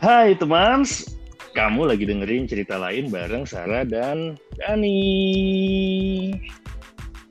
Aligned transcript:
Hai 0.00 0.32
teman, 0.40 0.80
kamu 1.52 1.92
lagi 1.92 2.08
dengerin 2.08 2.48
cerita 2.48 2.80
lain 2.80 3.12
bareng 3.12 3.44
Sarah 3.44 3.84
dan 3.84 4.40
Dani. 4.56 6.32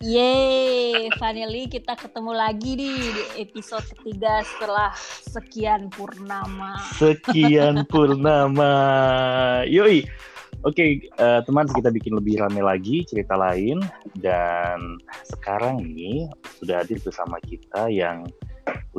Yeay, 0.05 1.09
finally 1.17 1.65
kita 1.65 1.97
ketemu 1.97 2.37
lagi 2.37 2.77
nih 2.77 2.93
di 2.93 3.23
episode 3.41 3.89
ketiga 3.89 4.45
setelah 4.45 4.93
sekian 5.25 5.89
purnama. 5.89 6.77
Sekian 6.93 7.81
purnama. 7.89 8.73
Yoi. 9.65 10.05
Oke, 10.61 11.09
uh, 11.17 11.41
teman 11.41 11.65
kita 11.73 11.89
bikin 11.89 12.21
lebih 12.21 12.37
rame 12.37 12.61
lagi 12.61 13.01
cerita 13.01 13.33
lain 13.33 13.81
dan 14.21 15.01
sekarang 15.25 15.81
ini 15.81 16.29
sudah 16.61 16.85
hadir 16.85 17.01
bersama 17.01 17.41
kita 17.41 17.89
yang 17.89 18.29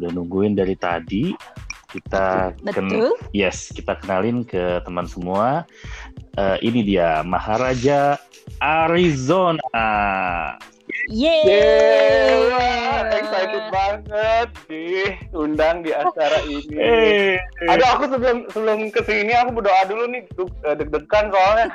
udah 0.03 0.11
nungguin 0.11 0.59
dari 0.59 0.75
tadi. 0.75 1.31
Kita 1.93 2.57
Betul. 2.65 3.15
yes, 3.31 3.71
kita 3.71 3.95
kenalin 4.03 4.43
ke 4.43 4.83
teman 4.83 5.07
semua. 5.07 5.63
Uh, 6.35 6.57
ini 6.65 6.83
dia 6.83 7.23
Maharaja 7.23 8.19
Arizona. 8.59 9.61
Yeay. 11.13 12.49
Yeah, 12.49 13.11
excited 13.17 13.65
banget 13.75 14.49
diundang 14.71 15.83
di 15.83 15.91
acara 15.95 16.43
ini. 16.47 16.75
Hey. 16.75 17.43
Aduh, 17.71 17.89
aku 17.97 18.05
sebelum 18.13 18.39
sebelum 18.51 18.79
ke 18.91 19.01
sini 19.07 19.33
aku 19.35 19.63
berdoa 19.63 19.83
dulu 19.89 20.05
nih, 20.11 20.23
eh, 20.39 20.75
deg-degan 20.79 21.31
soalnya. 21.31 21.67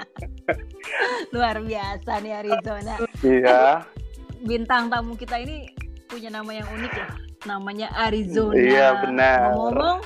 Luar 1.34 1.56
biasa 1.62 2.12
nih 2.24 2.32
Arizona. 2.44 2.94
Iya. 3.22 3.62
Bintang 4.42 4.88
tamu 4.88 5.14
kita 5.14 5.38
ini 5.38 5.70
punya 6.10 6.28
nama 6.34 6.50
yang 6.50 6.68
unik 6.74 6.92
ya. 6.92 7.06
Namanya 7.46 7.88
Arizona. 7.94 8.58
Iya, 8.58 8.86
benar. 9.06 9.54
Ngomong-ngomong, 9.54 9.98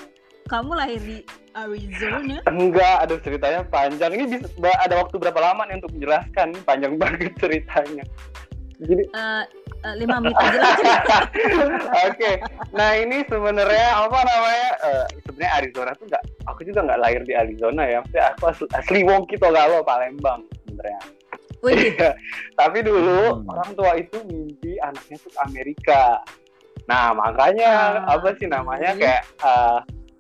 kamu 0.46 0.70
lahir 0.76 1.00
di 1.00 1.18
Arizona? 1.56 2.36
Enggak, 2.44 2.96
aduh 3.08 3.18
ceritanya 3.24 3.64
panjang. 3.66 4.12
Ini 4.12 4.24
bisa 4.28 4.46
ada 4.84 4.94
waktu 5.00 5.16
berapa 5.16 5.40
lama 5.40 5.64
nih 5.66 5.80
untuk 5.80 5.92
menjelaskan? 5.96 6.48
Panjang 6.68 6.94
banget 7.02 7.32
ceritanya. 7.40 8.04
Jadi 8.74 9.06
uh, 9.14 9.46
uh, 9.86 9.94
lima 9.96 10.18
menit 10.18 10.34
aja 10.34 10.58
lah. 10.60 10.74
Oke, 12.10 12.42
nah 12.74 12.90
ini 12.98 13.22
sebenarnya 13.30 13.88
apa 14.02 14.18
namanya? 14.26 14.70
Uh, 14.82 15.04
sebenarnya 15.24 15.52
Arizona 15.62 15.90
tuh 15.94 16.06
nggak, 16.10 16.24
aku 16.50 16.60
juga 16.66 16.80
nggak 16.82 17.00
lahir 17.00 17.22
di 17.22 17.34
Arizona 17.38 17.82
ya. 17.86 18.02
Maksudnya 18.02 18.26
aku 18.34 18.44
asli, 18.50 18.66
asli 18.74 19.00
Wongki 19.06 19.38
Togalo, 19.38 19.86
Palembang 19.86 20.42
sebenarnya. 20.66 21.00
Tapi 22.60 22.78
dulu 22.84 23.40
hmm. 23.40 23.50
orang 23.50 23.70
tua 23.76 23.92
itu 23.96 24.16
mimpi 24.26 24.76
anaknya 24.82 25.16
tuh 25.22 25.32
Amerika. 25.44 26.20
Nah 26.84 27.16
makanya 27.16 28.04
uh, 28.04 28.18
apa 28.18 28.36
sih 28.36 28.48
namanya 28.48 28.90
iya. 28.94 29.00
kayak 29.00 29.22
uh, 29.40 29.78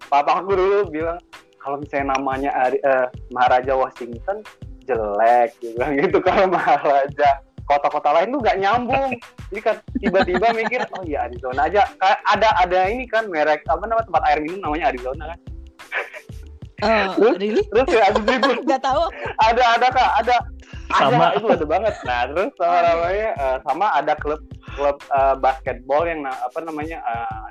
papa 0.08 0.40
aku 0.40 0.56
dulu 0.56 0.78
bilang 0.88 1.20
kalau 1.60 1.80
misalnya 1.80 2.16
namanya 2.16 2.50
uh, 2.84 3.06
Maharaja 3.32 3.72
Washington 3.76 4.44
jelek 4.84 5.56
gitu 5.60 5.80
gitu 6.00 6.18
kalau 6.20 6.48
Maharaja 6.48 7.40
kota-kota 7.64 8.12
lain 8.12 8.36
tuh 8.36 8.40
nggak 8.44 8.60
nyambung 8.60 9.16
jadi 9.48 9.60
kan 9.64 9.76
tiba-tiba 9.96 10.46
mikir 10.52 10.84
oh 10.92 11.02
iya 11.08 11.24
Arizona 11.24 11.64
aja 11.64 11.88
kayak 11.96 12.20
ada 12.28 12.48
ada 12.60 12.78
ini 12.92 13.08
kan 13.08 13.24
merek 13.32 13.64
apa 13.64 13.88
nama 13.88 14.04
tempat 14.04 14.22
air 14.28 14.44
minum 14.44 14.60
namanya 14.60 14.92
Arizona 14.92 15.32
kan 15.32 15.40
Oh, 16.84 17.16
terus, 17.16 17.40
really? 17.40 17.62
terus 17.72 17.88
ya 17.96 18.12
abis 18.12 18.28
itu 18.28 18.50
nggak 18.68 18.82
tahu 18.84 19.08
ada 19.40 19.64
ada 19.78 19.86
kak 19.88 20.10
ada 20.20 20.36
sama. 20.92 21.32
ada, 21.32 21.38
itu 21.38 21.46
ada 21.48 21.66
banget. 21.66 21.94
Nah 22.04 22.20
terus 22.28 22.52
sama 22.58 22.78
namanya 22.82 23.28
uh, 23.40 23.58
sama 23.64 23.86
ada 23.96 24.12
klub 24.18 24.40
klub 24.76 24.96
uh, 25.12 25.34
basketball 25.38 26.04
yang 26.04 26.26
apa 26.26 26.58
namanya 26.60 26.98
uh, 27.04 27.48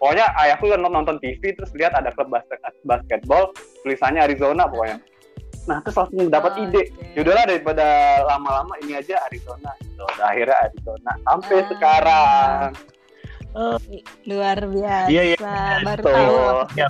pokoknya 0.00 0.26
ayahku 0.42 0.66
kan 0.72 0.80
nonton 0.82 1.16
TV 1.22 1.54
terus 1.54 1.70
lihat 1.78 1.94
ada 1.94 2.10
klub 2.14 2.32
basket 2.32 2.58
basketball 2.82 3.54
tulisannya 3.86 4.26
Arizona 4.26 4.66
pokoknya. 4.66 4.98
Nah 5.70 5.78
terus 5.86 5.94
langsung 5.94 6.26
dapat 6.26 6.52
oh, 6.58 6.62
ide 6.66 6.82
okay. 6.90 7.14
yaudahlah 7.14 7.44
daripada 7.46 7.86
lama-lama 8.26 8.74
ini 8.82 8.98
aja 8.98 9.22
Arizona 9.30 9.70
gitu. 9.78 10.02
Nah, 10.18 10.26
akhirnya 10.34 10.56
Arizona 10.66 11.10
sampai 11.22 11.56
ah. 11.56 11.66
sekarang. 11.70 12.68
Oh, 13.52 13.76
luar 14.24 14.64
biasa. 14.64 15.12
Iya, 15.12 15.22
iya. 15.36 15.36
baru 15.84 16.02
tahu 16.08 16.36
ya, 16.72 16.88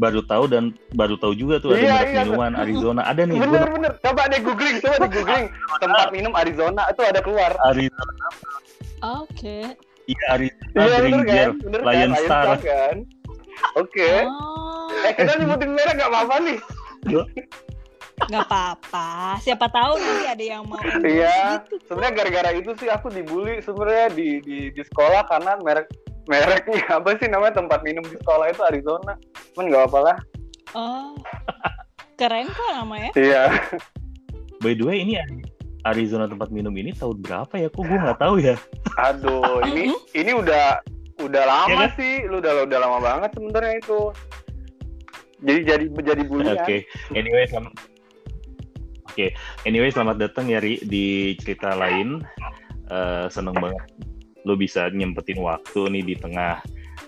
baru 0.00 0.20
tahu 0.24 0.44
dan 0.48 0.72
baru 0.96 1.16
tahu 1.20 1.32
juga 1.36 1.60
tuh 1.60 1.76
ada 1.76 1.82
iya, 1.82 1.92
merek 1.94 2.08
iya, 2.08 2.22
minuman 2.24 2.52
Arizona 2.56 3.00
ada 3.04 3.22
nih 3.24 3.38
bener 3.40 3.64
gua... 3.64 3.74
bener 3.76 3.92
coba 4.00 4.22
deh 4.30 4.40
googling 4.40 4.76
coba 4.80 4.96
deh 5.00 5.10
googling 5.10 5.46
tempat 5.80 6.06
minum 6.12 6.32
Arizona 6.36 6.82
itu 6.88 7.02
ada 7.04 7.20
keluar 7.20 7.52
Arizona 7.68 8.26
oke 9.02 9.28
okay. 9.32 9.64
Iya, 10.02 10.24
Arizona 10.34 10.82
iya, 10.82 10.96
Drink 10.98 11.22
Beer, 11.22 11.50
kan? 11.54 11.82
Lion 11.86 12.10
kan? 12.10 12.22
Star. 12.26 12.46
kan? 12.58 12.96
Oke. 13.78 14.02
Okay. 14.02 14.18
Oh. 14.26 15.06
Eh, 15.06 15.12
kita 15.14 15.32
nyebutin 15.38 15.70
merek 15.72 15.94
gak 15.94 16.10
apa-apa 16.10 16.34
nih. 16.42 16.58
Gak 18.28 18.42
apa-apa. 18.50 19.38
Siapa 19.42 19.66
tahu 19.70 19.98
nanti 19.98 20.26
ada 20.26 20.44
yang 20.44 20.62
mau. 20.66 20.82
Iya. 21.02 21.62
Gitu. 21.66 21.86
Sebenarnya 21.86 22.12
gara-gara 22.18 22.50
itu 22.54 22.70
sih 22.78 22.90
aku 22.90 23.14
dibully 23.14 23.62
sebenarnya 23.62 24.08
di, 24.14 24.28
di 24.42 24.58
di 24.74 24.82
sekolah 24.82 25.26
karena 25.30 25.58
merek 25.62 25.86
mereknya 26.30 26.82
apa 26.96 27.18
sih 27.18 27.26
namanya 27.26 27.58
tempat 27.62 27.80
minum 27.82 28.04
di 28.06 28.16
sekolah 28.22 28.46
itu 28.50 28.62
Arizona. 28.62 29.12
Cuman 29.54 29.64
gak 29.70 29.80
apa-apa 29.86 30.00
lah. 30.00 30.18
Oh. 30.72 31.12
Keren 32.18 32.46
kok 32.48 32.70
namanya. 32.76 33.10
Iya. 33.18 33.50
By 34.62 34.78
the 34.78 34.84
way 34.86 35.02
ini 35.02 35.18
Arizona 35.82 36.30
tempat 36.30 36.54
minum 36.54 36.70
ini 36.78 36.94
tahun 36.94 37.18
berapa 37.18 37.50
ya? 37.58 37.68
Kok 37.72 37.82
gue 37.82 37.98
nggak 37.98 38.20
tahu 38.22 38.38
ya? 38.38 38.54
Aduh, 39.02 39.58
ini 39.66 39.90
ini 40.14 40.30
udah 40.30 40.78
udah 41.18 41.42
lama 41.42 41.74
ya, 41.74 41.90
kan? 41.90 41.98
sih, 41.98 42.22
lu 42.30 42.38
udah 42.38 42.62
udah 42.70 42.78
lama 42.78 42.98
banget 43.02 43.30
sebenarnya 43.34 43.74
itu. 43.82 44.00
Jadi 45.42 45.60
jadi 45.66 45.84
jadi 45.90 46.22
bulian. 46.30 46.54
Oke, 46.54 46.62
okay. 46.62 46.80
anyway 47.18 47.42
selamat. 47.50 47.74
Oke, 47.74 47.90
okay. 49.10 49.30
anyway 49.66 49.90
selamat 49.90 50.22
datang 50.22 50.46
ya 50.46 50.62
Ri 50.62 50.78
di 50.86 51.34
cerita 51.42 51.74
lain. 51.74 52.22
Uh, 52.86 53.26
seneng 53.26 53.56
banget 53.58 53.82
lu 54.42 54.58
bisa 54.58 54.90
nyempetin 54.90 55.38
waktu 55.38 55.80
nih 55.98 56.02
di 56.02 56.14
tengah 56.18 56.62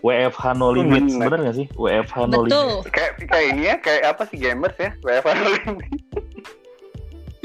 WFH 0.04 0.44
no 0.60 0.74
limit 0.74 1.08
hmm, 1.08 1.20
bener 1.24 1.40
gak 1.48 1.56
sih? 1.56 1.66
WFH 1.78 2.16
no 2.28 2.44
limit. 2.44 2.92
Kayak 2.92 3.12
kayak 3.24 3.46
ini 3.56 3.62
ya 3.72 3.76
kayak 3.80 4.02
apa 4.16 4.22
sih 4.28 4.36
gamers 4.36 4.76
ya? 4.76 4.90
WFH 5.00 5.32
no 5.32 5.48
limit. 5.48 5.90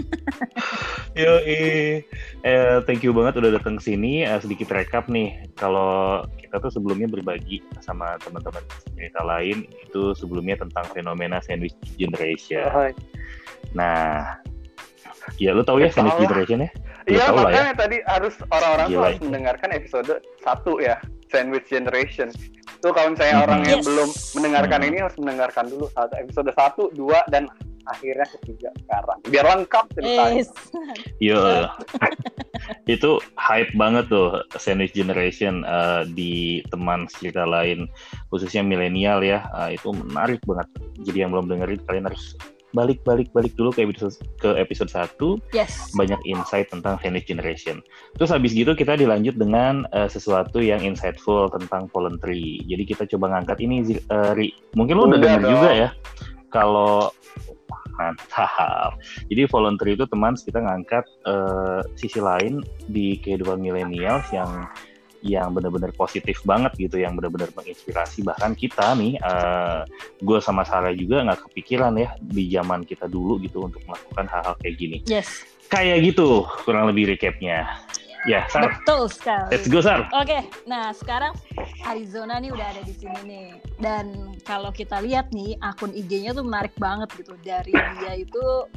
Yo, 1.20 1.36
eh, 1.44 2.04
thank 2.88 3.04
you 3.04 3.12
banget 3.12 3.44
udah 3.44 3.52
datang 3.60 3.76
ke 3.76 3.92
sini. 3.92 4.24
Uh, 4.24 4.40
sedikit 4.40 4.72
rekap 4.72 5.12
nih, 5.12 5.52
kalau 5.60 6.24
kita 6.40 6.62
tuh 6.64 6.72
sebelumnya 6.72 7.12
berbagi 7.12 7.60
sama 7.84 8.16
teman-teman 8.24 8.64
cerita 8.96 9.22
lain 9.28 9.68
itu 9.68 10.16
sebelumnya 10.16 10.56
tentang 10.60 10.86
fenomena 10.96 11.44
sandwich 11.44 11.76
generation. 12.00 12.64
Oh, 12.72 12.88
nah, 13.76 14.40
ya 15.36 15.52
lu 15.52 15.64
tahu 15.66 15.84
ya 15.84 15.92
sandwich 15.92 16.20
generation 16.24 16.68
ya? 16.68 16.72
Iya, 17.10 17.26
makanya 17.34 17.74
ya? 17.74 17.80
tadi 17.80 17.98
harus 18.06 18.36
orang-orang 18.54 18.88
tuh 18.94 19.02
harus 19.02 19.22
mendengarkan 19.26 19.70
episode 19.74 20.14
satu 20.46 20.78
ya, 20.78 21.02
sandwich 21.34 21.68
generation. 21.68 22.30
Tuh 22.80 22.94
kalau 22.96 23.18
misalnya 23.18 23.36
hmm. 23.42 23.46
orang 23.50 23.62
yang 23.68 23.82
yes. 23.82 23.88
belum 23.90 24.10
mendengarkan 24.40 24.80
hmm. 24.80 24.88
ini 24.88 24.98
harus 25.02 25.18
mendengarkan 25.20 25.66
dulu 25.68 25.86
episode 26.16 26.52
satu, 26.56 26.84
dua, 26.96 27.20
dan 27.34 27.50
akhirnya 27.90 28.28
ketiga 28.38 28.70
sekarang 28.86 29.20
biar 29.28 29.46
lengkap 29.50 29.86
ceritanya 29.98 30.46
yes. 30.46 30.52
Yo, 31.18 31.42
itu 32.96 33.18
hype 33.36 33.74
banget 33.74 34.06
tuh 34.14 34.46
sandwich 34.62 34.94
generation 34.94 35.66
uh, 35.66 36.06
di 36.06 36.62
teman 36.70 37.10
cerita 37.10 37.44
lain 37.50 37.90
khususnya 38.30 38.62
milenial 38.62 39.26
ya 39.26 39.46
uh, 39.58 39.74
itu 39.74 39.90
menarik 39.90 40.40
banget 40.46 40.68
jadi 41.02 41.28
yang 41.28 41.32
belum 41.34 41.50
dengerin 41.50 41.82
kalian 41.90 42.06
harus 42.14 42.38
balik 42.74 43.02
balik 43.02 43.30
balik 43.34 43.54
dulu 43.58 43.74
ke 43.74 43.82
episode 43.82 44.14
ke 44.38 44.50
episode 44.58 44.92
1 44.94 45.18
yes. 45.58 45.90
banyak 45.98 46.20
insight 46.26 46.70
tentang 46.70 47.02
sandwich 47.02 47.26
generation 47.26 47.82
terus 48.18 48.30
habis 48.30 48.54
gitu 48.54 48.78
kita 48.78 48.94
dilanjut 48.94 49.36
dengan 49.38 49.90
uh, 49.94 50.06
sesuatu 50.06 50.62
yang 50.62 50.82
insightful 50.86 51.50
tentang 51.50 51.90
voluntary 51.90 52.62
jadi 52.70 52.84
kita 52.86 53.04
coba 53.18 53.38
ngangkat 53.38 53.58
ini 53.66 53.98
uh, 54.14 54.38
Ri. 54.38 54.54
mungkin 54.78 55.02
lu 55.02 55.10
udah, 55.10 55.18
udah 55.18 55.22
denger 55.22 55.42
juga 55.50 55.70
ya 55.74 55.90
kalau 56.50 57.14
mantap. 58.00 58.96
Jadi 59.28 59.42
voluntary 59.52 60.00
itu 60.00 60.08
teman 60.08 60.34
kita 60.40 60.64
ngangkat 60.64 61.06
uh, 61.28 61.84
sisi 62.00 62.24
lain 62.24 62.64
di 62.88 63.20
kehidupan 63.20 63.60
milenial 63.60 64.24
yang 64.32 64.66
yang 65.20 65.52
benar-benar 65.52 65.92
positif 65.96 66.40
banget 66.48 66.72
gitu, 66.80 67.00
yang 67.00 67.16
benar-benar 67.16 67.52
menginspirasi 67.56 68.24
bahkan 68.24 68.56
kita 68.56 68.96
nih, 68.96 69.20
uh, 69.20 69.84
gue 70.24 70.40
sama 70.40 70.64
Sarah 70.64 70.96
juga 70.96 71.24
nggak 71.28 71.52
kepikiran 71.52 71.96
ya 72.00 72.16
di 72.20 72.48
zaman 72.52 72.88
kita 72.88 73.12
dulu 73.12 73.40
gitu 73.44 73.68
untuk 73.68 73.84
melakukan 73.84 74.26
hal-hal 74.32 74.56
kayak 74.64 74.76
gini. 74.80 74.98
Yes. 75.08 75.44
Kayak 75.68 76.16
gitu 76.16 76.48
kurang 76.66 76.90
lebih 76.90 77.14
recapnya. 77.14 77.68
Ya, 78.28 78.44
Sar. 78.52 78.68
Betul 78.68 79.08
sekali. 79.08 79.48
Let's 79.56 79.72
go, 79.72 79.80
Sar. 79.80 80.12
Oke, 80.12 80.44
nah 80.68 80.92
sekarang 80.92 81.32
Arizona 81.88 82.36
nih 82.44 82.52
udah 82.52 82.68
ada 82.68 82.84
di 82.84 82.92
sini 82.92 83.20
nih. 83.24 83.48
Dan 83.80 84.36
kalau 84.44 84.76
kita 84.76 85.00
lihat 85.00 85.32
nih, 85.32 85.56
akun 85.64 85.96
IG-nya 85.96 86.36
tuh 86.36 86.44
menarik 86.44 86.76
banget 86.76 87.08
gitu. 87.16 87.32
Dari 87.40 87.72
dia 87.72 88.14
itu 88.20 88.68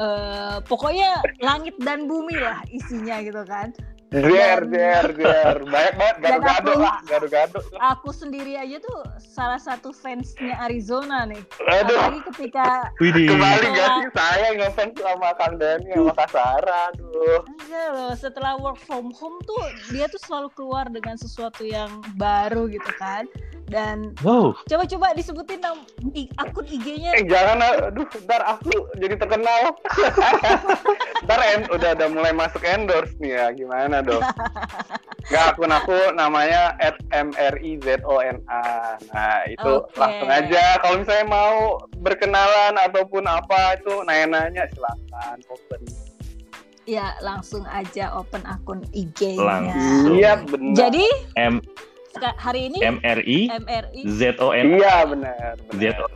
uh, 0.00 0.64
pokoknya 0.64 1.20
langit 1.44 1.76
dan 1.84 2.08
bumi 2.08 2.40
lah 2.40 2.64
isinya 2.72 3.20
gitu 3.20 3.44
kan. 3.44 3.76
Jer, 4.06 4.60
jer, 4.70 5.06
jer. 5.18 5.56
Banyak 5.66 5.94
banget 5.98 6.16
gado-gado 6.22 6.72
lah, 6.78 7.02
gado-gado. 7.04 7.58
Aku 7.82 8.14
sendiri 8.14 8.54
aja 8.54 8.78
tuh 8.78 9.02
salah 9.18 9.58
satu 9.58 9.90
fansnya 9.90 10.54
Arizona 10.62 11.26
nih. 11.26 11.42
Aduh. 11.66 11.98
Apalagi 11.98 12.20
ketika 12.32 12.94
Widih. 13.02 13.34
Kembali 13.34 13.66
gak 13.66 13.74
Setelah- 13.74 13.98
sih 13.98 14.10
saya 14.14 14.48
ngefans 14.54 14.94
sama 14.96 15.28
Kang 15.34 15.54
Dani 15.58 15.90
sama 15.90 16.12
Kak 16.14 16.28
Sarah, 16.30 16.82
aduh. 16.94 17.40
Enggak 17.50 17.88
loh, 17.92 18.12
setelah 18.14 18.52
work 18.56 18.78
from 18.78 19.10
home 19.10 19.38
tuh 19.42 19.64
dia 19.90 20.06
tuh 20.06 20.22
selalu 20.22 20.48
keluar 20.54 20.86
dengan 20.86 21.18
sesuatu 21.18 21.66
yang 21.66 21.90
baru 22.14 22.70
gitu 22.70 22.90
kan. 22.96 23.26
Dan 23.66 24.14
Wow. 24.22 24.54
coba-coba 24.62 25.10
disebutin 25.12 25.58
nam 25.58 25.82
i- 26.14 26.30
akun 26.38 26.62
IG-nya. 26.62 27.18
Eh 27.18 27.26
jangan, 27.26 27.58
aduh, 27.90 28.06
ntar 28.22 28.38
aku 28.46 28.70
jadi 28.94 29.18
terkenal. 29.18 29.74
ntar 31.26 31.40
en- 31.50 31.66
udah 31.68 31.90
udah 31.92 32.08
mulai 32.08 32.30
masuk 32.30 32.62
endorse 32.62 33.18
nih 33.18 33.34
ya, 33.34 33.46
gimana 33.50 34.06
dong? 34.06 34.22
Gak 35.26 35.58
akun 35.58 35.74
aku 35.74 36.14
namanya 36.14 36.78
@mrizona. 37.10 38.38
Nah 39.02 39.36
itu 39.50 39.72
Oke. 39.82 39.98
langsung 39.98 40.30
aja. 40.30 40.64
Kalau 40.78 40.96
misalnya 41.02 41.26
mau 41.26 41.56
berkenalan 41.98 42.74
ataupun 42.78 43.26
apa 43.26 43.74
itu 43.76 43.92
nanya-nanya 44.06 44.70
silakan 44.70 45.42
open. 45.50 45.82
Ya, 46.86 47.18
langsung 47.18 47.66
aja 47.66 48.14
open 48.14 48.46
akun 48.46 48.86
IG-nya. 48.94 49.42
Langsung. 49.42 50.14
Iya 50.14 50.32
benar. 50.46 50.74
Jadi 50.78 51.06
M 51.34 51.58
hari 52.36 52.70
ini 52.72 52.78
M 52.82 52.98
R 53.04 53.20
I 53.24 53.38
MRI 53.52 54.00
Z 54.08 54.40
O 54.40 54.52
N. 54.52 54.78
Iya 54.80 54.96
benar. 55.08 55.54
Z 55.76 55.82
benar. 55.92 55.96
O. 55.96 56.06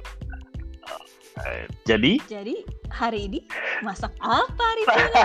Jadi 1.89 2.21
jadi 2.29 2.55
hari 2.93 3.31
ini 3.31 3.41
masak 3.81 4.13
apa 4.21 4.61
Arizona? 4.77 5.23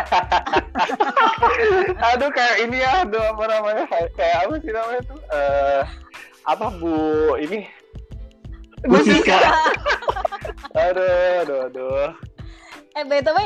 aduh 2.16 2.32
kayak 2.32 2.56
ini 2.64 2.78
ya, 2.80 3.04
aduh 3.04 3.36
apa 3.36 3.44
namanya? 3.52 3.84
Kayak, 4.16 4.48
apa 4.48 4.54
sih 4.64 4.72
namanya 4.72 5.02
tuh? 5.12 5.20
Eh 5.34 5.84
apa 6.48 6.66
Bu 6.80 6.96
ini? 7.42 7.68
Bu 8.86 9.02
Sika. 9.02 9.40
Aduh, 10.76 11.42
aduh, 11.42 11.60
aduh. 11.72 12.12
eh 12.96 13.04
btw 13.08 13.40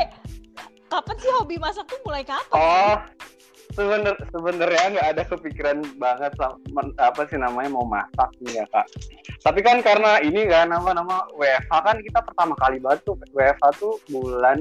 kapan 0.90 1.16
sih 1.22 1.32
hobi 1.38 1.56
masak 1.62 1.86
tuh 1.86 2.02
mulai 2.04 2.26
kapan? 2.26 2.54
Oh, 2.54 2.98
sebener 3.80 4.16
sebenarnya 4.28 4.86
nggak 4.92 5.10
ada 5.16 5.24
kepikiran 5.24 5.78
banget 5.96 6.36
sama, 6.36 6.60
apa 7.00 7.22
sih 7.26 7.40
namanya 7.40 7.72
mau 7.72 7.88
masak 7.88 8.28
nih 8.44 8.60
ya 8.60 8.66
kak. 8.68 8.84
Tapi 9.40 9.60
kan 9.64 9.80
karena 9.80 10.20
ini 10.20 10.44
kan 10.46 10.68
nama 10.68 10.92
nama 10.92 11.24
WFH 11.32 11.72
kan 11.72 11.98
kita 12.04 12.20
pertama 12.20 12.60
kali 12.60 12.84
banget 12.84 13.08
tuh 13.08 13.16
WFH 13.32 13.66
tuh 13.80 13.96
bulan 14.12 14.60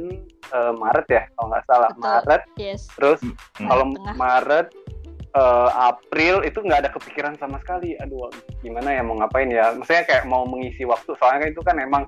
eh, 0.49 0.73
Maret 0.73 1.07
ya 1.11 1.23
kalau 1.35 1.51
nggak 1.51 1.67
salah 1.67 1.91
Betul. 1.91 2.07
Maret. 2.07 2.43
Yes. 2.55 2.83
Terus 2.95 3.19
Hmm. 3.59 3.67
kalau 3.67 3.85
Tengah. 3.91 4.15
Maret 4.15 4.67
eh, 5.35 5.71
April 5.75 6.35
itu 6.47 6.59
nggak 6.63 6.81
ada 6.87 6.91
kepikiran 6.95 7.35
sama 7.37 7.59
sekali. 7.59 7.99
Aduh, 7.99 8.31
gimana 8.63 8.95
ya 8.95 9.03
mau 9.03 9.19
ngapain 9.19 9.51
ya? 9.51 9.75
Maksudnya 9.75 10.07
kayak 10.07 10.25
mau 10.25 10.47
mengisi 10.47 10.87
waktu. 10.87 11.11
Soalnya 11.19 11.43
kan 11.43 11.51
itu 11.51 11.63
kan 11.67 11.77
emang 11.77 12.05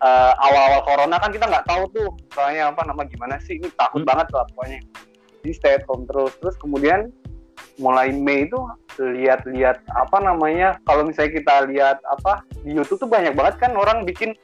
eh, 0.00 0.32
awal-awal 0.38 0.80
corona 0.84 1.16
kan 1.16 1.28
kita 1.28 1.44
nggak 1.44 1.64
tahu 1.64 1.88
tuh. 1.90 2.08
Soalnya 2.32 2.68
apa 2.68 2.84
nama 2.84 3.00
gimana 3.04 3.40
sih? 3.40 3.56
Ini 3.56 3.72
takut 3.74 4.04
Hmm. 4.04 4.08
banget 4.12 4.28
lah 4.32 4.44
pokoknya. 4.52 4.80
Di 5.40 5.52
stay 5.56 5.80
at 5.80 5.84
home 5.88 6.04
terus. 6.04 6.36
Terus 6.38 6.56
kemudian 6.60 7.12
mulai 7.80 8.12
Mei 8.12 8.48
itu 8.48 8.60
lihat-lihat 9.00 9.84
apa 9.92 10.18
namanya? 10.20 10.76
Kalau 10.84 11.08
misalnya 11.08 11.32
kita 11.40 11.54
lihat 11.68 11.98
apa 12.08 12.44
di 12.64 12.76
YouTube 12.76 13.08
tuh 13.08 13.10
banyak 13.10 13.32
banget 13.32 13.56
kan 13.60 13.72
orang 13.76 14.04
bikin 14.04 14.36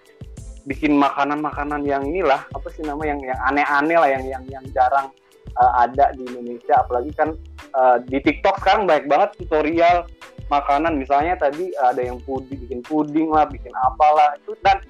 bikin 0.67 0.99
makanan-makanan 0.99 1.87
yang 1.87 2.03
inilah 2.03 2.43
apa 2.51 2.67
sih 2.75 2.83
nama 2.83 2.99
yang 3.07 3.23
yang 3.23 3.39
aneh-aneh 3.47 3.97
lah 4.03 4.11
yang 4.11 4.25
yang 4.27 4.45
yang 4.51 4.65
jarang 4.75 5.07
uh, 5.55 5.73
ada 5.87 6.11
di 6.19 6.27
Indonesia 6.27 6.83
apalagi 6.83 7.15
kan 7.15 7.39
uh, 7.71 8.03
di 8.03 8.19
TikTok 8.19 8.59
sekarang 8.67 8.91
banyak 8.91 9.07
banget 9.07 9.31
tutorial 9.39 10.11
makanan 10.51 10.99
misalnya 10.99 11.39
tadi 11.39 11.71
ada 11.79 12.03
yang 12.03 12.19
puding 12.27 12.59
bikin 12.67 12.83
puding 12.83 13.31
lah 13.31 13.47
bikin 13.47 13.71
apalah 13.87 14.35
itu 14.43 14.59
dan 14.67 14.83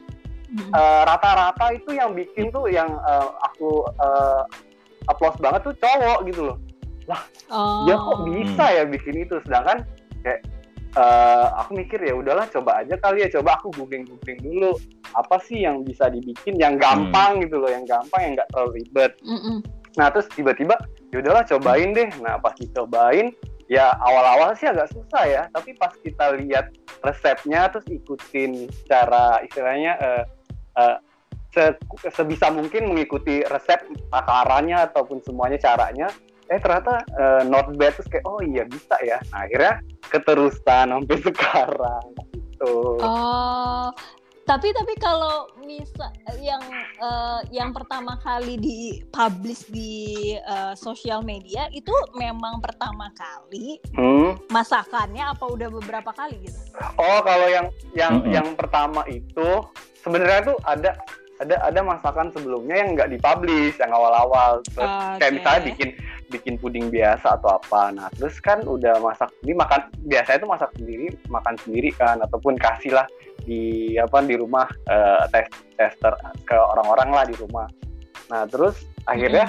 Hmm. 0.46 0.70
uh, 0.70 1.02
rata-rata 1.02 1.74
itu 1.74 1.90
yang 1.98 2.14
bikin 2.14 2.54
tuh 2.54 2.70
yang 2.70 2.86
uh, 3.02 3.34
aku 3.42 3.82
uh, 3.98 4.46
applause 5.06 5.38
banget 5.38 5.60
tuh 5.66 5.74
cowok 5.78 6.20
gitu 6.28 6.42
loh. 6.52 6.58
Oh. 7.54 7.86
ya 7.86 7.94
kok 7.94 8.18
bisa 8.26 8.64
ya 8.66 8.82
bikin 8.82 9.22
itu 9.22 9.38
sedangkan 9.46 9.86
kayak 10.26 10.42
eh, 10.98 11.46
aku 11.54 11.78
mikir 11.78 12.02
ya 12.02 12.18
udahlah 12.18 12.50
coba 12.50 12.82
aja 12.82 12.98
kali 12.98 13.22
ya. 13.22 13.28
Coba 13.38 13.62
aku 13.62 13.70
googling 13.78 14.06
googling 14.10 14.42
dulu. 14.42 14.74
Apa 15.14 15.38
sih 15.46 15.62
yang 15.62 15.86
bisa 15.86 16.10
dibikin 16.10 16.58
yang 16.58 16.76
gampang 16.76 17.38
gitu 17.46 17.62
loh 17.62 17.70
yang 17.70 17.86
gampang 17.86 18.20
yang 18.26 18.32
nggak 18.34 18.48
terlalu 18.50 18.82
ribet. 18.82 19.12
Mm-mm. 19.22 19.62
nah 19.96 20.12
terus 20.12 20.28
tiba-tiba 20.36 20.76
ya 21.14 21.22
udahlah 21.22 21.46
cobain 21.46 21.94
deh. 21.94 22.10
Nah 22.20 22.36
pas 22.36 22.52
dicobain 22.58 23.32
ya 23.70 23.96
awal-awal 24.02 24.52
sih 24.58 24.66
agak 24.66 24.90
susah 24.90 25.24
ya. 25.24 25.42
Tapi 25.54 25.78
pas 25.78 25.94
kita 26.02 26.34
lihat 26.42 26.74
resepnya 27.06 27.70
terus 27.70 27.86
ikutin 27.86 28.66
cara 28.90 29.40
istilahnya 29.46 29.94
eh, 30.02 30.24
eh, 30.82 30.96
se- 31.56 31.80
sebisa 32.12 32.52
mungkin 32.52 32.92
mengikuti 32.92 33.40
resep 33.42 33.80
takarannya 34.12 34.84
ataupun 34.84 35.24
semuanya 35.24 35.56
caranya 35.56 36.12
eh 36.46 36.60
ternyata 36.60 37.00
eh, 37.10 37.42
not 37.42 37.72
bad 37.74 37.96
terus 37.96 38.06
kayak 38.06 38.22
oh 38.22 38.38
iya 38.38 38.62
bisa 38.62 38.94
ya 39.00 39.16
nah, 39.32 39.42
akhirnya 39.42 39.80
keterusan 40.12 40.92
sampai 40.92 41.16
sekarang 41.32 42.04
gitu 42.30 43.00
Oh, 43.00 43.88
tapi 44.46 44.70
tapi 44.70 44.94
kalau 44.96 45.50
misal 45.58 46.06
yang 46.38 46.62
eh, 46.96 47.40
yang 47.50 47.74
pertama 47.74 48.14
kali 48.16 48.54
dipublish 48.56 49.66
di 49.66 49.92
eh, 50.38 50.74
sosial 50.74 51.20
media 51.20 51.66
itu 51.68 51.90
memang 52.14 52.62
pertama 52.62 53.10
kali 53.12 53.82
Hmm. 53.92 54.38
masakannya 54.46 55.26
apa 55.26 55.44
udah 55.44 55.66
beberapa 55.66 56.14
kali 56.14 56.38
gitu? 56.40 56.58
Oh, 56.94 57.18
kalau 57.20 57.50
yang 57.50 57.66
yang 57.90 58.22
Mm-mm. 58.22 58.30
yang 58.30 58.48
pertama 58.54 59.02
itu 59.10 59.66
sebenarnya 59.98 60.54
tuh 60.54 60.58
ada 60.62 60.94
ada 61.36 61.56
ada 61.68 61.80
masakan 61.84 62.32
sebelumnya 62.32 62.76
yang 62.80 62.88
nggak 62.96 63.10
dipublish 63.12 63.76
yang 63.76 63.92
awal-awal 63.92 64.64
terus 64.72 64.90
kayak 65.20 65.32
Oke. 65.32 65.36
misalnya 65.36 65.62
bikin 65.68 65.90
bikin 66.26 66.54
puding 66.58 66.86
biasa 66.90 67.38
atau 67.38 67.58
apa. 67.58 67.94
Nah, 67.94 68.08
terus 68.18 68.38
kan 68.42 68.62
udah 68.66 68.98
masak 68.98 69.30
ini 69.46 69.54
makan 69.54 69.86
biasanya 70.10 70.38
tuh 70.42 70.50
masak 70.50 70.70
sendiri, 70.74 71.06
makan 71.30 71.54
sendiri 71.62 71.90
kan 71.94 72.18
ataupun 72.24 72.58
kasih 72.58 72.98
lah 72.98 73.06
di 73.46 73.94
apa 73.94 74.26
di 74.26 74.34
rumah 74.34 74.66
eh, 74.90 75.22
tes 75.30 75.46
tester 75.78 76.12
ke 76.42 76.56
orang-orang 76.56 77.10
lah 77.14 77.24
di 77.28 77.34
rumah. 77.38 77.68
Nah, 78.32 78.42
terus 78.50 78.82
akhirnya 79.06 79.46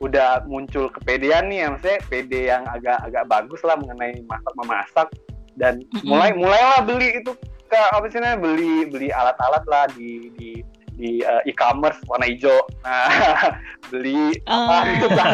udah 0.00 0.44
muncul 0.44 0.92
kepedean 0.92 1.48
nih 1.48 1.64
ya 1.64 1.66
maksudnya 1.72 1.98
pede 2.12 2.40
yang 2.52 2.68
agak 2.68 3.00
agak 3.00 3.24
bagus 3.32 3.60
lah 3.64 3.80
mengenai 3.80 4.20
masak 4.28 4.52
memasak 4.52 5.08
dan 5.56 5.80
Mm-mm. 5.80 6.04
mulai 6.04 6.30
mulailah 6.36 6.84
beli 6.84 7.16
itu 7.16 7.32
ke 7.66 7.80
apa 7.80 8.04
sih 8.12 8.20
namanya 8.20 8.44
beli 8.44 8.74
beli 8.92 9.08
alat-alat 9.08 9.64
lah 9.64 9.84
di 9.96 10.28
di 10.36 10.55
di 10.96 11.20
eh, 11.20 11.42
e-commerce 11.48 12.00
warna 12.08 12.26
hijau. 12.26 12.56
Nah 12.82 13.08
beli 13.92 14.32
apa? 14.48 14.76
Gitu 14.96 15.08
kan 15.18 15.28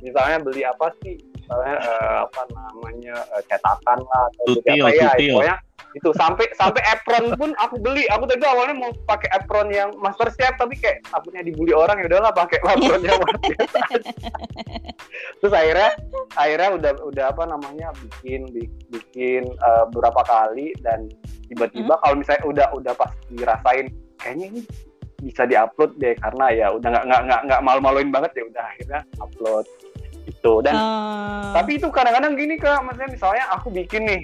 misalnya 0.00 0.38
beli 0.40 0.62
apa 0.62 0.86
sih? 1.02 1.18
Misalnya 1.42 1.76
eh, 1.82 2.16
apa 2.24 2.42
namanya 2.54 3.16
eh, 3.36 3.42
cetakan 3.50 3.98
lah 4.06 4.22
atau 4.32 4.44
beli 4.46 4.62
Tutil, 4.62 4.82
apa 4.82 4.90
ya 4.94 5.10
pokoknya 5.18 5.56
itu. 5.92 6.08
Sampai 6.16 6.46
sampai 6.56 6.80
apron 6.88 7.36
pun 7.36 7.50
aku 7.60 7.76
beli. 7.82 8.08
Aku 8.14 8.24
tadi 8.24 8.46
awalnya 8.48 8.78
mau 8.78 8.90
pakai 9.04 9.28
apron 9.34 9.68
yang 9.68 9.92
master 10.00 10.32
chef 10.32 10.56
tapi 10.56 10.78
kayak 10.80 11.04
takutnya 11.10 11.44
dibully 11.44 11.76
orang 11.76 12.00
ya 12.00 12.08
udahlah 12.08 12.32
pakai 12.32 12.62
apron 12.72 13.02
yang 13.04 13.20
master 13.20 13.44
chef 13.44 13.70
terus 15.42 15.52
akhirnya 15.52 15.90
akhirnya 16.38 16.70
udah 16.78 16.92
udah 17.02 17.24
apa 17.34 17.42
namanya 17.50 17.90
bikin 17.98 18.46
bi- 18.54 18.70
bikin 18.94 19.42
eh, 19.44 19.84
beberapa 19.90 20.22
kali 20.22 20.72
dan 20.80 21.10
tiba-tiba 21.50 21.98
kalau 22.00 22.14
misalnya 22.16 22.42
udah 22.46 22.66
udah 22.72 22.92
pas 22.96 23.10
dirasain 23.28 23.90
kayaknya 24.22 24.46
ini 24.54 24.60
bisa 25.22 25.46
diupload 25.46 25.94
deh 26.02 26.18
karena 26.18 26.50
ya 26.50 26.66
udah 26.74 26.88
nggak 26.90 27.04
nggak 27.06 27.22
nggak 27.30 27.40
nggak 27.46 27.60
malu-maluin 27.62 28.10
banget 28.10 28.42
ya 28.42 28.44
udah 28.50 28.64
akhirnya 28.74 29.00
upload 29.22 29.66
itu 30.26 30.52
dan 30.66 30.74
Ah. 30.74 31.54
tapi 31.54 31.78
itu 31.78 31.86
kadang-kadang 31.90 32.34
gini 32.34 32.58
kak 32.58 32.82
maksudnya 32.82 33.10
misalnya 33.10 33.44
aku 33.54 33.70
bikin 33.70 34.02
nih 34.06 34.22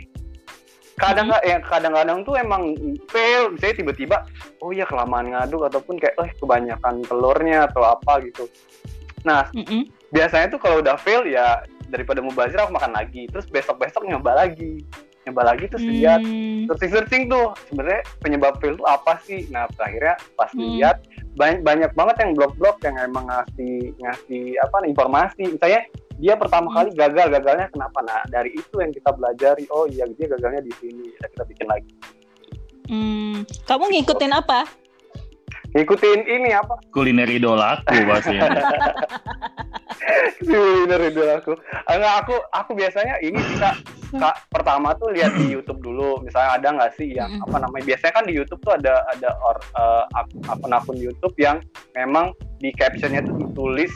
kadang 0.99 1.31
nggak 1.31 1.45
ya 1.47 1.59
kadang-kadang 1.62 2.26
tuh 2.26 2.35
emang 2.35 2.75
fail 3.07 3.55
misalnya 3.55 3.76
tiba-tiba 3.78 4.17
oh 4.59 4.75
ya 4.75 4.83
kelamaan 4.83 5.31
ngaduk 5.31 5.62
ataupun 5.71 5.95
kayak 6.02 6.19
eh 6.19 6.31
kebanyakan 6.43 7.07
telurnya 7.07 7.71
atau 7.71 7.87
apa 7.87 8.19
gitu. 8.26 8.50
Nah 9.23 9.47
Mm-mm. 9.55 9.87
biasanya 10.11 10.50
tuh 10.50 10.59
kalau 10.59 10.83
udah 10.83 10.99
fail 10.99 11.23
ya 11.23 11.62
daripada 11.87 12.19
mubazir 12.19 12.59
aku 12.59 12.75
makan 12.75 12.99
lagi. 12.99 13.31
Terus 13.31 13.47
besok-besok 13.47 14.11
nyoba 14.11 14.43
lagi 14.43 14.83
nyoba 15.28 15.42
lagi 15.47 15.68
terus 15.68 15.85
lihat 15.85 16.20
Hmm. 16.20 16.64
searching 16.66 16.90
searching 16.90 17.23
tuh 17.26 17.52
sebenarnya 17.66 18.00
penyebab 18.18 18.56
fail 18.58 18.73
itu 18.73 18.85
apa 18.85 19.12
sih 19.23 19.44
nah 19.49 19.68
akhirnya 19.70 20.16
pas 20.35 20.49
Hmm. 20.50 20.64
lihat 20.75 20.97
banyak 21.35 21.61
banyak 21.62 21.90
banget 21.92 22.16
yang 22.18 22.32
blog-blog 22.35 22.76
yang 22.82 22.97
emang 22.99 23.25
ngasih 23.25 23.94
ngasih 23.94 24.44
apa 24.58 24.76
nih, 24.80 24.88
informasi 24.90 25.42
misalnya 25.49 25.80
dia 26.16 26.35
pertama 26.35 26.66
Hmm. 26.68 26.76
kali 26.76 26.90
gagal 26.92 27.26
gagalnya 27.30 27.66
kenapa 27.68 27.99
nah 28.02 28.20
dari 28.26 28.50
itu 28.50 28.75
yang 28.76 28.90
kita 28.90 29.11
pelajari 29.11 29.64
oh 29.68 29.87
iya 29.87 30.02
dia 30.11 30.26
gagalnya 30.28 30.61
di 30.61 30.73
sini 30.76 31.04
ya 31.14 31.26
kita 31.28 31.44
bikin 31.44 31.68
lagi 31.68 31.92
Hmm. 32.88 33.44
Kamu 33.68 33.85
ngikutin 33.87 34.32
apa? 34.32 34.64
ngikutin 35.68 36.25
ini 36.25 36.56
apa 36.56 36.80
Kuliner 36.88 37.28
idolaku 37.28 37.92
pastinya. 38.08 38.49
bener 40.40 41.00
itu 41.04 41.20
aku 41.28 41.52
enggak 41.85 42.14
aku 42.25 42.35
aku 42.50 42.70
biasanya 42.73 43.20
ini 43.20 43.37
bisa 43.37 43.76
kak 44.15 44.49
pertama 44.49 44.97
tuh 44.97 45.12
lihat 45.12 45.37
di 45.37 45.53
YouTube 45.53 45.85
dulu. 45.85 46.25
Misalnya 46.25 46.50
ada 46.57 46.69
nggak 46.75 46.93
sih 46.97 47.09
yang 47.12 47.41
apa 47.45 47.57
namanya 47.61 47.85
biasanya 47.85 48.12
kan 48.17 48.25
di 48.25 48.35
YouTube 48.35 48.61
tuh 48.65 48.75
ada 48.79 49.05
ada 49.12 49.31
or, 49.45 49.57
uh, 49.77 50.05
akun-akun 50.49 50.97
YouTube 50.97 51.35
yang 51.37 51.61
memang 51.93 52.33
di 52.62 52.73
captionnya 52.73 53.21
tuh 53.25 53.37
ditulis 53.37 53.93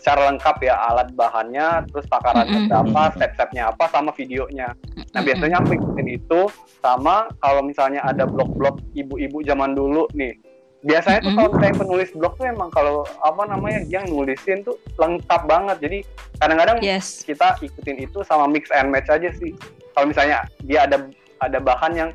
secara 0.00 0.32
lengkap 0.32 0.56
ya 0.64 0.80
alat 0.88 1.12
bahannya 1.12 1.84
terus 1.92 2.08
takarannya 2.08 2.72
berapa 2.72 3.02
step-stepnya 3.20 3.68
apa 3.68 3.84
sama 3.92 4.10
videonya. 4.16 4.72
Nah 5.12 5.20
biasanya 5.20 5.60
aku 5.60 5.76
ikutin 5.76 6.08
itu 6.08 6.40
sama 6.80 7.28
kalau 7.44 7.60
misalnya 7.60 8.00
ada 8.06 8.24
blog-blog 8.24 8.80
ibu-ibu 8.96 9.44
zaman 9.44 9.76
dulu 9.76 10.08
nih 10.16 10.32
biasanya 10.80 11.20
tuh 11.20 11.32
kalau 11.36 11.48
misalnya 11.52 11.76
penulis 11.76 12.10
blog 12.16 12.34
tuh 12.40 12.46
emang 12.48 12.70
kalau 12.72 13.04
apa 13.20 13.42
namanya 13.44 13.84
yang 13.88 14.08
nulisin 14.08 14.64
tuh 14.64 14.80
lengkap 14.96 15.44
banget. 15.44 15.76
Jadi 15.84 15.98
kadang-kadang 16.40 16.78
yes. 16.80 17.20
kita 17.24 17.60
ikutin 17.60 18.00
itu 18.00 18.24
sama 18.24 18.48
mix 18.48 18.72
and 18.72 18.88
match 18.88 19.12
aja 19.12 19.28
sih. 19.36 19.52
Kalau 19.92 20.08
misalnya 20.08 20.48
dia 20.64 20.88
ada 20.88 21.04
ada 21.44 21.58
bahan 21.60 21.92
yang 21.96 22.10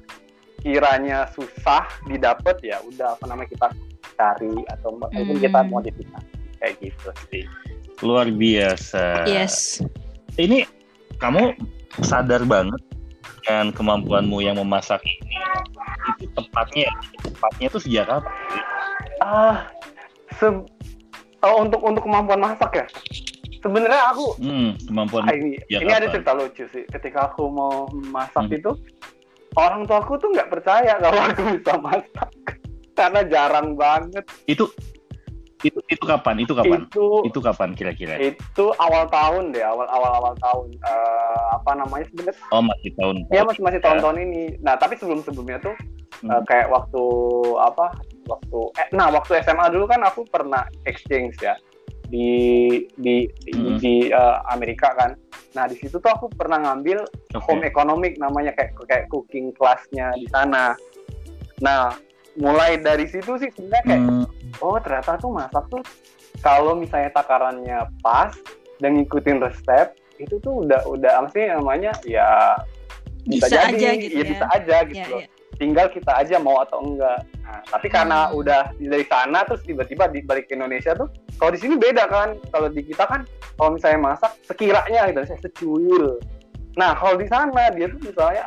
kiranya 0.65 1.29
susah 1.37 1.85
didapat 2.09 2.57
ya 2.65 2.81
udah 2.81 3.13
apa 3.13 3.25
namanya 3.29 3.49
kita 3.53 3.67
cari 4.17 4.55
atau 4.73 4.97
mungkin 4.97 5.37
kita 5.37 5.59
hmm. 5.61 5.69
modifikasi. 5.69 6.33
Kayak 6.57 6.73
gitu 6.81 7.09
sih. 7.29 7.43
Luar 8.01 8.27
biasa. 8.33 9.29
Yes. 9.29 9.85
Ini 10.35 10.65
kamu 11.21 11.53
sadar 12.01 12.43
banget 12.43 12.81
dengan 13.45 13.69
kemampuanmu 13.69 14.41
yang 14.41 14.57
memasak 14.57 15.05
ini 15.05 15.37
itu 16.17 16.25
tepatnya 16.33 16.89
tepatnya 17.21 17.65
itu 17.69 17.77
sejak 17.77 18.05
kapan? 18.09 18.33
Ah, 19.21 19.69
se 20.41 20.49
oh, 21.45 21.55
untuk 21.61 21.85
untuk 21.85 22.01
kemampuan 22.09 22.41
masak 22.41 22.73
ya. 22.73 22.85
Sebenarnya 23.61 24.01
aku 24.13 24.33
hmm, 24.41 24.89
kemampuan 24.89 25.29
ah, 25.29 25.37
ini 25.37 25.61
ini 25.69 25.93
ada 25.93 26.09
cerita 26.09 26.33
lucu 26.33 26.65
sih. 26.73 26.89
Ketika 26.89 27.29
aku 27.29 27.45
mau 27.45 27.85
masak 28.09 28.49
hmm. 28.49 28.57
itu 28.57 28.71
orang 29.53 29.85
tua 29.85 30.01
aku 30.01 30.17
tuh 30.17 30.33
nggak 30.33 30.49
percaya 30.49 30.97
kalau 30.97 31.21
aku 31.21 31.41
bisa 31.61 31.73
masak 31.77 32.29
karena 32.97 33.21
jarang 33.29 33.77
banget. 33.77 34.25
Itu 34.49 34.73
itu 35.65 35.79
itu 35.89 36.03
kapan? 36.05 36.35
Itu 36.45 36.53
kapan? 36.53 36.85
Itu, 36.85 37.05
itu 37.25 37.39
kapan 37.41 37.69
kira-kira? 37.73 38.15
itu 38.21 38.65
awal 38.77 39.09
tahun 39.09 39.51
deh 39.51 39.65
awal 39.65 39.89
awal 39.89 40.11
awal 40.21 40.33
tahun 40.37 40.67
uh, 40.85 41.57
apa 41.57 41.71
namanya 41.73 42.05
sebenarnya 42.13 42.37
oh 42.53 42.61
masih 42.61 42.89
tahun. 42.95 43.15
Ya 43.33 43.41
masih 43.41 43.61
masih 43.65 43.79
tahun-tahun 43.81 44.17
ini. 44.21 44.43
Nah 44.61 44.77
tapi 44.77 44.95
sebelum 44.95 45.25
sebelumnya 45.25 45.57
tuh 45.59 45.75
hmm. 46.21 46.29
uh, 46.29 46.41
kayak 46.45 46.69
waktu 46.69 47.03
apa 47.57 47.97
waktu 48.29 48.59
eh, 48.81 48.87
nah 48.93 49.09
waktu 49.09 49.41
SMA 49.41 49.65
dulu 49.73 49.85
kan 49.89 50.01
aku 50.05 50.25
pernah 50.29 50.65
exchange 50.85 51.37
ya 51.41 51.57
di 52.09 52.29
di 53.01 53.25
hmm. 53.51 53.77
di 53.81 54.13
uh, 54.13 54.45
Amerika 54.53 54.93
kan. 54.93 55.17
Nah 55.57 55.65
di 55.65 55.75
situ 55.79 55.97
tuh 55.97 56.11
aku 56.11 56.29
pernah 56.33 56.61
ngambil 56.61 57.01
okay. 57.33 57.41
home 57.41 57.63
economic 57.65 58.17
namanya 58.21 58.53
kayak 58.53 58.77
kayak 58.85 59.05
cooking 59.09 59.51
kelasnya 59.57 60.13
di 60.17 60.27
sana. 60.29 60.77
Nah 61.61 61.95
mulai 62.35 62.75
dari 62.79 63.07
situ 63.07 63.39
sih 63.39 63.49
sebenarnya 63.55 63.83
kayak 63.87 64.03
hmm. 64.03 64.24
Oh 64.61 64.77
ternyata 64.79 65.17
tuh 65.19 65.31
masak 65.31 65.65
tuh 65.67 65.83
kalau 66.43 66.75
misalnya 66.75 67.11
takarannya 67.15 67.87
pas 68.03 68.35
dan 68.79 68.99
ngikutin 68.99 69.39
resep 69.39 69.95
itu 70.19 70.39
tuh 70.39 70.63
udah 70.63 70.83
udah 70.87 71.11
apa 71.23 71.27
sih 71.31 71.43
namanya 71.47 71.91
ya 72.07 72.55
bisa, 73.27 73.47
bisa 73.47 73.55
jadi 73.55 73.75
aja 73.75 73.89
gitu 73.99 74.15
ya, 74.15 74.23
ya 74.23 74.25
bisa 74.31 74.45
aja 74.51 74.75
gitu 74.87 74.99
ya, 74.99 75.07
loh. 75.11 75.21
Ya. 75.23 75.29
tinggal 75.55 75.87
kita 75.91 76.11
aja 76.11 76.35
mau 76.39 76.59
atau 76.63 76.79
enggak 76.83 77.19
nah, 77.43 77.59
tapi 77.71 77.87
karena 77.87 78.19
hmm. 78.27 78.39
udah 78.39 78.61
dari 78.75 79.05
sana 79.07 79.39
terus 79.47 79.61
tiba-tiba 79.63 80.11
balik 80.11 80.45
ke 80.47 80.55
Indonesia 80.55 80.95
tuh 80.95 81.07
kalau 81.39 81.51
di 81.55 81.59
sini 81.59 81.75
beda 81.79 82.07
kan 82.07 82.39
kalau 82.51 82.67
di 82.71 82.83
kita 82.83 83.03
kan 83.07 83.27
kalau 83.55 83.75
misalnya 83.75 83.99
masak 84.13 84.31
sekiranya 84.47 85.11
gitu 85.11 85.19
saya 85.27 85.39
secuil 85.43 86.19
nah 86.75 86.95
kalau 86.95 87.15
di 87.15 87.27
sana 87.27 87.71
dia 87.71 87.87
tuh 87.87 87.99
misalnya 88.03 88.43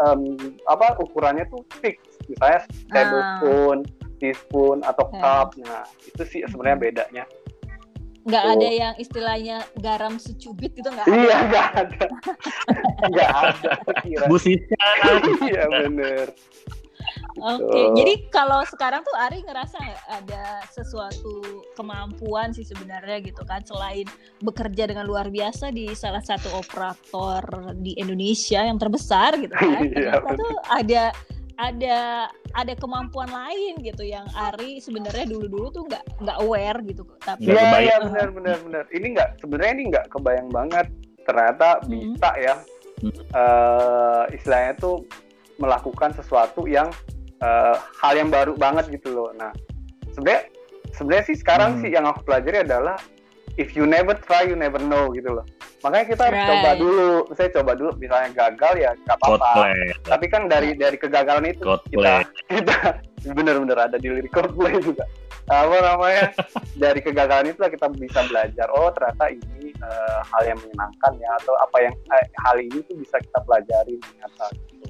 um, 0.00 0.36
apa 0.68 1.00
ukurannya 1.00 1.44
tuh 1.48 1.64
fix 1.80 2.00
misalnya 2.28 2.60
tablespoon, 2.88 3.78
ah. 3.84 4.03
Teaspoon 4.24 4.80
atau 4.80 5.12
cup. 5.12 5.52
Nah, 5.60 5.84
itu 6.08 6.22
sih 6.24 6.40
sebenarnya 6.48 6.80
bedanya. 6.80 7.24
Nggak 8.24 8.44
oh. 8.48 8.52
ada 8.56 8.68
yang 8.72 8.94
istilahnya 8.96 9.56
garam 9.84 10.16
secubit 10.16 10.72
gitu 10.72 10.88
nggak 10.88 11.04
ada? 11.04 11.12
Iya, 11.12 11.36
nggak 11.44 11.68
ada. 11.76 12.04
nggak 13.12 13.30
ada. 13.36 13.70
Bu 14.32 14.40
Siska. 14.40 14.88
iya, 15.44 15.68
bener. 15.68 16.32
Oke, 17.34 17.66
okay. 17.66 17.86
jadi 17.98 18.14
kalau 18.32 18.62
sekarang 18.64 19.04
tuh 19.04 19.12
Ari 19.18 19.44
ngerasa 19.44 19.76
nggak 19.76 20.08
ada 20.24 20.64
sesuatu 20.72 21.66
kemampuan 21.76 22.54
sih 22.54 22.64
sebenarnya 22.64 23.20
gitu 23.26 23.42
kan 23.44 23.60
selain 23.66 24.08
bekerja 24.40 24.88
dengan 24.88 25.04
luar 25.04 25.28
biasa 25.28 25.74
di 25.74 25.92
salah 25.92 26.22
satu 26.22 26.48
operator 26.54 27.74
di 27.76 27.98
Indonesia 28.00 28.64
yang 28.64 28.80
terbesar 28.80 29.36
gitu 29.36 29.52
kan. 29.52 29.82
Iya, 29.94 30.22
ternyata 30.22 30.40
tuh 30.40 30.54
ada 30.70 31.02
ada 31.54 32.28
ada 32.54 32.74
kemampuan 32.74 33.30
lain 33.30 33.78
gitu 33.82 34.02
yang 34.02 34.26
Ari 34.34 34.82
sebenarnya 34.82 35.26
dulu-dulu 35.30 35.66
tuh 35.70 35.82
nggak 35.86 36.04
nggak 36.22 36.38
aware 36.42 36.78
gitu 36.82 37.02
tapi 37.22 37.50
Iya, 37.50 37.78
ya, 37.82 37.96
benar 38.02 38.28
benar 38.34 38.56
benar. 38.62 38.84
Ini 38.90 39.06
nggak 39.14 39.30
sebenarnya 39.42 39.72
ini 39.78 39.84
nggak 39.94 40.06
kebayang 40.10 40.50
banget 40.50 40.86
ternyata 41.26 41.68
hmm. 41.82 41.90
bisa 41.90 42.30
ya. 42.38 42.54
Hmm. 43.02 43.10
Uh, 43.34 44.24
istilahnya 44.30 44.72
tuh 44.78 45.02
melakukan 45.58 46.14
sesuatu 46.14 46.66
yang 46.66 46.90
uh, 47.42 47.76
hal 48.02 48.14
yang 48.18 48.30
baru 48.30 48.54
banget 48.58 48.90
gitu 48.90 49.14
loh. 49.14 49.30
Nah, 49.34 49.50
sebenarnya 50.14 50.50
sebenarnya 50.94 51.24
sih 51.30 51.36
sekarang 51.38 51.78
hmm. 51.78 51.80
sih 51.86 51.90
yang 51.94 52.06
aku 52.06 52.26
pelajari 52.26 52.66
adalah 52.66 52.98
if 53.58 53.74
you 53.78 53.86
never 53.86 54.14
try 54.26 54.46
you 54.46 54.58
never 54.58 54.78
know 54.82 55.10
gitu 55.14 55.30
loh. 55.30 55.46
Makanya 55.84 56.06
kita 56.08 56.22
harus 56.32 56.40
right. 56.40 56.48
coba 56.48 56.70
dulu. 56.80 57.10
Saya 57.36 57.48
coba 57.60 57.72
dulu 57.76 57.90
misalnya 58.00 58.30
gagal 58.32 58.74
ya 58.80 58.90
nggak 59.04 59.16
apa-apa. 59.20 59.52
Tapi 60.08 60.26
kan 60.32 60.42
dari 60.48 60.72
dari 60.72 60.96
kegagalan 60.96 61.44
itu 61.52 61.60
kita 61.92 62.24
kita 62.48 62.76
benar-benar 63.36 63.92
ada 63.92 64.00
di 64.00 64.08
lirik 64.08 64.32
Coldplay 64.32 64.80
juga. 64.80 65.04
Apa 65.52 65.76
namanya? 65.84 66.32
dari 66.82 67.04
kegagalan 67.04 67.52
itu 67.52 67.60
kita 67.60 67.92
bisa 67.92 68.24
belajar. 68.32 68.66
Oh 68.72 68.88
ternyata 68.96 69.28
ini 69.28 69.76
uh, 69.84 70.24
hal 70.24 70.42
yang 70.48 70.58
menyenangkan 70.64 71.12
ya 71.20 71.30
atau 71.44 71.54
apa 71.60 71.76
yang 71.84 71.94
eh, 72.16 72.26
hal 72.48 72.56
ini 72.56 72.80
tuh 72.88 72.96
bisa 72.96 73.20
kita 73.20 73.38
pelajari 73.44 73.94
ternyata. 74.00 74.44
Gitu. 74.56 74.86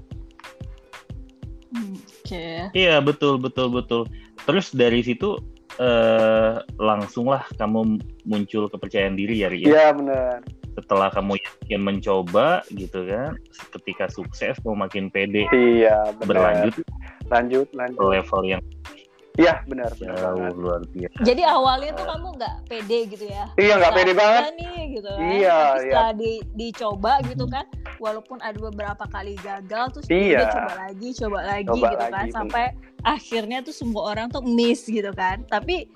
Oke. 1.74 2.06
Okay. 2.22 2.58
Iya 2.70 3.02
betul 3.02 3.42
betul 3.42 3.66
betul. 3.74 4.06
Terus 4.46 4.70
dari 4.70 5.02
situ 5.02 5.42
eh, 5.82 6.54
langsunglah 6.78 7.50
kamu 7.58 7.98
muncul 8.30 8.70
kepercayaan 8.70 9.18
diri 9.18 9.42
ya 9.42 9.50
Ria. 9.50 9.66
Iya 9.66 9.86
benar. 9.90 10.38
Setelah 10.74 11.08
kamu 11.14 11.38
yakin 11.38 11.80
mencoba 11.80 12.66
gitu 12.74 13.06
kan, 13.06 13.38
ketika 13.78 14.10
sukses 14.10 14.58
mau 14.66 14.74
makin 14.74 15.08
pede. 15.08 15.46
Iya 15.54 16.14
benar. 16.18 16.26
Berlanjut. 16.26 16.74
Lanjut 17.30 17.66
lanjut. 17.72 18.00
Level 18.10 18.42
yang 18.44 18.62
Iya 19.34 19.66
benar. 19.66 19.90
Jauh 19.98 20.54
luar 20.54 20.86
biasa. 20.94 21.18
Jadi 21.26 21.42
awalnya 21.42 21.90
tuh 21.98 22.06
kamu 22.06 22.26
nggak 22.38 22.54
pede 22.70 22.98
gitu 23.10 23.26
ya? 23.26 23.50
Iya 23.58 23.82
nggak 23.82 23.94
pede 23.98 24.12
banget. 24.14 24.42
nih 24.54 24.80
gitu 24.94 25.10
kan. 25.10 25.26
Iya. 25.26 25.58
Tapi 25.58 25.78
setelah 25.82 26.10
iya. 26.14 26.20
di, 26.22 26.32
dicoba 26.54 27.12
gitu 27.26 27.44
kan, 27.50 27.66
walaupun 27.98 28.38
ada 28.38 28.54
beberapa 28.54 29.04
kali 29.10 29.34
gagal, 29.42 29.84
terus 29.90 30.06
iya. 30.06 30.46
coba 30.54 30.72
lagi, 30.86 31.08
coba 31.18 31.38
lagi 31.42 31.66
coba 31.66 31.86
gitu 31.90 31.98
lagi, 31.98 32.14
kan, 32.14 32.26
bener. 32.30 32.36
sampai 32.38 32.64
akhirnya 33.02 33.58
tuh 33.66 33.74
semua 33.74 34.02
orang 34.14 34.30
tuh 34.30 34.42
miss 34.46 34.86
gitu 34.86 35.10
kan. 35.10 35.42
Tapi 35.50 35.90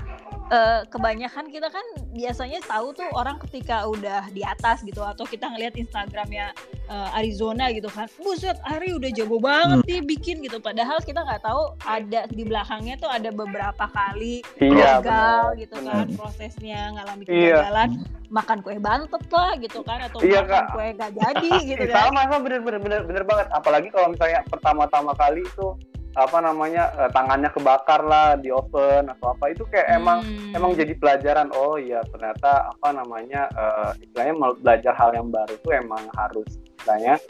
uh, 0.48 0.80
kebanyakan 0.88 1.48
kita 1.48 1.68
kan 1.68 1.84
biasanya 2.12 2.60
tahu 2.64 2.92
tuh 2.96 3.08
orang 3.14 3.36
ketika 3.46 3.84
udah 3.86 4.28
di 4.32 4.42
atas 4.42 4.82
gitu 4.82 5.04
atau 5.04 5.24
kita 5.24 5.48
ngelihat 5.48 5.76
Instagramnya 5.76 6.52
uh, 6.88 7.16
Arizona 7.16 7.70
gitu 7.72 7.88
kan, 7.92 8.08
buset 8.20 8.56
Ari 8.64 8.96
udah 8.96 9.10
jago 9.12 9.38
banget 9.38 9.84
hmm. 9.84 9.88
nih 9.88 10.00
bikin 10.04 10.36
gitu. 10.44 10.58
Padahal 10.58 10.98
kita 11.04 11.22
nggak 11.22 11.42
tahu 11.44 11.76
ada 11.84 12.26
di 12.28 12.42
belakangnya 12.44 12.94
tuh 12.98 13.10
ada 13.10 13.30
beberapa 13.32 13.84
kali 13.88 14.40
iya, 14.60 15.00
gagal 15.00 15.42
bener, 15.54 15.60
gitu 15.62 15.76
bener. 15.78 15.92
kan 15.92 16.06
prosesnya 16.16 16.80
ngalami 16.96 17.22
iya. 17.28 17.32
kegagalan. 17.32 17.90
Iya. 17.94 18.16
Makan 18.28 18.60
kue 18.60 18.76
bantet 18.76 19.24
lah 19.32 19.52
gitu 19.56 19.80
kan 19.88 20.04
atau 20.04 20.20
iya, 20.20 20.44
makan 20.44 20.52
kak. 20.52 20.66
kue 20.76 20.86
gak 21.00 21.12
jadi 21.16 21.50
gitu 21.64 21.84
kan. 21.92 22.12
Sama 22.12 22.20
sama 22.28 22.38
bener 22.44 22.60
bener 22.60 22.80
bener 22.80 23.00
bener 23.08 23.24
banget. 23.24 23.46
Apalagi 23.56 23.88
kalau 23.88 24.12
misalnya 24.12 24.44
pertama-tama 24.52 25.16
kali 25.16 25.40
itu 25.44 25.72
apa 26.18 26.38
namanya 26.42 26.90
uh, 26.98 27.10
tangannya 27.14 27.46
kebakar 27.54 28.02
lah 28.02 28.34
di 28.34 28.50
oven 28.50 29.06
atau 29.06 29.38
apa 29.38 29.54
itu 29.54 29.62
kayak 29.70 29.86
hmm. 29.86 29.98
emang 30.02 30.18
emang 30.50 30.72
jadi 30.74 30.92
pelajaran 30.98 31.48
oh 31.54 31.78
iya 31.78 32.02
ternyata 32.10 32.74
apa 32.74 32.88
namanya 32.90 33.46
uh, 33.54 33.94
istilahnya 34.02 34.34
belajar 34.58 34.92
hal 34.98 35.14
yang 35.14 35.30
baru 35.30 35.54
itu 35.54 35.68
emang 35.70 36.02
harus 36.18 36.48
istilahnya 36.58 37.22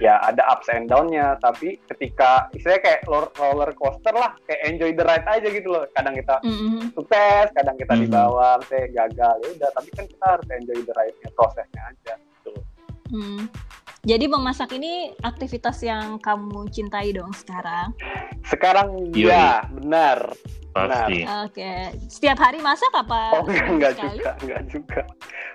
ya 0.00 0.16
ada 0.24 0.40
ups 0.48 0.70
and 0.72 0.88
downnya 0.88 1.36
tapi 1.44 1.76
ketika 1.92 2.48
istilahnya 2.56 2.82
kayak 2.86 3.00
roller 3.36 3.70
coaster 3.76 4.16
lah 4.16 4.32
kayak 4.48 4.62
enjoy 4.64 4.90
the 4.96 5.04
ride 5.04 5.28
aja 5.28 5.48
gitu 5.52 5.68
loh 5.68 5.84
kadang 5.92 6.16
kita 6.16 6.40
mm-hmm. 6.40 6.96
sukses 6.96 7.46
kadang 7.52 7.76
kita 7.76 7.92
mm-hmm. 7.92 8.08
di 8.08 8.16
bawah 8.16 8.56
saya 8.64 8.88
gagal 8.88 9.36
ya 9.44 9.48
udah 9.60 9.70
tapi 9.76 9.88
kan 9.92 10.04
kita 10.08 10.24
harus 10.24 10.48
enjoy 10.56 10.78
the 10.80 10.94
ride-nya 10.96 11.28
prosesnya 11.36 11.82
aja 11.84 12.12
gitu 12.16 12.52
mm. 13.12 13.44
Jadi 14.00 14.24
memasak 14.32 14.72
ini 14.80 15.12
aktivitas 15.20 15.84
yang 15.84 16.16
kamu 16.24 16.72
cintai 16.72 17.12
dong 17.12 17.36
sekarang? 17.36 17.92
Sekarang 18.48 19.12
iya, 19.12 19.68
benar. 19.68 20.32
Pasti. 20.72 21.26
Oke. 21.26 21.52
Okay. 21.52 21.80
Setiap 22.08 22.40
hari 22.40 22.64
masak 22.64 22.88
apa? 22.96 23.36
Oh, 23.36 23.44
enggak, 23.44 24.00
juga, 24.00 24.32
enggak 24.40 24.62
juga. 24.72 25.02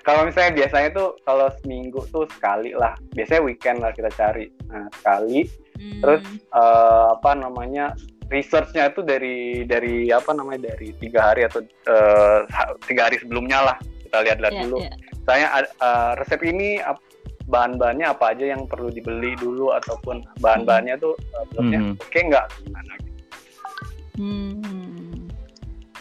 Kalau 0.05 0.29
misalnya 0.29 0.51
biasanya 0.61 0.89
tuh 0.93 1.09
kalau 1.25 1.47
seminggu 1.63 2.05
tuh 2.13 2.29
sekali 2.37 2.77
lah. 2.77 2.93
Biasanya 3.17 3.41
weekend 3.41 3.81
lah 3.81 3.89
kita 3.95 4.13
cari. 4.13 4.51
Nah, 4.69 4.85
sekali. 4.93 5.49
Hmm. 5.81 6.01
Terus 6.05 6.21
uh, 6.53 7.17
apa 7.17 7.31
namanya? 7.33 7.97
Researchnya 8.25 8.89
itu 8.89 9.05
dari 9.05 9.69
dari 9.69 10.09
apa 10.09 10.33
namanya 10.33 10.73
dari 10.73 10.93
tiga 10.97 11.33
hari 11.33 11.45
atau 11.45 11.61
uh, 11.89 12.41
tiga 12.89 13.09
hari 13.09 13.21
sebelumnya 13.21 13.61
lah 13.61 13.77
kita 14.01 14.17
lihat-lihat 14.21 14.53
yeah, 14.53 14.63
dulu. 14.65 14.77
Yeah. 14.81 14.95
Saya 15.25 15.45
uh, 15.81 16.11
resep 16.17 16.41
ini 16.45 16.81
bahan-bahannya 17.45 18.07
apa 18.09 18.33
aja 18.33 18.45
yang 18.57 18.65
perlu 18.65 18.89
dibeli 18.89 19.37
dulu 19.37 19.69
ataupun 19.77 20.25
bahan-bahannya 20.41 20.97
tuh 20.97 21.13
uh, 21.37 21.45
belumnya 21.53 21.79
hmm. 21.81 21.93
oke 22.01 22.09
okay 22.09 22.21
nggak 22.25 22.45
gimana 22.65 22.93
gitu. 23.01 23.21
Hmm. 24.15 25.29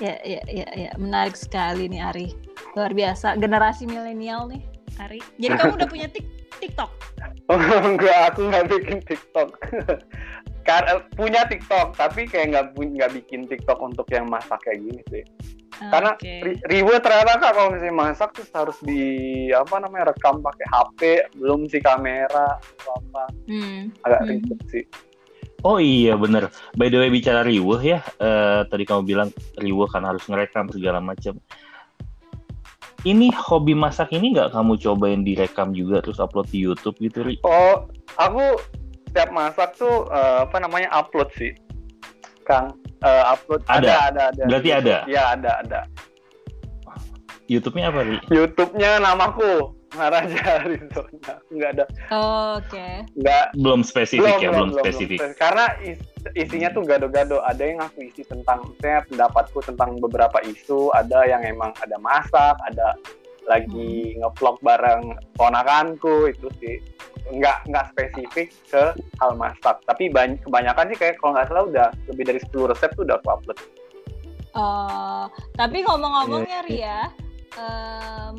Ya, 0.03 0.19
ya, 0.27 0.43
ya, 0.51 0.67
ya, 0.75 0.91
menarik 0.99 1.39
sekali 1.39 1.87
nih 1.87 2.03
Ari. 2.03 2.29
Luar 2.75 2.91
biasa, 2.91 3.39
generasi 3.39 3.87
milenial 3.87 4.51
nih, 4.51 4.63
Ari. 4.99 5.23
Jadi 5.39 5.55
kamu 5.55 5.75
udah 5.79 5.89
punya 5.91 6.07
tik 6.11 6.27
TikTok? 6.59 6.91
Oh, 7.45 7.61
enggak, 7.61 8.33
aku 8.33 8.49
nggak 8.49 8.73
bikin 8.73 8.99
TikTok. 9.05 9.53
Karena 10.69 10.97
punya 11.13 11.45
TikTok, 11.45 11.93
tapi 11.93 12.25
kayak 12.25 12.57
nggak 12.57 12.67
nggak 12.73 13.11
bikin 13.21 13.45
TikTok 13.45 13.85
untuk 13.85 14.09
yang 14.09 14.33
masak 14.33 14.65
kayak 14.65 14.81
gini 14.81 15.03
sih. 15.13 15.25
Karena 15.78 16.14
okay. 16.14 16.59
ribet 16.71 17.02
ternyata 17.02 17.38
kak 17.43 17.52
kalau 17.54 17.75
misalnya 17.75 17.95
masak 17.95 18.31
terus 18.35 18.50
harus 18.54 18.78
di 18.83 19.02
apa 19.50 19.83
namanya 19.83 20.14
rekam 20.14 20.38
pakai 20.38 20.66
HP, 20.71 21.00
belum 21.38 21.66
si 21.66 21.78
kamera 21.83 22.59
atau 22.59 22.93
apa. 22.99 23.25
Hmm. 23.50 23.90
Agak 24.07 24.21
hmm. 24.23 24.31
ribet 24.31 24.61
sih. 24.71 24.85
Oh 25.64 25.81
iya 25.81 26.12
bener. 26.21 26.52
By 26.76 26.93
the 26.93 27.00
way 27.00 27.09
bicara 27.09 27.40
riweh 27.40 27.81
ya, 27.81 28.04
uh, 28.21 28.69
tadi 28.69 28.85
kamu 28.85 29.02
bilang 29.09 29.28
riweh 29.57 29.88
kan 29.88 30.04
harus 30.04 30.23
ngerekam 30.28 30.69
segala 30.69 31.00
macam. 31.00 31.40
Ini 33.04 33.33
hobi 33.37 33.73
masak 33.76 34.12
ini 34.16 34.33
nggak 34.33 34.52
kamu 34.52 34.81
cobain 34.81 35.25
direkam 35.25 35.76
juga 35.76 36.00
terus 36.04 36.21
upload 36.21 36.49
di 36.49 36.64
YouTube 36.64 36.97
gitu, 37.00 37.25
Ri? 37.25 37.37
Oh, 37.45 37.88
aku 38.16 38.61
setiap 39.09 39.28
masak 39.33 39.76
tuh 39.76 40.09
uh, 40.09 40.45
apa 40.49 40.57
namanya 40.61 40.88
upload 40.93 41.28
sih, 41.37 41.52
Kang 42.45 42.77
uh, 43.03 43.35
upload. 43.35 43.65
Ada. 43.67 43.81
ada? 43.81 43.93
ada 44.09 44.23
ada. 44.31 44.43
Berarti 44.47 44.71
ada? 44.71 44.97
Ya 45.09 45.23
ada 45.33 45.51
ada. 45.65 45.81
YouTube-nya 47.45 47.93
apa 47.93 48.01
sih 48.09 48.19
YouTube-nya 48.33 49.05
namaku 49.05 49.77
Maraja 49.95 50.67
Arizona 50.67 51.35
nggak 51.55 51.71
ada. 51.79 51.85
Oh, 52.11 52.59
oke. 52.59 52.67
Okay. 52.67 53.07
nggak. 53.15 53.47
Belum 53.55 53.81
spesifik 53.87 54.27
belum, 54.27 54.43
ya 54.43 54.51
belum, 54.51 54.69
belum 54.75 54.83
spesifik. 54.83 55.19
belum. 55.23 55.33
karena 55.39 55.67
is, 55.81 55.99
isinya 56.35 56.69
tuh 56.75 56.83
gado-gado. 56.83 57.39
Ada 57.47 57.63
yang 57.63 57.81
aku 57.81 58.03
isi 58.11 58.27
tentang 58.27 58.75
saya 58.83 59.07
pendapatku 59.07 59.63
tentang 59.63 59.95
beberapa 60.03 60.43
isu. 60.43 60.91
Ada 60.99 61.31
yang 61.31 61.47
emang 61.47 61.71
ada 61.79 61.97
masak 62.03 62.59
ada 62.67 62.99
lagi 63.45 64.17
hmm. 64.17 64.25
ngevlog 64.25 64.57
bareng 64.65 65.17
ponakanku 65.37 66.33
itu 66.33 66.49
sih 66.61 66.77
nggak 67.33 67.65
nggak 67.73 67.85
spesifik 67.93 68.53
ke 68.69 68.85
hal 69.21 69.33
masak 69.37 69.81
tapi 69.89 70.13
banyak 70.13 70.37
kebanyakan 70.45 70.93
sih 70.93 70.99
kayak 71.01 71.17
kalau 71.21 71.33
nggak 71.33 71.49
salah 71.49 71.65
udah 71.65 71.89
lebih 72.13 72.25
dari 72.29 72.41
10 72.41 72.71
resep 72.73 72.91
tuh 72.93 73.05
udah 73.09 73.17
aku 73.21 73.29
upload 73.33 73.59
uh, 74.53 75.25
tapi 75.57 75.81
ngomong-ngomongnya 75.89 76.61
iya. 76.69 76.69
Ria 76.69 77.01
um, 77.57 78.35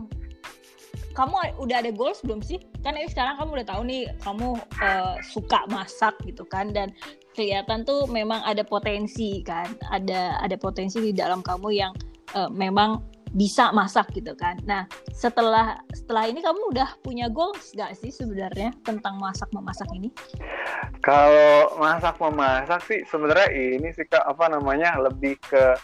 kamu 1.15 1.33
udah 1.63 1.77
ada 1.79 1.91
goals 1.95 2.19
belum 2.21 2.43
sih 2.43 2.59
kan 2.83 2.93
ini 2.93 3.07
sekarang 3.09 3.39
kamu 3.39 3.63
udah 3.63 3.67
tahu 3.71 3.81
nih 3.87 4.03
kamu 4.21 4.47
uh, 4.83 5.15
suka 5.31 5.63
masak 5.71 6.13
gitu 6.27 6.43
kan 6.45 6.69
dan 6.75 6.91
kelihatan 7.33 7.87
tuh 7.87 8.05
memang 8.11 8.43
ada 8.43 8.61
potensi 8.61 9.41
kan 9.41 9.65
ada 9.89 10.37
ada 10.43 10.55
potensi 10.59 10.99
di 11.01 11.11
dalam 11.15 11.39
kamu 11.41 11.69
yang 11.71 11.91
uh, 12.35 12.51
memang 12.51 13.01
bisa 13.35 13.69
masak 13.75 14.07
gitu 14.15 14.31
kan. 14.33 14.55
Nah 14.63 14.87
setelah 15.11 15.75
setelah 15.91 16.31
ini 16.31 16.39
kamu 16.39 16.71
udah 16.71 16.89
punya 17.03 17.27
goals 17.27 17.75
gak 17.75 17.91
sih 17.99 18.09
sebenarnya 18.09 18.71
tentang 18.87 19.19
masak 19.19 19.51
memasak 19.51 19.91
ini? 19.91 20.09
Kalau 21.03 21.75
masak 21.75 22.15
memasak 22.17 22.81
sih 22.87 23.03
sebenarnya 23.11 23.51
ini 23.51 23.91
sih 23.91 24.07
kak 24.07 24.23
apa 24.23 24.49
namanya 24.49 24.97
lebih 24.97 25.35
ke 25.43 25.75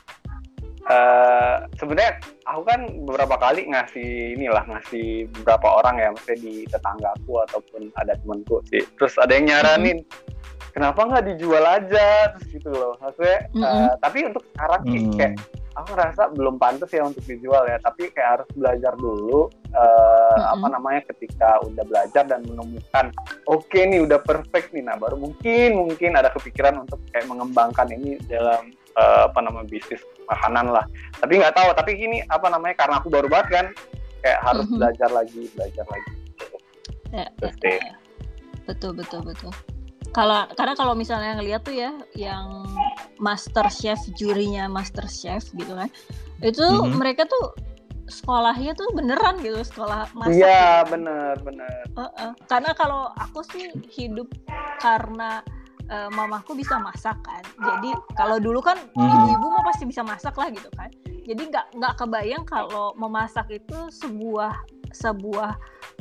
Uh, 0.81 1.61
sebenarnya 1.77 2.17
aku 2.49 2.65
kan 2.65 2.81
beberapa 3.05 3.37
kali 3.37 3.69
ngasih 3.69 4.33
inilah 4.33 4.65
ngasih 4.65 5.29
beberapa 5.29 5.77
orang 5.77 6.01
ya 6.01 6.09
maksudnya 6.09 6.41
di 6.41 6.65
tetanggaku 6.65 7.37
ataupun 7.45 7.93
ada 8.01 8.17
temanku 8.17 8.65
sih 8.65 8.81
terus 8.97 9.13
ada 9.21 9.29
yang 9.37 9.45
nyaranin 9.45 10.01
mm 10.01 10.09
-hmm. 10.09 10.73
kenapa 10.73 11.05
nggak 11.05 11.25
dijual 11.29 11.61
aja 11.61 12.33
terus 12.33 12.49
gitu 12.49 12.73
loh 12.73 12.97
maksudnya 12.97 13.45
mm 13.53 13.61
-hmm. 13.61 13.77
uh, 13.77 13.93
tapi 14.01 14.19
untuk 14.25 14.41
sekarang 14.41 14.81
mm 14.81 14.89
-hmm. 14.89 15.13
kayak 15.21 15.33
aku 15.81 15.97
ngerasa 15.97 16.29
belum 16.37 16.55
pantas 16.61 16.93
ya 16.93 17.01
untuk 17.01 17.25
dijual 17.25 17.65
ya 17.65 17.81
tapi 17.81 18.13
kayak 18.13 18.39
harus 18.39 18.49
belajar 18.53 18.93
dulu 18.95 19.49
uh, 19.73 19.81
mm-hmm. 19.81 20.53
apa 20.53 20.67
namanya 20.69 21.01
ketika 21.09 21.57
udah 21.65 21.83
belajar 21.89 22.23
dan 22.29 22.45
menemukan 22.45 23.09
oke 23.49 23.65
okay 23.65 23.89
nih 23.89 24.05
udah 24.05 24.21
perfect 24.21 24.69
nih 24.71 24.85
nah 24.85 24.95
baru 24.95 25.17
mungkin 25.17 25.75
mungkin 25.75 26.13
ada 26.13 26.29
kepikiran 26.29 26.85
untuk 26.85 27.01
kayak 27.09 27.25
mengembangkan 27.25 27.89
ini 27.89 28.21
dalam 28.29 28.69
uh, 28.95 29.27
apa 29.27 29.39
namanya 29.41 29.67
bisnis 29.67 30.05
makanan 30.29 30.69
lah 30.69 30.85
tapi 31.17 31.41
nggak 31.41 31.57
tahu 31.57 31.69
tapi 31.73 31.91
ini 31.97 32.21
apa 32.29 32.47
namanya 32.47 32.75
karena 32.77 32.95
aku 33.01 33.09
baru 33.09 33.27
banget 33.27 33.47
kan 33.49 33.65
kayak 34.21 34.39
harus 34.45 34.69
mm-hmm. 34.69 34.79
belajar 34.79 35.09
lagi 35.09 35.41
belajar 35.57 35.85
lagi 35.89 36.11
ya, 37.11 37.25
ya, 37.41 37.51
ya. 37.65 37.93
betul 38.69 38.93
betul 38.93 39.25
betul 39.25 39.51
kalau 40.11 40.43
karena 40.59 40.73
kalau 40.75 40.93
misalnya 40.93 41.39
ngeliat 41.39 41.63
tuh 41.63 41.75
ya 41.75 41.91
yang 42.15 42.67
master 43.17 43.67
chef 43.71 43.99
jurinya 44.19 44.67
master 44.67 45.07
chef 45.07 45.47
gitu 45.55 45.71
kan 45.71 45.87
itu 46.43 46.59
mm-hmm. 46.59 46.99
mereka 46.99 47.23
tuh 47.27 47.55
sekolahnya 48.11 48.75
tuh 48.75 48.91
beneran 48.91 49.39
gitu 49.39 49.63
sekolah 49.63 50.11
masak 50.11 50.35
iya 50.35 50.83
gitu. 50.83 50.99
bener 50.99 51.35
bener 51.39 51.83
uh 51.95 52.11
-uh. 52.11 52.31
karena 52.51 52.75
kalau 52.75 53.07
aku 53.15 53.39
sih 53.55 53.71
hidup 53.87 54.27
karena 54.83 55.39
uh, 55.87 56.11
mamaku 56.11 56.59
bisa 56.59 56.75
masak 56.75 57.15
kan 57.23 57.43
jadi 57.55 57.95
kalau 58.19 58.35
dulu 58.35 58.59
kan 58.59 58.75
mm-hmm. 58.75 59.15
ibu-ibu 59.15 59.47
mah 59.47 59.63
pasti 59.63 59.87
bisa 59.87 60.03
masak 60.03 60.35
lah 60.35 60.51
gitu 60.51 60.67
kan 60.75 60.91
jadi 61.23 61.41
nggak 61.47 61.65
nggak 61.79 61.93
kebayang 61.95 62.43
kalau 62.43 62.91
memasak 62.99 63.47
itu 63.47 63.79
sebuah 63.93 64.59
sebuah 64.91 65.55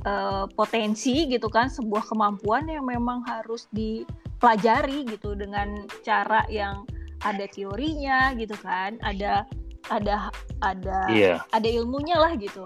uh, 0.07 0.45
potensi 0.53 1.29
gitu 1.29 1.49
kan 1.49 1.69
sebuah 1.69 2.09
kemampuan 2.09 2.69
yang 2.69 2.87
memang 2.87 3.25
harus 3.27 3.69
dipelajari 3.75 5.05
gitu 5.09 5.37
dengan 5.37 5.85
cara 6.05 6.45
yang 6.49 6.85
ada 7.21 7.45
teorinya 7.53 8.33
gitu 8.37 8.57
kan 8.65 8.97
ada 9.05 9.45
ada 9.93 10.33
ada 10.65 10.99
iya. 11.13 11.35
ada 11.53 11.69
ilmunya 11.69 12.17
lah 12.17 12.33
gitu. 12.37 12.65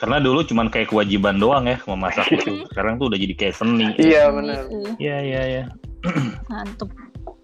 Karena 0.00 0.16
dulu 0.16 0.40
cuman 0.40 0.72
kayak 0.72 0.88
kewajiban 0.88 1.36
doang 1.36 1.68
ya 1.68 1.76
memasak 1.84 2.28
itu 2.36 2.64
sekarang 2.72 2.96
tuh 2.96 3.12
udah 3.12 3.18
jadi 3.20 3.34
kayak 3.36 3.54
seni. 3.56 3.92
Iya 4.00 4.32
benar. 4.32 4.64
iya 4.96 5.16
iya 5.20 5.42
iya. 5.44 5.64
Mantep. 6.48 6.88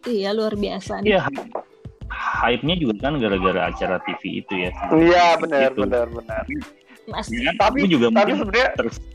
Iya 0.08 0.32
luar 0.32 0.56
biasa 0.56 1.04
nih. 1.04 1.16
Iya 1.16 1.28
hype-nya 2.16 2.78
juga 2.80 2.94
kan 3.10 3.20
gara-gara 3.20 3.68
acara 3.68 3.96
TV 4.08 4.40
itu 4.40 4.54
ya. 4.56 4.72
Iya 4.92 5.26
benar 5.36 5.70
gitu. 5.72 5.84
benar 5.84 6.06
benar 6.08 6.44
Mas. 7.06 7.26
Ya, 7.30 7.54
tapi 7.54 7.86
juga 7.86 8.10
tapi 8.10 8.34
sebenarnya 8.34 8.70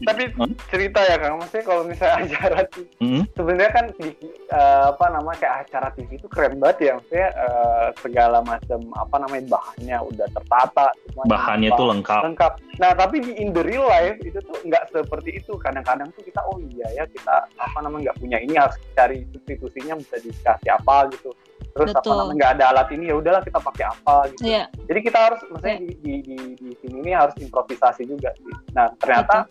tapi 0.07 0.23
cerita 0.71 0.99
ya 1.03 1.15
Kang, 1.19 1.35
maksudnya 1.43 1.65
kalau 1.67 1.83
misalnya 1.83 2.15
acara 2.23 2.59
TV, 2.71 2.87
hmm? 3.03 3.23
sebenarnya 3.35 3.71
kan 3.71 3.85
di 3.99 4.09
uh, 4.51 4.83
apa 4.95 5.05
namanya 5.11 5.37
kayak 5.43 5.55
acara 5.67 5.87
TV 5.95 6.09
itu 6.15 6.27
keren 6.31 6.55
banget 6.57 6.77
ya, 6.79 6.91
maksudnya 6.97 7.29
uh, 7.35 7.87
segala 7.99 8.39
macam 8.41 8.79
apa 8.95 9.15
namanya 9.19 9.43
bahannya 9.51 9.97
udah 10.07 10.27
tertata, 10.31 10.87
bahannya 11.27 11.69
itu 11.75 11.83
lengkap. 11.83 12.21
Lengkap. 12.31 12.51
Nah 12.79 12.91
tapi 12.95 13.15
di 13.19 13.31
in 13.37 13.51
the 13.51 13.63
real 13.63 13.85
life 13.85 14.17
itu 14.23 14.39
tuh 14.39 14.57
nggak 14.63 14.89
seperti 14.91 15.43
itu. 15.43 15.53
Kadang-kadang 15.59 16.09
tuh 16.15 16.23
kita 16.23 16.41
oh 16.47 16.57
iya 16.71 16.87
ya 16.95 17.03
kita 17.05 17.45
apa 17.59 17.77
namanya 17.83 18.11
nggak 18.11 18.19
punya 18.19 18.37
ini 18.39 18.55
harus 18.55 18.75
cari 18.95 19.27
substitusinya 19.35 19.99
bisa 19.99 20.15
dikasih 20.23 20.71
apa 20.71 21.11
gitu 21.13 21.29
terus 21.71 21.89
Betul. 21.95 21.99
apa 21.99 22.11
namanya 22.19 22.37
nggak 22.37 22.51
ada 22.57 22.65
alat 22.75 22.87
ini 22.91 23.03
ya 23.07 23.15
udahlah 23.15 23.41
kita 23.43 23.59
pakai 23.63 23.85
apa 23.87 24.15
gitu 24.35 24.43
yeah. 24.43 24.65
jadi 24.91 24.99
kita 25.01 25.19
harus 25.19 25.39
maksudnya 25.47 25.77
yeah. 25.77 25.81
di, 25.81 25.89
di, 25.99 26.13
di, 26.23 26.37
di 26.59 26.69
sini 26.83 26.95
ini 27.03 27.11
harus 27.15 27.35
improvisasi 27.39 28.03
juga 28.07 28.29
sih 28.35 28.55
nah 28.75 28.87
ternyata 28.99 29.47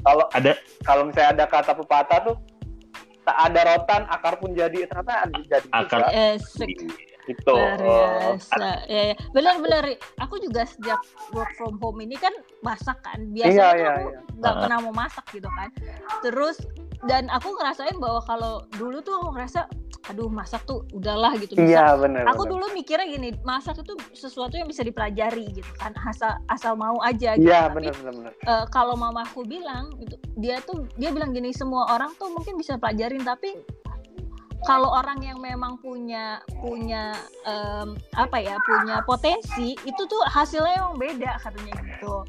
kalau 0.00 0.26
ada 0.32 0.52
kalau 0.82 1.02
misalnya 1.06 1.30
ada 1.36 1.44
kata 1.46 1.72
pepatah 1.76 2.18
tuh 2.26 2.36
tak 3.22 3.36
ada 3.36 3.60
rotan 3.76 4.02
akar 4.08 4.34
pun 4.40 4.50
jadi 4.56 4.88
ternyata 4.88 5.28
jadi 5.46 5.68
akar 5.70 6.00
juga 6.08 7.10
gitu. 7.30 7.54
Biasa. 7.54 8.90
Ya, 8.90 9.02
ya. 9.12 9.16
Benar-benar. 9.30 9.84
Aku 10.26 10.40
juga 10.42 10.66
sejak 10.66 11.00
work 11.30 11.50
from 11.54 11.78
home 11.78 12.02
ini 12.02 12.16
kan 12.18 12.32
masak 12.64 12.98
kan. 13.04 13.20
Biasanya 13.30 13.54
iya, 13.54 13.78
iya, 13.78 13.90
aku 13.96 14.08
iya. 14.10 14.20
nggak 14.40 14.54
iya. 14.54 14.60
pernah 14.64 14.78
mau 14.82 14.94
masak 14.94 15.24
gitu 15.30 15.50
kan. 15.54 15.68
Terus 16.24 16.56
dan 17.08 17.32
aku 17.32 17.56
ngerasain 17.56 17.96
bahwa 17.96 18.20
kalau 18.28 18.64
dulu 18.76 19.00
tuh 19.00 19.16
aku 19.16 19.32
ngerasa 19.32 19.64
aduh 20.08 20.26
masak 20.26 20.64
tuh 20.66 20.82
udahlah 20.90 21.36
gitu 21.38 21.54
bisa. 21.54 21.64
Iya 21.64 21.86
benar. 21.94 22.26
Aku 22.34 22.44
bener. 22.44 22.52
dulu 22.56 22.64
mikirnya 22.74 23.06
gini, 23.06 23.28
masak 23.46 23.78
itu 23.84 23.94
sesuatu 24.10 24.58
yang 24.58 24.66
bisa 24.66 24.82
dipelajari 24.82 25.54
gitu 25.54 25.70
kan, 25.78 25.94
asal 26.08 26.34
asal 26.50 26.72
mau 26.74 26.98
aja. 27.04 27.38
Gitu. 27.38 27.46
Iya 27.46 27.70
benar 27.70 27.94
benar. 28.00 28.32
Uh, 28.48 28.66
kalau 28.72 28.98
mamaku 28.98 29.46
bilang 29.46 29.94
itu 30.02 30.16
dia 30.40 30.58
tuh 30.64 30.88
dia 30.98 31.14
bilang 31.14 31.30
gini 31.30 31.54
semua 31.54 31.88
orang 31.94 32.10
tuh 32.18 32.32
mungkin 32.32 32.58
bisa 32.58 32.80
pelajarin 32.80 33.22
tapi 33.22 33.54
kalau 34.68 34.92
orang 34.92 35.24
yang 35.24 35.40
memang 35.40 35.80
punya 35.80 36.40
punya 36.60 37.16
um, 37.48 37.96
apa 38.12 38.36
ya 38.44 38.60
punya 38.60 39.00
potensi 39.08 39.72
itu 39.88 40.02
tuh 40.04 40.20
hasilnya 40.28 40.84
emang 40.84 41.00
beda 41.00 41.40
katanya 41.40 41.80
gitu 41.80 42.24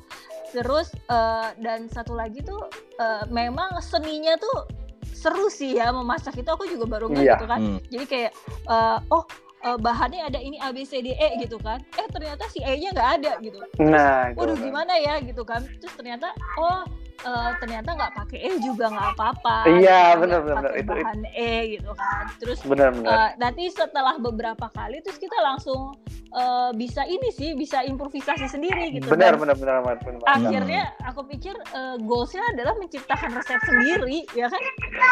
terus 0.52 0.92
uh, 1.08 1.56
dan 1.60 1.88
satu 1.88 2.14
lagi 2.16 2.44
tuh 2.44 2.68
uh, 3.00 3.24
memang 3.32 3.80
seninya 3.80 4.36
tuh 4.36 4.68
seru 5.16 5.48
sih 5.48 5.80
ya 5.80 5.90
memasak. 5.96 6.36
Itu 6.38 6.52
aku 6.54 6.68
juga 6.68 6.86
baru 7.00 7.10
nggak 7.10 7.26
iya. 7.26 7.36
gitu 7.40 7.48
kan. 7.48 7.60
Hmm. 7.60 7.80
jadi 7.88 8.06
kayak 8.06 8.32
uh, 8.68 9.00
oh 9.10 9.24
uh, 9.64 9.78
bahannya 9.80 10.22
ada 10.28 10.40
ini 10.42 10.58
A 10.60 10.74
B 10.76 10.84
C 10.84 11.00
D 11.00 11.14
E 11.16 11.30
gitu 11.42 11.58
kan. 11.62 11.80
Eh 11.98 12.08
ternyata 12.12 12.46
si 12.52 12.60
E-nya 12.62 12.92
nggak 12.94 13.10
ada 13.22 13.32
gitu. 13.40 13.58
Nah 13.80 14.34
waduh 14.36 14.58
gimana 14.58 14.94
ya? 15.00 15.18
gitu 15.24 15.42
kan. 15.46 15.64
Terus 15.80 15.94
ternyata 15.96 16.34
oh 16.60 16.84
uh, 17.26 17.52
ternyata 17.62 17.90
nggak 17.94 18.14
pakai 18.18 18.40
e 18.40 18.52
juga 18.62 18.90
nggak 18.92 19.10
apa-apa. 19.18 19.56
Iya 19.70 20.18
benar 20.18 20.40
benar 20.46 20.72
itu 20.78 20.92
bahan 20.92 21.22
e 21.34 21.54
gitu 21.78 21.92
kan. 21.94 22.24
Terus 22.42 22.60
benar 22.66 22.90
benar. 22.94 23.10
Uh, 23.10 23.30
nanti 23.38 23.70
setelah 23.70 24.16
beberapa 24.18 24.68
kali 24.74 25.00
terus 25.06 25.18
kita 25.22 25.38
langsung 25.42 25.96
uh, 26.36 26.72
bisa 26.76 27.06
ini 27.06 27.30
sih 27.34 27.54
bisa 27.54 27.84
improvisasi 27.86 28.48
sendiri 28.48 28.98
gitu. 28.98 29.08
Benar 29.12 29.38
benar 29.38 29.56
benar 29.58 29.78
benar. 29.84 29.98
benar. 30.02 30.28
Akhirnya 30.28 30.84
aku 31.06 31.28
pikir 31.30 31.56
uh, 31.76 31.96
goalsnya 32.02 32.44
adalah 32.54 32.74
menciptakan 32.80 33.38
resep 33.38 33.62
sendiri 33.68 34.26
ya 34.34 34.48
kan? 34.50 34.62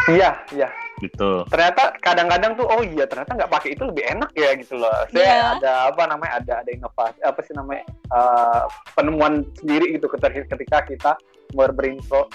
Iya 0.09 0.31
iya. 0.55 0.69
Gitu. 0.99 1.47
Ternyata 1.47 1.95
kadang-kadang 2.03 2.59
tuh 2.59 2.67
oh 2.67 2.83
iya 2.83 3.07
ternyata 3.07 3.31
nggak 3.39 3.51
pakai 3.51 3.71
itu 3.71 3.83
lebih 3.87 4.03
enak 4.03 4.31
ya 4.35 4.49
gitu 4.59 4.75
loh. 4.75 4.91
Saya 5.15 5.23
yeah. 5.23 5.55
ada 5.55 5.73
apa 5.95 6.03
namanya 6.11 6.43
ada 6.43 6.53
ada 6.65 6.71
inovasi 6.71 7.19
apa 7.23 7.39
sih 7.43 7.53
namanya 7.55 7.87
uh, 8.11 8.67
penemuan 8.99 9.47
sendiri 9.55 9.95
gitu 9.95 10.11
ketika 10.11 10.83
kita 10.83 11.11
berimpro 11.53 12.29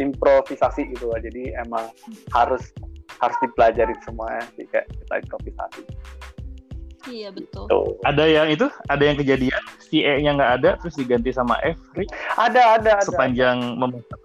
improvisasi 0.00 0.92
gitu 0.96 1.12
loh. 1.12 1.18
Jadi 1.20 1.52
emang 1.56 1.92
harus 2.32 2.72
harus 3.20 3.36
dipelajari 3.44 3.94
semuanya 4.02 4.42
sih 4.56 4.66
kayak 4.72 4.88
kita 4.88 5.14
improvisasi. 5.22 5.82
Iya 7.10 7.34
betul. 7.34 7.66
Tuh. 7.66 7.98
Ada 8.06 8.24
yang 8.30 8.46
itu, 8.46 8.70
ada 8.86 9.02
yang 9.02 9.18
kejadian 9.18 9.62
si 9.82 10.06
E-nya 10.06 10.38
nggak 10.38 10.52
ada, 10.62 10.70
terus 10.78 10.94
diganti 10.94 11.34
sama 11.34 11.58
F. 11.66 11.74
Ada, 12.38 12.78
ada, 12.78 12.90
ada. 13.02 13.06
Sepanjang 13.06 13.74
memasak. 13.74 14.20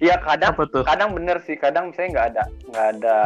Iya 0.00 0.16
kadang, 0.24 0.56
kadang 0.88 1.10
bener 1.12 1.36
sih, 1.44 1.60
kadang 1.60 1.92
misalnya 1.92 2.08
nggak 2.16 2.28
ada, 2.32 2.44
nggak 2.72 2.86
ada 2.96 3.18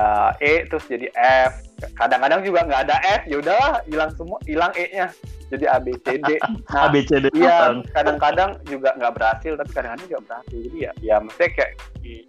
E 0.42 0.66
terus 0.66 0.84
jadi 0.90 1.06
F. 1.14 1.73
Kadang-kadang 1.92 2.40
juga 2.46 2.64
nggak 2.64 2.82
ada 2.88 2.96
F, 3.20 3.22
ya 3.28 3.36
udahlah 3.40 3.72
hilang 3.84 4.10
semua, 4.16 4.38
hilang 4.48 4.72
E-nya 4.74 5.12
jadi 5.54 5.64
A 5.70 5.78
B 5.78 5.94
C 6.02 6.18
D. 6.18 6.30
Nah, 6.74 6.88
A 6.88 6.92
B 6.92 7.04
C 7.06 7.22
D. 7.22 7.30
Iya, 7.36 7.78
kadang-kadang 7.94 8.58
juga 8.66 8.96
nggak 8.98 9.12
berhasil, 9.14 9.52
tapi 9.54 9.70
kadang-kadang 9.70 10.06
juga 10.10 10.20
berhasil. 10.26 10.56
Jadi 10.58 10.78
ya, 10.82 10.92
ya 10.98 11.16
mesti 11.22 11.44
kayak 11.54 11.72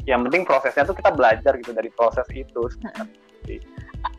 yang 0.06 0.22
penting 0.28 0.44
prosesnya 0.46 0.84
tuh 0.86 0.96
kita 0.96 1.12
belajar 1.12 1.54
gitu 1.58 1.72
dari 1.74 1.89
proses 1.94 2.28
itu. 2.32 2.63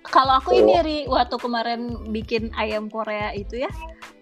Kalau 0.06 0.38
aku 0.38 0.54
ini 0.54 0.74
Ri, 0.82 0.98
waktu 1.10 1.34
kemarin 1.38 2.10
bikin 2.14 2.54
ayam 2.54 2.86
Korea 2.86 3.34
itu 3.34 3.66
ya, 3.66 3.70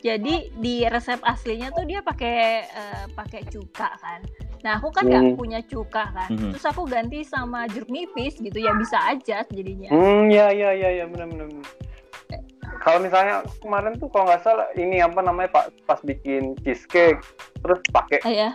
jadi 0.00 0.48
di 0.56 0.84
resep 0.88 1.20
aslinya 1.20 1.72
tuh 1.76 1.84
dia 1.84 2.00
pakai 2.00 2.68
uh, 2.72 3.04
pakai 3.12 3.44
cuka 3.48 3.92
kan. 4.00 4.20
Nah 4.64 4.80
aku 4.80 4.88
kan 4.90 5.04
nggak 5.04 5.24
hmm. 5.28 5.36
punya 5.36 5.60
cuka 5.68 6.08
kan, 6.08 6.28
hmm. 6.32 6.56
terus 6.56 6.64
aku 6.64 6.88
ganti 6.88 7.20
sama 7.20 7.68
jeruk 7.68 7.92
nipis 7.92 8.40
gitu 8.40 8.56
ya 8.56 8.72
bisa 8.72 8.96
aja 9.04 9.44
jadinya. 9.44 9.92
Hmm 9.92 10.32
ya 10.32 10.48
ya 10.48 10.72
ya 10.72 10.88
ya 10.88 11.04
benar 11.04 11.28
benar 11.28 11.52
kalau 12.84 13.00
misalnya 13.00 13.40
kemarin 13.64 13.96
tuh 13.96 14.12
kalau 14.12 14.28
nggak 14.28 14.44
salah 14.44 14.68
ini 14.76 15.00
apa 15.00 15.24
namanya 15.24 15.48
pak 15.48 15.72
pas 15.88 16.00
bikin 16.04 16.52
cheesecake 16.60 17.16
terus 17.64 17.80
pakai 17.88 18.20
oh, 18.20 18.32
iya? 18.32 18.50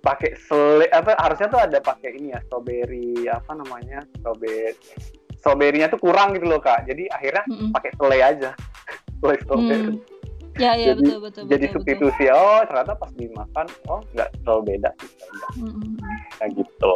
pakai 0.00 0.32
sele 0.40 0.88
apa 0.88 1.12
harusnya 1.20 1.52
tuh 1.52 1.60
ada 1.60 1.78
pakai 1.84 2.16
ini 2.16 2.32
ya 2.32 2.40
strawberry 2.48 3.28
apa 3.28 3.52
namanya 3.52 4.00
strawberry 4.16 4.72
strawberry-nya 5.36 5.92
tuh 5.92 6.00
kurang 6.00 6.32
gitu 6.32 6.48
loh 6.48 6.64
kak 6.64 6.88
jadi 6.88 7.12
akhirnya 7.12 7.44
mm 7.44 7.54
-mm. 7.60 7.70
pakai 7.76 7.90
selai 8.00 8.20
aja 8.24 8.50
selai 9.20 9.38
strawberry 9.44 10.00
mm. 10.00 10.13
Ya, 10.54 10.78
ya, 10.78 10.94
jadi, 10.94 11.02
betul, 11.02 11.18
betul, 11.18 11.42
jadi 11.50 11.66
betul, 11.66 11.74
substitusi 11.82 12.24
betul. 12.30 12.38
oh 12.38 12.62
ternyata 12.62 12.92
pas 12.94 13.10
dimakan 13.18 13.66
oh 13.90 14.00
nggak 14.14 14.28
terlalu 14.46 14.62
beda 14.70 14.90
sih 15.02 15.10
mm 15.58 15.66
-hmm. 15.66 15.92
kayak 16.38 16.50
gitu 16.54 16.94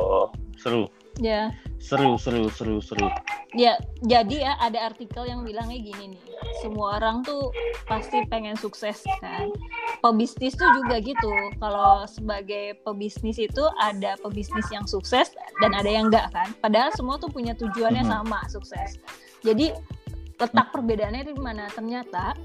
seru 0.54 0.86
Ya. 1.18 1.50
Seru, 1.82 2.14
seru, 2.18 2.46
seru, 2.50 2.78
seru. 2.78 3.10
Ya, 3.54 3.78
jadi 4.06 4.50
ya 4.50 4.52
ada 4.62 4.90
artikel 4.90 5.26
yang 5.26 5.42
bilangnya 5.42 5.78
gini 5.78 6.14
nih. 6.14 6.22
Semua 6.62 6.98
orang 6.98 7.26
tuh 7.26 7.50
pasti 7.90 8.22
pengen 8.30 8.54
sukses 8.54 9.02
kan. 9.18 9.50
Pebisnis 9.98 10.54
tuh 10.54 10.68
juga 10.78 11.02
gitu. 11.02 11.32
Kalau 11.58 12.06
sebagai 12.06 12.78
pebisnis 12.86 13.38
itu 13.38 13.64
ada 13.82 14.14
pebisnis 14.22 14.66
yang 14.70 14.86
sukses 14.86 15.34
dan 15.58 15.74
ada 15.74 15.90
yang 15.90 16.10
enggak 16.10 16.30
kan. 16.30 16.54
Padahal 16.62 16.94
semua 16.94 17.18
tuh 17.18 17.30
punya 17.30 17.54
tujuannya 17.58 18.06
mm 18.06 18.10
-hmm. 18.10 18.22
sama, 18.26 18.40
sukses. 18.46 18.98
Jadi 19.42 19.74
letak 20.38 20.70
perbedaannya 20.70 21.24
di 21.26 21.34
mana? 21.34 21.66
Ternyata 21.74 22.38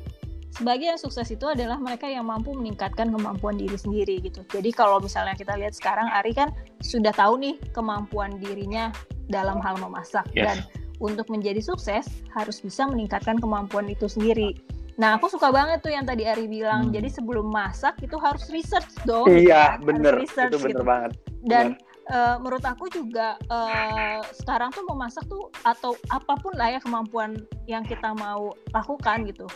sebagai 0.54 0.86
yang 0.94 1.02
sukses 1.02 1.26
itu 1.34 1.50
adalah 1.50 1.82
mereka 1.82 2.06
yang 2.06 2.30
mampu 2.30 2.54
meningkatkan 2.54 3.10
kemampuan 3.10 3.58
diri 3.58 3.74
sendiri 3.74 4.22
gitu. 4.22 4.46
Jadi 4.54 4.70
kalau 4.70 5.02
misalnya 5.02 5.34
kita 5.34 5.58
lihat 5.58 5.74
sekarang 5.74 6.06
Ari 6.14 6.38
kan 6.38 6.54
sudah 6.78 7.10
tahu 7.10 7.42
nih 7.42 7.56
kemampuan 7.74 8.38
dirinya 8.38 8.94
dalam 9.34 9.58
hal 9.66 9.82
memasak 9.82 10.30
yes. 10.38 10.46
dan 10.46 10.58
untuk 11.02 11.26
menjadi 11.34 11.58
sukses 11.60 12.06
harus 12.38 12.62
bisa 12.62 12.86
meningkatkan 12.86 13.42
kemampuan 13.42 13.90
itu 13.90 14.06
sendiri. 14.06 14.54
Nah, 14.94 15.18
aku 15.18 15.26
suka 15.26 15.50
banget 15.50 15.82
tuh 15.82 15.90
yang 15.90 16.06
tadi 16.06 16.30
Ari 16.30 16.46
bilang. 16.46 16.90
Hmm. 16.90 16.94
Jadi 16.94 17.10
sebelum 17.10 17.50
masak 17.50 17.98
itu 18.06 18.14
harus 18.22 18.46
research 18.54 18.94
dong. 19.10 19.26
Iya, 19.26 19.82
kan? 19.82 19.90
bener. 19.90 20.14
Research, 20.22 20.54
itu 20.54 20.60
bener 20.62 20.78
gitu. 20.78 20.84
banget. 20.86 21.12
Dan 21.42 21.66
uh, 22.12 22.36
menurut 22.42 22.64
aku 22.66 22.92
juga 22.92 23.40
uh, 23.48 24.20
sekarang 24.36 24.74
tuh 24.76 24.84
memasak 24.90 25.24
tuh 25.30 25.48
atau 25.64 25.96
apa 26.12 26.36
pun 26.40 26.52
lah 26.58 26.76
ya 26.76 26.80
kemampuan 26.84 27.40
yang 27.70 27.86
kita 27.88 28.12
mau 28.18 28.52
lakukan 28.76 29.24
gitu. 29.30 29.48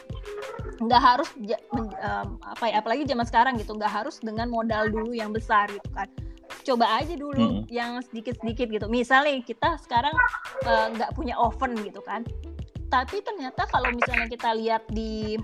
Nggak 0.80 1.02
harus 1.02 1.30
um, 1.74 2.38
apa 2.46 2.66
ya 2.70 2.80
apalagi 2.80 3.04
zaman 3.04 3.26
sekarang 3.28 3.54
gitu 3.60 3.76
nggak 3.76 3.92
harus 3.92 4.22
dengan 4.22 4.48
modal 4.48 4.88
dulu 4.88 5.12
yang 5.12 5.34
besar 5.34 5.68
gitu 5.72 5.90
kan. 5.92 6.08
Coba 6.64 7.00
aja 7.00 7.16
dulu 7.16 7.64
hmm. 7.64 7.72
yang 7.72 8.00
sedikit-sedikit 8.04 8.68
gitu. 8.72 8.86
Misalnya 8.88 9.40
kita 9.44 9.76
sekarang 9.84 10.16
uh, 10.64 10.88
nggak 10.96 11.12
uh, 11.12 11.16
punya 11.16 11.36
oven 11.36 11.76
gitu 11.84 12.00
kan. 12.04 12.24
Tapi 12.88 13.20
ternyata 13.20 13.68
kalau 13.68 13.92
misalnya 13.92 14.32
kita 14.32 14.56
lihat 14.56 14.88
di 14.88 15.36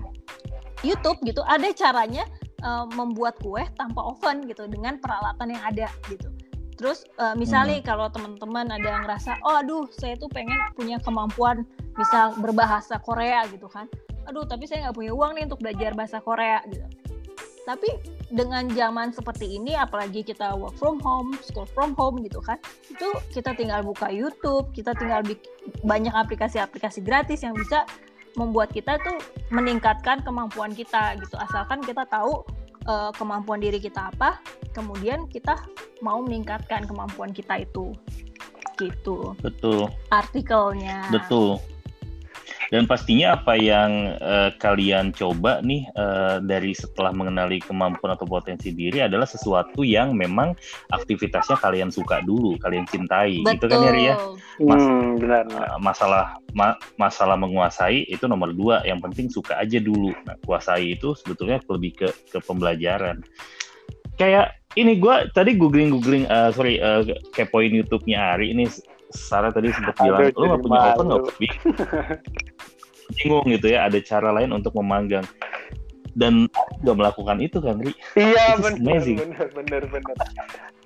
YouTube 0.80 1.20
gitu 1.24 1.44
ada 1.44 1.68
caranya 1.76 2.24
uh, 2.64 2.88
membuat 2.92 3.36
kue 3.40 3.60
tanpa 3.76 4.00
oven 4.00 4.48
gitu 4.48 4.64
dengan 4.68 4.96
peralatan 5.00 5.52
yang 5.52 5.64
ada 5.64 5.88
gitu 6.08 6.28
terus 6.74 7.06
uh, 7.22 7.34
misalnya 7.38 7.78
hmm. 7.78 7.86
kalau 7.86 8.06
teman-teman 8.10 8.66
ada 8.70 8.84
yang 8.84 9.02
ngerasa 9.06 9.38
oh 9.46 9.62
aduh 9.62 9.86
saya 9.94 10.18
tuh 10.18 10.28
pengen 10.30 10.58
punya 10.74 10.98
kemampuan 11.00 11.62
misal 11.94 12.34
berbahasa 12.38 12.98
Korea 12.98 13.46
gitu 13.50 13.70
kan. 13.70 13.86
Aduh 14.26 14.42
tapi 14.48 14.66
saya 14.66 14.88
nggak 14.88 14.96
punya 14.98 15.12
uang 15.14 15.38
nih 15.38 15.44
untuk 15.46 15.60
belajar 15.62 15.90
bahasa 15.94 16.18
Korea 16.18 16.60
gitu. 16.66 16.86
Tapi 17.64 17.88
dengan 18.28 18.68
zaman 18.72 19.14
seperti 19.14 19.56
ini 19.56 19.72
apalagi 19.78 20.20
kita 20.26 20.52
work 20.58 20.74
from 20.76 20.98
home 21.00 21.32
school 21.40 21.68
from 21.70 21.94
home 21.94 22.18
gitu 22.24 22.42
kan 22.42 22.58
itu 22.90 23.08
kita 23.30 23.54
tinggal 23.54 23.84
buka 23.84 24.10
YouTube 24.10 24.72
kita 24.74 24.90
tinggal 24.96 25.22
banyak 25.86 26.10
aplikasi-aplikasi 26.10 27.04
gratis 27.04 27.46
yang 27.46 27.54
bisa 27.54 27.86
membuat 28.34 28.74
kita 28.74 28.98
tuh 28.98 29.16
meningkatkan 29.54 30.20
kemampuan 30.26 30.74
kita 30.74 31.14
gitu. 31.22 31.38
Asalkan 31.38 31.80
kita 31.86 32.02
tahu 32.10 32.42
uh, 32.88 33.10
kemampuan 33.16 33.60
diri 33.60 33.80
kita 33.80 34.12
apa 34.14 34.40
kemudian 34.72 35.26
kita 35.30 35.58
mau 36.02 36.20
meningkatkan 36.20 36.84
kemampuan 36.84 37.30
kita 37.30 37.62
itu. 37.62 37.94
Gitu. 38.74 39.38
Betul. 39.38 39.86
Artikelnya. 40.10 41.06
Betul 41.08 41.62
dan 42.72 42.88
pastinya 42.88 43.36
apa 43.36 43.58
yang 43.58 44.16
uh, 44.20 44.50
kalian 44.56 45.12
coba 45.12 45.60
nih 45.60 45.84
uh, 45.96 46.40
dari 46.40 46.72
setelah 46.72 47.12
mengenali 47.12 47.60
kemampuan 47.60 48.16
atau 48.16 48.24
potensi 48.24 48.72
diri 48.72 49.04
adalah 49.04 49.28
sesuatu 49.28 49.84
yang 49.84 50.16
memang 50.16 50.56
aktivitasnya 50.92 51.60
kalian 51.60 51.92
suka 51.92 52.24
dulu, 52.24 52.56
kalian 52.60 52.88
cintai, 52.88 53.44
Betul. 53.44 53.52
gitu 53.56 53.66
kan 53.68 53.78
ya 53.80 53.92
Ria? 53.92 54.14
Mas 54.62 54.82
hmm, 54.84 55.20
benar, 55.20 55.42
Uh, 55.44 55.76
masalah 55.78 56.40
ma 56.56 56.74
masalah 56.96 57.36
menguasai 57.36 58.08
itu 58.08 58.24
nomor 58.24 58.50
dua, 58.56 58.80
yang 58.82 58.98
penting 58.98 59.28
suka 59.28 59.60
aja 59.60 59.76
dulu. 59.76 60.10
Nah, 60.24 60.34
kuasai 60.42 60.96
itu 60.96 61.12
sebetulnya 61.14 61.60
lebih 61.68 61.92
ke 61.94 62.08
ke 62.32 62.38
pembelajaran. 62.42 63.20
Kayak 64.16 64.56
ini 64.74 64.98
gue 64.98 65.16
tadi 65.30 65.54
googling 65.54 65.90
googling 65.94 66.24
uh, 66.26 66.50
sorry 66.50 66.82
uh, 66.82 67.06
kepoin 67.34 67.70
YouTube-nya 67.70 68.34
Ari 68.34 68.54
ini 68.54 68.66
Sarah 69.14 69.54
tadi 69.54 69.70
sempat 69.70 69.94
bilang 70.02 70.26
lu 70.34 70.44
nggak 70.50 70.62
punya 70.62 70.78
oven 70.90 71.06
nggak 71.06 71.24
bingung 73.16 73.46
gitu 73.52 73.72
ya 73.72 73.88
ada 73.88 73.98
cara 74.00 74.30
lain 74.32 74.54
untuk 74.54 74.72
memanggang. 74.78 75.24
Dan 76.14 76.46
juga 76.78 76.94
melakukan 76.94 77.42
itu 77.42 77.58
kan 77.58 77.74
Ri. 77.82 77.90
Iya 78.14 78.54
benar 78.62 79.02
benar 79.02 79.46
benar 79.50 79.82
benar. 79.90 80.16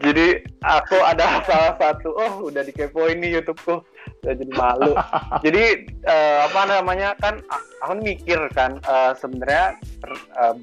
Jadi 0.01 0.27
aku 0.65 0.97
ada 1.05 1.25
salah 1.49 1.75
satu 1.77 2.17
oh 2.17 2.49
udah 2.49 2.65
dikepoin 2.65 3.21
nih 3.21 3.37
YouTubeku. 3.37 3.85
Udah 4.25 4.35
jadi 4.35 4.53
malu. 4.57 4.97
Jadi 5.45 5.85
uh, 6.09 6.49
apa 6.49 6.61
namanya 6.65 7.13
kan 7.21 7.45
aku 7.85 8.01
mikir 8.01 8.41
kan 8.57 8.81
uh, 8.89 9.13
sebenarnya 9.13 9.77
uh, 10.41 10.57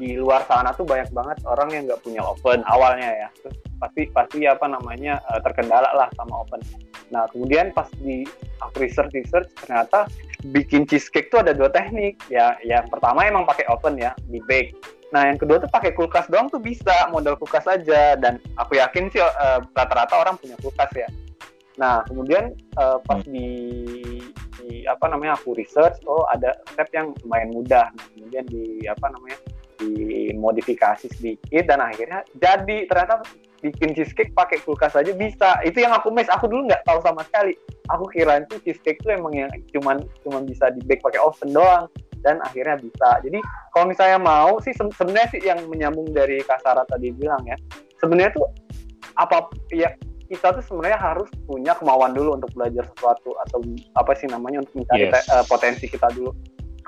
di 0.00 0.16
luar 0.16 0.48
sana 0.48 0.72
tuh 0.72 0.88
banyak 0.88 1.12
banget 1.12 1.44
orang 1.44 1.68
yang 1.76 1.82
nggak 1.84 2.00
punya 2.00 2.24
oven 2.24 2.64
awalnya 2.64 3.12
ya 3.12 3.28
Terus 3.44 3.56
pasti 3.76 4.02
pasti 4.08 4.38
apa 4.48 4.64
namanya 4.64 5.20
uh, 5.28 5.40
terkendala 5.44 5.92
lah 5.92 6.08
sama 6.16 6.40
oven 6.40 6.64
Nah 7.10 7.26
kemudian 7.30 7.74
pas 7.74 7.90
di 8.00 8.22
aku 8.62 8.86
research 8.86 9.12
research 9.12 9.50
ternyata 9.58 10.06
bikin 10.54 10.86
cheesecake 10.86 11.28
tuh 11.28 11.42
ada 11.42 11.52
dua 11.52 11.68
teknik. 11.68 12.16
Ya 12.30 12.56
yang 12.64 12.86
pertama 12.88 13.26
emang 13.26 13.44
pakai 13.44 13.66
oven 13.68 13.98
ya 13.98 14.14
di 14.30 14.38
bake. 14.46 14.74
Nah 15.10 15.26
yang 15.26 15.38
kedua 15.42 15.58
tuh 15.58 15.70
pakai 15.70 15.90
kulkas 15.92 16.30
doang 16.30 16.46
tuh 16.46 16.62
bisa 16.62 17.10
modal 17.10 17.34
kulkas 17.34 17.66
aja 17.66 18.14
dan 18.14 18.38
aku 18.54 18.78
yakin 18.78 19.10
sih 19.10 19.20
uh, 19.20 19.58
rata-rata 19.74 20.14
orang 20.16 20.38
punya 20.38 20.54
kulkas 20.62 20.90
ya. 20.94 21.08
Nah 21.76 22.06
kemudian 22.06 22.54
uh, 22.78 23.02
pas 23.02 23.18
di, 23.26 23.50
di 24.62 24.86
apa 24.86 25.10
namanya 25.10 25.34
aku 25.34 25.58
research 25.58 25.98
oh 26.06 26.22
ada 26.30 26.54
resep 26.70 26.88
yang 26.94 27.10
lumayan 27.26 27.50
mudah. 27.50 27.90
Nah, 27.90 28.06
kemudian 28.14 28.44
di 28.46 28.86
apa 28.86 29.10
namanya 29.10 29.38
dimodifikasi 29.80 31.08
sedikit 31.16 31.64
dan 31.66 31.80
akhirnya 31.80 32.20
jadi. 32.36 32.86
Ternyata 32.86 33.24
bikin 33.64 33.96
cheesecake 33.96 34.36
pakai 34.36 34.60
kulkas 34.62 34.94
aja 34.94 35.10
bisa. 35.16 35.58
Itu 35.64 35.80
yang 35.80 35.96
aku 35.96 36.12
miss. 36.12 36.28
Aku 36.28 36.46
dulu 36.46 36.68
nggak 36.68 36.84
tahu 36.84 37.00
sama 37.00 37.24
sekali. 37.24 37.56
Aku 37.90 38.04
kira 38.12 38.44
itu 38.44 38.60
cheesecake 38.62 39.00
itu 39.00 39.10
emang 39.10 39.34
yang 39.34 39.50
cuman 39.72 40.04
cuman 40.22 40.44
bisa 40.44 40.68
di 40.70 40.84
bake 40.84 41.02
pakai 41.02 41.20
oven 41.20 41.50
doang 41.56 41.88
dan 42.20 42.38
akhirnya 42.44 42.76
bisa. 42.76 43.18
Jadi 43.24 43.40
kalau 43.72 43.88
misalnya 43.88 44.20
mau 44.20 44.60
sih 44.60 44.76
sebenarnya 44.76 45.28
sih 45.32 45.40
yang 45.42 45.60
menyambung 45.66 46.12
dari 46.12 46.44
kasara 46.44 46.84
tadi 46.86 47.10
bilang 47.16 47.40
ya 47.48 47.56
sebenarnya 48.00 48.32
tuh 48.36 48.48
apa 49.20 49.52
ya 49.70 49.92
kita 50.30 50.54
tuh 50.54 50.62
sebenarnya 50.62 50.98
harus 50.98 51.26
punya 51.44 51.74
kemauan 51.74 52.14
dulu 52.14 52.38
untuk 52.38 52.50
belajar 52.54 52.86
sesuatu 52.94 53.34
atau 53.46 53.58
apa 53.98 54.14
sih 54.14 54.30
namanya 54.30 54.62
untuk 54.62 54.86
mencari 54.86 55.10
yes. 55.10 55.26
uh, 55.26 55.42
potensi 55.50 55.90
kita 55.90 56.06
dulu 56.14 56.30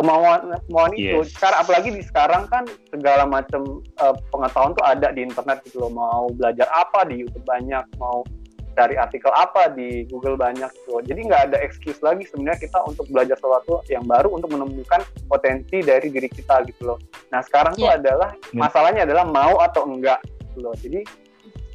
kemauan 0.03 0.41
kemauan 0.67 0.93
yes. 0.99 0.99
itu 0.99 1.19
sekarang 1.39 1.59
apalagi 1.63 1.89
di 1.95 2.03
sekarang 2.03 2.43
kan 2.51 2.65
segala 2.91 3.23
macam 3.23 3.63
uh, 4.03 4.15
pengetahuan 4.35 4.75
tuh 4.75 4.85
ada 4.85 5.09
di 5.15 5.23
internet 5.23 5.63
gitu 5.63 5.87
loh 5.87 5.93
mau 5.95 6.27
belajar 6.35 6.67
apa 6.75 7.07
di 7.07 7.23
YouTube 7.23 7.47
banyak 7.47 7.87
mau 8.03 8.27
cari 8.73 8.97
artikel 8.97 9.29
apa 9.37 9.69
di 9.71 10.09
Google 10.09 10.41
banyak 10.41 10.69
tuh 10.89 11.05
jadi 11.05 11.21
nggak 11.29 11.43
ada 11.53 11.59
excuse 11.61 12.01
lagi 12.01 12.25
sebenarnya 12.25 12.67
kita 12.67 12.81
untuk 12.89 13.05
belajar 13.13 13.37
sesuatu 13.37 13.85
yang 13.93 14.03
baru 14.09 14.33
untuk 14.33 14.49
menemukan 14.51 15.05
potensi 15.29 15.85
dari 15.85 16.09
diri 16.09 16.27
kita 16.27 16.65
gitu 16.67 16.93
loh 16.93 16.99
nah 17.29 17.45
sekarang 17.45 17.77
yeah. 17.77 17.81
tuh 17.81 17.89
iya. 17.89 17.99
adalah 18.01 18.31
yeah. 18.33 18.61
masalahnya 18.65 19.03
adalah 19.05 19.25
mau 19.29 19.61
atau 19.61 19.85
enggak 19.87 20.19
gitu 20.25 20.59
loh 20.65 20.75
jadi 20.81 21.05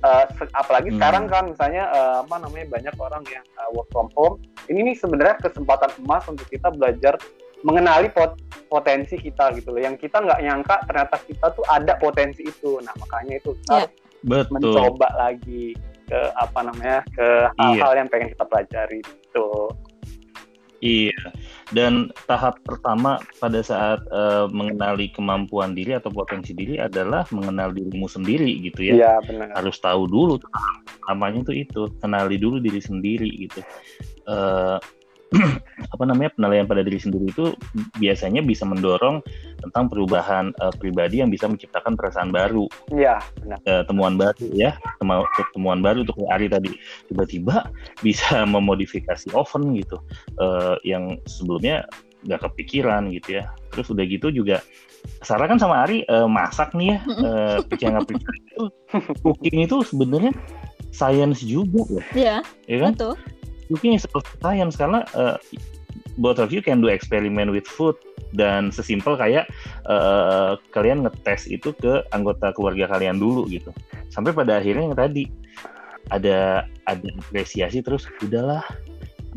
uh, 0.04 0.26
apalagi 0.58 0.90
hmm. 0.94 0.98
sekarang 0.98 1.24
kan 1.30 1.44
misalnya 1.50 1.84
uh, 1.94 2.16
apa 2.26 2.36
namanya 2.42 2.66
banyak 2.70 2.96
orang 2.98 3.24
yang 3.30 3.46
uh, 3.62 3.70
work 3.74 3.90
from 3.94 4.10
home 4.18 4.42
ini 4.68 4.92
nih 4.92 4.96
sebenarnya 4.98 5.38
kesempatan 5.42 5.90
emas 6.04 6.26
untuk 6.28 6.46
kita 6.50 6.70
belajar 6.74 7.16
mengenali 7.66 8.10
pot 8.14 8.38
potensi 8.68 9.18
kita 9.18 9.56
gitu 9.58 9.74
loh 9.74 9.82
yang 9.82 9.96
kita 9.98 10.22
nggak 10.22 10.42
nyangka 10.44 10.76
ternyata 10.86 11.16
kita 11.26 11.48
tuh 11.56 11.66
ada 11.72 11.96
potensi 11.98 12.46
itu 12.46 12.78
nah 12.84 12.94
makanya 13.02 13.40
itu 13.40 13.56
kita 13.66 13.88
yeah. 13.88 14.46
mencoba 14.52 15.08
lagi 15.18 15.74
ke 16.08 16.20
apa 16.40 16.60
namanya 16.64 17.00
ke 17.12 17.28
hal-hal 17.60 17.92
iya. 17.96 18.00
yang 18.00 18.08
pengen 18.08 18.30
kita 18.32 18.46
pelajari 18.48 19.00
itu 19.04 19.50
Iya, 20.78 21.34
dan 21.74 22.14
tahap 22.30 22.62
pertama 22.62 23.18
pada 23.42 23.66
saat 23.66 23.98
uh, 24.14 24.46
mengenali 24.54 25.10
kemampuan 25.10 25.74
diri 25.74 25.98
atau 25.98 26.14
potensi 26.14 26.54
diri 26.54 26.78
adalah 26.78 27.26
mengenal 27.34 27.74
dirimu 27.74 28.06
sendiri 28.06 28.62
gitu 28.62 28.86
ya. 28.86 28.94
Iya 28.94 29.14
benar. 29.26 29.58
Harus 29.58 29.82
tahu 29.82 30.06
dulu, 30.06 30.38
namanya 31.10 31.50
tuh 31.50 31.58
itu, 31.58 31.90
kenali 31.98 32.38
dulu 32.38 32.62
diri 32.62 32.78
sendiri 32.78 33.50
gitu. 33.50 33.66
Uh, 34.30 34.78
apa 35.94 36.04
namanya 36.08 36.32
penilaian 36.36 36.68
pada 36.68 36.82
diri 36.84 37.00
sendiri 37.00 37.28
itu 37.28 37.52
biasanya 38.00 38.40
bisa 38.40 38.64
mendorong 38.64 39.20
tentang 39.60 39.92
perubahan 39.92 40.56
uh, 40.64 40.72
pribadi 40.72 41.20
yang 41.20 41.28
bisa 41.28 41.52
menciptakan 41.52 42.00
perasaan 42.00 42.32
baru. 42.32 42.68
Iya, 42.92 43.20
benar. 43.44 43.60
Uh, 43.68 43.84
temuan 43.84 44.16
baru 44.16 44.48
ya, 44.56 44.80
temu 45.00 45.28
temuan 45.52 45.80
baru 45.84 46.08
untuk 46.08 46.16
Ari 46.32 46.48
tadi 46.48 46.72
tiba-tiba 47.12 47.68
bisa 48.06 48.48
memodifikasi 48.48 49.28
oven 49.36 49.76
gitu 49.76 50.00
uh, 50.40 50.80
yang 50.88 51.20
sebelumnya 51.28 51.84
nggak 52.24 52.48
kepikiran 52.48 53.12
gitu 53.12 53.44
ya. 53.44 53.52
Terus 53.76 53.92
udah 53.92 54.06
gitu 54.08 54.32
juga 54.32 54.64
Sarah 55.24 55.48
kan 55.48 55.60
sama 55.60 55.88
Ari 55.88 56.08
uh, 56.08 56.28
masak 56.28 56.72
nih 56.76 56.96
ya, 56.96 57.00
uh, 57.24 57.58
percaya 57.68 58.00
nggak 58.00 58.08
percaya 58.12 58.40
itu 58.52 58.64
cooking 59.24 59.58
itu 59.68 59.78
sebenarnya 59.84 60.34
science 60.96 61.44
juga 61.44 61.84
ya. 61.92 62.04
Iya, 62.16 62.38
ya 62.68 62.78
kan? 62.80 62.92
betul 62.96 63.16
cooking 63.68 63.96
is 63.96 64.08
also 64.12 64.28
science 64.40 64.76
karena 64.76 65.04
uh, 65.14 65.38
both 66.18 66.42
of 66.42 66.50
you 66.50 66.60
can 66.60 66.82
do 66.82 66.90
experiment 66.90 67.54
with 67.54 67.68
food 67.70 67.96
dan 68.36 68.74
sesimpel 68.74 69.16
kayak 69.16 69.48
uh, 69.88 70.60
kalian 70.76 71.06
ngetes 71.06 71.48
itu 71.48 71.72
ke 71.78 72.04
anggota 72.12 72.52
keluarga 72.52 72.98
kalian 72.98 73.22
dulu 73.22 73.48
gitu. 73.48 73.72
Sampai 74.12 74.34
pada 74.36 74.60
akhirnya 74.60 74.92
yang 74.92 74.98
tadi 74.98 75.30
ada 76.12 76.66
ada 76.88 77.08
apresiasi 77.20 77.84
terus 77.84 78.08
udahlah 78.24 78.64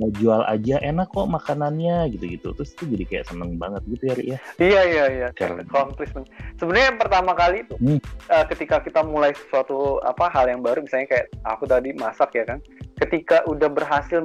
mau 0.00 0.08
jual 0.16 0.40
aja 0.48 0.80
enak 0.80 1.12
kok 1.12 1.28
makanannya 1.28 2.08
gitu-gitu. 2.16 2.56
Terus 2.56 2.72
itu 2.72 2.84
jadi 2.96 3.04
kayak 3.04 3.24
seneng 3.28 3.60
banget 3.60 3.82
gitu 3.84 4.02
ya 4.08 4.14
ya? 4.16 4.38
Iya 4.56 4.80
iya 4.88 5.04
iya. 5.12 5.28
Accomplishment. 5.36 6.26
Sebenarnya 6.56 6.96
yang 6.96 7.00
pertama 7.00 7.32
kali 7.36 7.68
itu 7.68 7.74
hmm. 7.76 8.00
uh, 8.32 8.44
ketika 8.48 8.80
kita 8.80 9.04
mulai 9.04 9.36
sesuatu 9.36 10.00
apa 10.00 10.32
hal 10.32 10.48
yang 10.48 10.64
baru 10.64 10.80
misalnya 10.80 11.06
kayak 11.12 11.26
aku 11.44 11.68
tadi 11.68 11.92
masak 11.92 12.32
ya 12.32 12.48
kan 12.48 12.58
ketika 13.00 13.42
udah 13.48 13.68
berhasil 13.72 14.20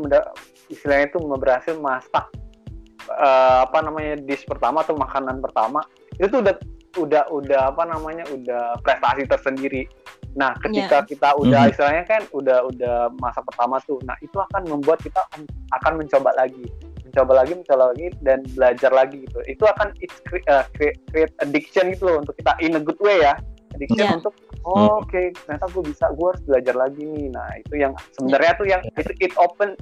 istilahnya 0.68 1.08
itu 1.10 1.20
berhasil 1.22 1.76
masak 1.80 2.26
uh, 3.08 3.66
apa 3.66 3.80
namanya 3.82 4.20
dish 4.20 4.44
pertama 4.44 4.84
atau 4.84 4.98
makanan 4.98 5.40
pertama 5.40 5.80
itu 6.20 6.28
tuh 6.28 6.44
udah 6.44 6.56
udah 6.96 7.24
udah 7.28 7.62
apa 7.76 7.84
namanya 7.92 8.24
udah 8.32 8.80
prestasi 8.84 9.28
tersendiri 9.28 9.88
Nah, 10.36 10.52
ketika 10.60 11.00
yeah. 11.00 11.08
kita 11.08 11.30
udah 11.40 11.48
mm 11.48 11.64
-hmm. 11.64 11.72
istilahnya 11.72 12.04
kan 12.04 12.22
udah 12.36 12.60
udah 12.68 12.96
masa 13.24 13.40
pertama 13.40 13.80
tuh, 13.88 14.04
nah 14.04 14.20
itu 14.20 14.36
akan 14.36 14.68
membuat 14.68 15.00
kita 15.00 15.24
akan 15.80 15.94
mencoba 15.96 16.36
lagi, 16.36 16.68
mencoba 17.08 17.32
lagi, 17.40 17.52
mencoba 17.56 17.84
lagi 17.96 18.08
dan 18.20 18.44
belajar 18.52 18.92
lagi 18.92 19.24
gitu. 19.24 19.40
Itu 19.48 19.64
akan 19.64 19.96
create, 20.28 20.48
uh, 20.52 20.68
create, 20.76 21.00
create 21.08 21.34
addiction 21.40 21.88
gitu 21.96 22.12
loh 22.12 22.18
untuk 22.20 22.36
kita 22.36 22.52
in 22.60 22.76
a 22.76 22.84
good 22.84 23.00
way 23.00 23.24
ya. 23.24 23.40
Addiction 23.80 24.04
yeah. 24.04 24.20
untuk 24.20 24.36
oh 24.66 24.74
mm. 24.74 24.90
oke 25.02 25.08
okay, 25.08 25.26
ternyata 25.46 25.66
gue 25.72 25.84
bisa, 25.86 26.06
gue 26.12 26.28
harus 26.28 26.44
belajar 26.44 26.76
lagi 26.76 27.04
nih. 27.06 27.28
Nah, 27.32 27.50
itu 27.62 27.74
yang 27.78 27.94
sebenarnya 28.18 28.52
tuh 28.58 28.68
yang 28.68 28.82
itu 28.98 29.14
it 29.22 29.34
open 29.38 29.78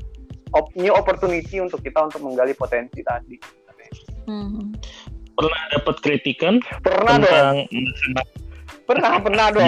op, 0.54 0.68
new 0.76 0.94
opportunity 0.94 1.58
untuk 1.64 1.82
kita 1.82 2.00
untuk 2.04 2.22
menggali 2.22 2.54
potensi 2.54 3.00
tadi. 3.02 3.40
Mm 4.28 4.46
-hmm. 4.48 4.66
Pernah 5.34 5.62
dapat 5.74 5.96
kritikan 6.06 6.62
pernah 6.86 7.18
tentang 7.18 7.66
dong 7.66 8.24
pernah 8.84 9.20
pernah 9.20 9.46
dong. 9.50 9.66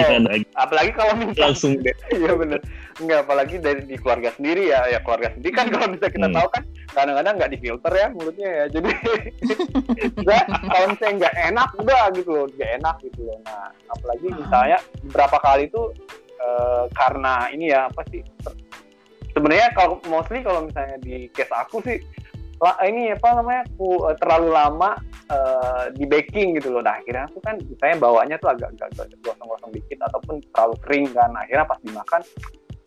apalagi 0.56 0.90
kalau 0.92 1.12
misalnya 1.16 1.52
langsung 1.52 1.72
deh. 1.80 1.96
Iya 2.16 2.32
bener. 2.36 2.60
Nggak 2.96 3.20
apalagi 3.28 3.54
dari 3.60 3.82
di 3.84 3.96
keluarga 3.96 4.30
sendiri 4.36 4.72
ya. 4.72 4.88
Ya 4.88 4.98
keluarga 5.00 5.32
sendiri 5.32 5.52
kan 5.56 5.66
kalau 5.72 5.88
bisa 5.92 6.06
kita 6.12 6.28
hmm. 6.28 6.36
tahu 6.36 6.46
kan 6.52 6.62
kadang-kadang 6.92 7.34
nggak 7.36 7.52
difilter 7.52 7.92
ya 7.92 8.08
mulutnya 8.12 8.48
ya. 8.48 8.64
Jadi 8.72 8.90
kalau 10.72 10.86
misalnya 10.92 11.14
nggak 11.24 11.34
enak 11.52 11.68
udah 11.80 12.02
gitu 12.16 12.30
loh. 12.30 12.46
Nggak 12.52 12.70
enak 12.82 12.96
gitu 13.04 13.20
loh. 13.24 13.38
Nah 13.44 13.68
apalagi 13.92 14.26
hmm. 14.28 14.38
misalnya 14.44 14.78
beberapa 15.08 15.36
kali 15.40 15.62
itu 15.68 15.82
uh, 16.40 16.84
karena 16.92 17.34
ini 17.52 17.72
ya 17.72 17.88
apa 17.88 18.02
sih 18.12 18.20
sebenarnya 19.36 19.68
kalau 19.76 20.00
mostly 20.08 20.40
kalau 20.40 20.64
misalnya 20.64 20.96
di 21.04 21.28
case 21.36 21.52
aku 21.52 21.84
sih 21.84 22.00
lah 22.56 22.72
ini 22.88 23.12
apa 23.12 23.36
namanya 23.36 23.68
aku 23.68 24.08
uh, 24.08 24.16
terlalu 24.16 24.48
lama 24.48 24.96
uh, 25.28 25.92
di 25.92 26.08
baking 26.08 26.56
gitu 26.56 26.72
loh. 26.72 26.80
Nah 26.80 26.96
akhirnya 26.96 27.28
aku 27.28 27.38
kan 27.44 27.60
misalnya 27.60 27.96
bawanya 28.00 28.36
tuh 28.40 28.56
agak 28.56 28.72
agak 28.80 29.12
gosong-gosong 29.20 29.76
dikit 29.76 30.00
ataupun 30.08 30.40
terlalu 30.56 30.74
kering 30.88 31.06
kan. 31.12 31.30
Akhirnya 31.36 31.68
pas 31.68 31.80
dimakan, 31.84 32.22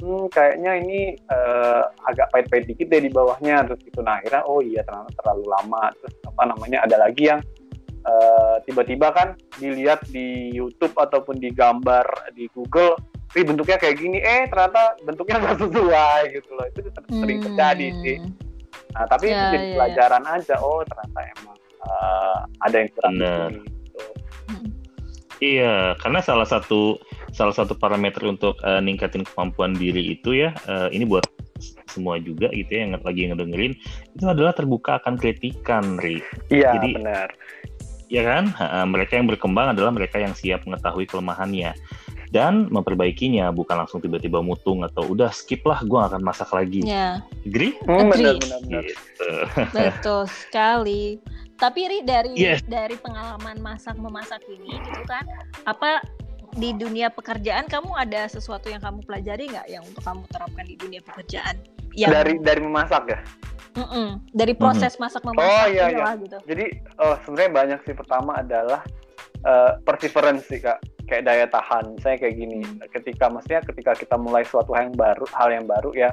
hmm, 0.01 0.25
kayaknya 0.33 0.71
ini 0.81 0.99
uh, 1.29 1.85
agak 2.09 2.33
pahit-pahit 2.33 2.65
dikit 2.65 2.89
deh 2.89 3.01
di 3.05 3.11
bawahnya 3.13 3.61
terus 3.69 3.81
gitu. 3.85 4.01
Nah 4.01 4.17
akhirnya 4.17 4.41
oh 4.49 4.57
iya 4.65 4.81
terlalu 4.81 5.09
terlalu 5.21 5.43
lama. 5.53 5.83
Terus 6.01 6.13
apa 6.25 6.43
namanya 6.49 6.77
ada 6.89 6.97
lagi 6.97 7.29
yang 7.29 7.41
tiba-tiba 8.65 9.07
uh, 9.11 9.13
kan 9.13 9.27
dilihat 9.61 10.01
di 10.09 10.49
YouTube 10.49 10.97
ataupun 10.97 11.37
di 11.37 11.53
gambar 11.53 12.33
di 12.33 12.49
Google 12.57 12.97
Wih 13.37 13.45
bentuknya 13.45 13.77
kayak 13.77 14.01
gini, 14.01 14.17
eh 14.17 14.49
ternyata 14.49 14.97
bentuknya 15.05 15.37
nggak 15.37 15.61
sesuai 15.61 16.21
gitu 16.33 16.49
loh. 16.57 16.65
Itu 16.73 16.89
sering 17.13 17.45
terjadi 17.45 17.87
sih. 18.01 18.17
Nah, 18.95 19.05
tapi 19.05 19.29
ya, 19.29 19.37
itu 19.37 19.45
jadi 19.53 19.67
ya, 19.67 19.75
pelajaran 19.77 20.23
ya. 20.25 20.35
aja. 20.41 20.55
Oh, 20.61 20.81
ternyata 20.81 21.19
emang 21.37 21.57
uh, 21.85 22.37
ada 22.65 22.75
yang 22.75 22.89
kurang 22.95 23.13
Bener. 23.15 23.49
gitu. 23.53 24.01
Iya, 25.39 25.95
karena 26.03 26.19
salah 26.19 26.43
satu 26.43 26.99
salah 27.31 27.55
satu 27.55 27.71
parameter 27.77 28.19
untuk 28.27 28.59
uh, 28.59 28.83
ningkatin 28.83 29.23
kemampuan 29.23 29.71
diri 29.71 30.19
itu 30.19 30.35
ya, 30.35 30.51
uh, 30.67 30.91
ini 30.91 31.07
buat 31.07 31.23
semua 31.87 32.19
juga 32.19 32.47
gitu 32.55 32.71
ya 32.71 32.87
yang 32.87 32.91
lagi 33.03 33.27
ngedengerin 33.27 33.73
itu 34.15 34.25
adalah 34.27 34.51
terbuka 34.51 34.99
akan 34.99 35.15
kritikan, 35.15 35.99
Ri. 35.99 36.19
Iya, 36.51 36.75
Jadi, 36.75 36.89
benar. 36.99 37.29
Ya 38.09 38.25
kan, 38.25 38.51
uh, 38.57 38.87
mereka 38.89 39.21
yang 39.21 39.29
berkembang 39.29 39.71
adalah 39.77 39.93
mereka 39.93 40.17
yang 40.17 40.33
siap 40.33 40.65
mengetahui 40.65 41.05
kelemahannya 41.05 41.71
dan 42.29 42.69
memperbaikinya 42.69 43.49
bukan 43.49 43.85
langsung 43.85 43.97
tiba-tiba 43.97 44.39
mutung 44.45 44.85
atau 44.85 45.01
udah 45.09 45.33
skip 45.33 45.65
lah 45.65 45.81
gue 45.81 45.97
akan 45.97 46.21
masak 46.21 46.49
lagi. 46.53 46.85
Ya. 46.85 47.25
Agree? 47.41 47.73
Hmm, 47.85 48.13
Agree. 48.13 48.37
Benar, 48.37 48.61
benar, 48.61 48.83
Gitu. 48.85 49.27
Betul 49.75 50.21
sekali. 50.29 51.03
Tapi 51.59 51.79
Ri 51.91 51.99
dari 52.05 52.37
yes. 52.39 52.63
dari 52.69 52.95
pengalaman 52.95 53.59
masak 53.59 53.99
memasak 53.99 54.39
ini 54.47 54.79
gitu 54.79 55.03
kan, 55.03 55.27
apa 55.67 55.99
di 56.57 56.73
dunia 56.73 57.13
pekerjaan 57.13 57.69
kamu 57.69 57.93
ada 57.93 58.25
sesuatu 58.25 58.71
yang 58.71 58.81
kamu 58.81 59.05
pelajari 59.05 59.51
nggak 59.53 59.67
yang 59.69 59.83
untuk 59.85 60.01
kamu 60.01 60.25
terapkan 60.33 60.65
di 60.65 60.75
dunia 60.79 61.01
pekerjaan 61.05 61.55
yang 61.93 62.09
dari 62.09 62.41
dari 62.41 62.61
memasak 62.63 63.03
ya 63.05 63.19
Mm-mm. 63.77 64.17
dari 64.33 64.57
proses 64.57 64.97
mm-hmm. 64.97 65.13
masak 65.13 65.21
memasak 65.21 65.45
oh 65.45 65.65
iya 65.69 65.85
iya 65.93 66.09
gitu. 66.17 66.37
jadi 66.49 66.65
oh, 66.97 67.15
sebenarnya 67.21 67.51
banyak 67.53 67.79
sih 67.85 67.93
pertama 67.93 68.41
adalah 68.41 68.81
uh, 69.45 69.77
perseverance 69.85 70.49
sih 70.49 70.57
kak 70.57 70.81
kayak 71.09 71.25
daya 71.25 71.45
tahan 71.49 71.97
saya 71.99 72.15
kayak 72.21 72.37
gini 72.37 72.61
hmm. 72.61 72.85
ketika 72.93 73.25
maksudnya 73.27 73.65
ketika 73.65 73.91
kita 73.97 74.15
mulai 74.15 74.45
suatu 74.45 74.71
hal 74.77 74.93
yang 74.93 74.97
baru 74.97 75.25
hal 75.33 75.49
yang 75.49 75.65
baru 75.65 75.91
ya 75.97 76.09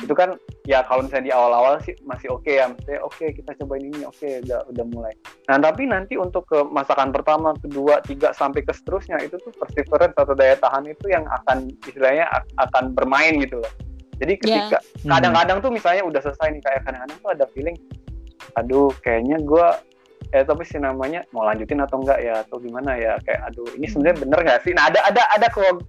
itu 0.00 0.14
kan 0.16 0.32
ya 0.64 0.80
kalau 0.88 1.04
misalnya 1.04 1.28
di 1.28 1.34
awal-awal 1.34 1.76
sih 1.84 1.92
masih 2.08 2.32
oke 2.32 2.48
okay 2.48 2.64
ya 2.64 2.72
maksudnya 2.72 3.00
oke 3.04 3.14
okay, 3.16 3.28
kita 3.36 3.52
cobain 3.60 3.84
ini 3.84 4.02
oke 4.08 4.16
okay, 4.16 4.40
udah 4.48 4.60
udah 4.72 4.84
mulai 4.88 5.12
nah 5.44 5.60
tapi 5.60 5.84
nanti 5.84 6.16
untuk 6.16 6.48
ke 6.48 6.58
masakan 6.72 7.12
pertama 7.12 7.52
kedua 7.60 8.00
tiga 8.04 8.32
sampai 8.32 8.64
ke 8.64 8.72
seterusnya 8.72 9.20
itu 9.20 9.36
tuh 9.40 9.52
perseverance 9.60 10.16
atau 10.16 10.32
daya 10.32 10.56
tahan 10.56 10.88
itu 10.88 11.06
yang 11.12 11.28
akan 11.28 11.68
istilahnya 11.84 12.26
akan 12.56 12.96
bermain 12.96 13.36
gitu 13.44 13.60
loh 13.60 13.72
jadi 14.20 14.32
ya. 14.36 14.40
ketika 14.40 14.78
yeah. 14.80 15.10
kadang-kadang 15.16 15.58
tuh 15.60 15.70
misalnya 15.72 16.02
udah 16.04 16.20
selesai 16.24 16.48
nih 16.48 16.62
kayak 16.64 16.80
kadang-kadang 16.88 17.18
tuh 17.20 17.30
ada 17.36 17.44
feeling 17.52 17.76
aduh 18.56 18.90
kayaknya 19.04 19.36
gue 19.44 19.66
eh 20.30 20.46
tapi 20.46 20.62
sih 20.62 20.78
namanya 20.78 21.26
mau 21.34 21.42
lanjutin 21.42 21.82
atau 21.82 21.98
enggak 21.98 22.22
ya 22.22 22.46
atau 22.46 22.62
gimana 22.62 22.94
ya 22.94 23.18
kayak 23.26 23.50
aduh 23.50 23.66
ini 23.74 23.88
hmm. 23.88 23.92
sebenarnya 23.92 24.18
bener 24.22 24.38
nggak 24.46 24.60
sih 24.62 24.72
nah 24.76 24.86
ada 24.86 25.00
ada 25.10 25.22
ada 25.34 25.46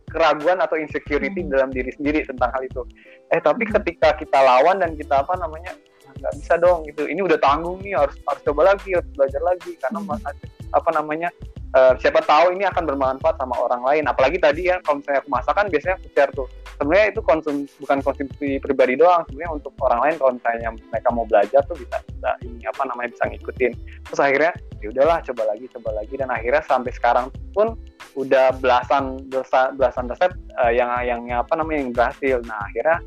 keraguan 0.10 0.58
atau 0.58 0.82
insecurity 0.82 1.46
hmm. 1.46 1.52
dalam 1.54 1.70
diri 1.70 1.94
sendiri 1.94 2.26
tentang 2.26 2.50
hal 2.50 2.66
itu 2.66 2.82
eh 3.30 3.38
tapi 3.38 3.70
hmm. 3.70 3.72
ketika 3.78 4.18
kita 4.18 4.40
lawan 4.42 4.82
dan 4.82 4.98
kita 4.98 5.22
apa 5.22 5.38
namanya 5.38 5.78
nggak 6.18 6.34
bisa 6.42 6.54
dong 6.58 6.84
gitu 6.90 7.06
ini 7.06 7.22
udah 7.22 7.38
tanggung 7.38 7.78
nih 7.86 7.94
harus 7.94 8.18
harus 8.26 8.42
coba 8.44 8.74
lagi 8.74 8.90
harus 8.98 9.10
belajar 9.14 9.42
lagi 9.46 9.72
karena 9.78 10.00
hmm. 10.02 10.74
apa 10.74 10.90
namanya 10.90 11.30
uh, 11.76 11.94
siapa 12.00 12.20
tahu 12.24 12.56
ini 12.56 12.68
akan 12.68 12.84
bermanfaat 12.88 13.40
sama 13.40 13.56
orang 13.58 13.82
lain. 13.84 14.04
Apalagi 14.08 14.38
tadi 14.40 14.68
ya 14.68 14.80
kalau 14.84 15.00
misalnya 15.00 15.24
kemasakan 15.24 15.66
biasanya 15.72 15.96
aku 16.00 16.08
share 16.16 16.32
tuh. 16.36 16.48
Sebenarnya 16.82 17.08
itu 17.14 17.22
konsum 17.22 17.56
bukan 17.78 17.98
konsumsi 18.02 18.58
pribadi 18.58 18.98
doang 18.98 19.22
sebenarnya 19.30 19.52
untuk 19.54 19.74
orang 19.86 20.00
lain. 20.08 20.16
Kalau 20.18 20.32
misalnya 20.36 20.70
mereka 20.74 21.10
mau 21.14 21.26
belajar 21.30 21.62
tuh 21.70 21.78
bisa 21.78 21.98
bisa 22.02 22.30
ini 22.42 22.64
apa 22.66 22.82
namanya 22.90 23.10
bisa 23.14 23.24
ngikutin. 23.30 23.72
Terus 24.10 24.20
akhirnya 24.20 24.54
ya 24.82 24.88
udahlah 24.90 25.18
coba 25.22 25.44
lagi 25.54 25.66
coba 25.78 25.90
lagi. 25.96 26.14
Dan 26.18 26.30
akhirnya 26.34 26.64
sampai 26.66 26.92
sekarang 26.96 27.26
pun 27.54 27.78
udah 28.18 28.52
belasan 28.60 29.30
belasan, 29.30 29.78
belasan 29.78 30.06
resep 30.10 30.32
uh, 30.60 30.74
yang 30.74 30.90
yang 31.06 31.22
apa 31.32 31.54
namanya 31.54 31.80
yang 31.86 31.92
berhasil. 31.94 32.38
Nah 32.44 32.60
akhirnya 32.66 32.98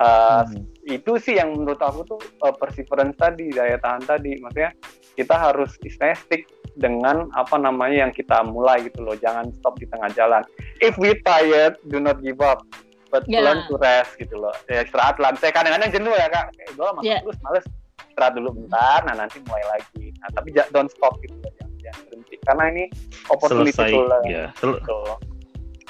uh, 0.00 0.42
hmm. 0.48 0.64
itu 0.88 1.12
sih 1.20 1.36
yang 1.36 1.52
menurut 1.52 1.78
aku 1.78 2.00
tuh 2.08 2.20
uh, 2.42 2.54
perseverance 2.56 3.20
tadi 3.20 3.52
daya 3.52 3.76
tahan 3.76 4.02
tadi. 4.08 4.40
Maksudnya 4.40 4.72
kita 5.12 5.36
harus 5.36 5.76
istilahnya 5.84 6.16
stick 6.16 6.48
dengan 6.76 7.28
apa 7.36 7.56
namanya 7.60 8.08
yang 8.08 8.12
kita 8.12 8.40
mulai 8.46 8.84
gitu 8.86 9.04
loh. 9.04 9.16
Jangan 9.18 9.52
stop 9.56 9.76
di 9.76 9.86
tengah 9.88 10.08
jalan. 10.16 10.42
If 10.80 10.96
we 10.96 11.16
tired 11.24 11.76
do 11.88 12.00
not 12.00 12.20
give 12.24 12.40
up 12.40 12.64
but 13.12 13.28
yeah. 13.28 13.44
learn 13.44 13.64
to 13.68 13.76
rest 13.80 14.16
gitu 14.16 14.40
loh. 14.40 14.54
Ya 14.68 14.84
istirahat 14.84 15.20
lah. 15.20 15.36
Saya 15.36 15.52
kadang-kadang 15.52 15.92
jenuh 15.92 16.14
ya 16.16 16.26
kak. 16.32 16.52
Kayak 16.56 16.70
gue 16.76 16.88
masuk 16.96 17.08
yeah. 17.08 17.20
terus 17.20 17.38
males 17.44 17.64
istirahat 18.08 18.34
dulu 18.36 18.48
bentar 18.56 18.98
nah 19.04 19.14
nanti 19.16 19.36
mulai 19.44 19.64
lagi. 19.78 20.04
Nah 20.20 20.28
tapi 20.32 20.48
don't 20.72 20.90
stop 20.90 21.14
gitu 21.20 21.36
loh. 21.36 21.52
Jangan, 21.60 21.72
jangan 21.80 22.00
berhenti. 22.08 22.34
Karena 22.42 22.64
ini 22.72 22.84
opportunity 23.28 23.72
Selesai, 23.76 23.90
to 23.92 24.00
learn 24.08 24.24
ya. 24.28 24.44
Sel 24.56 24.72
gitu. 24.80 24.98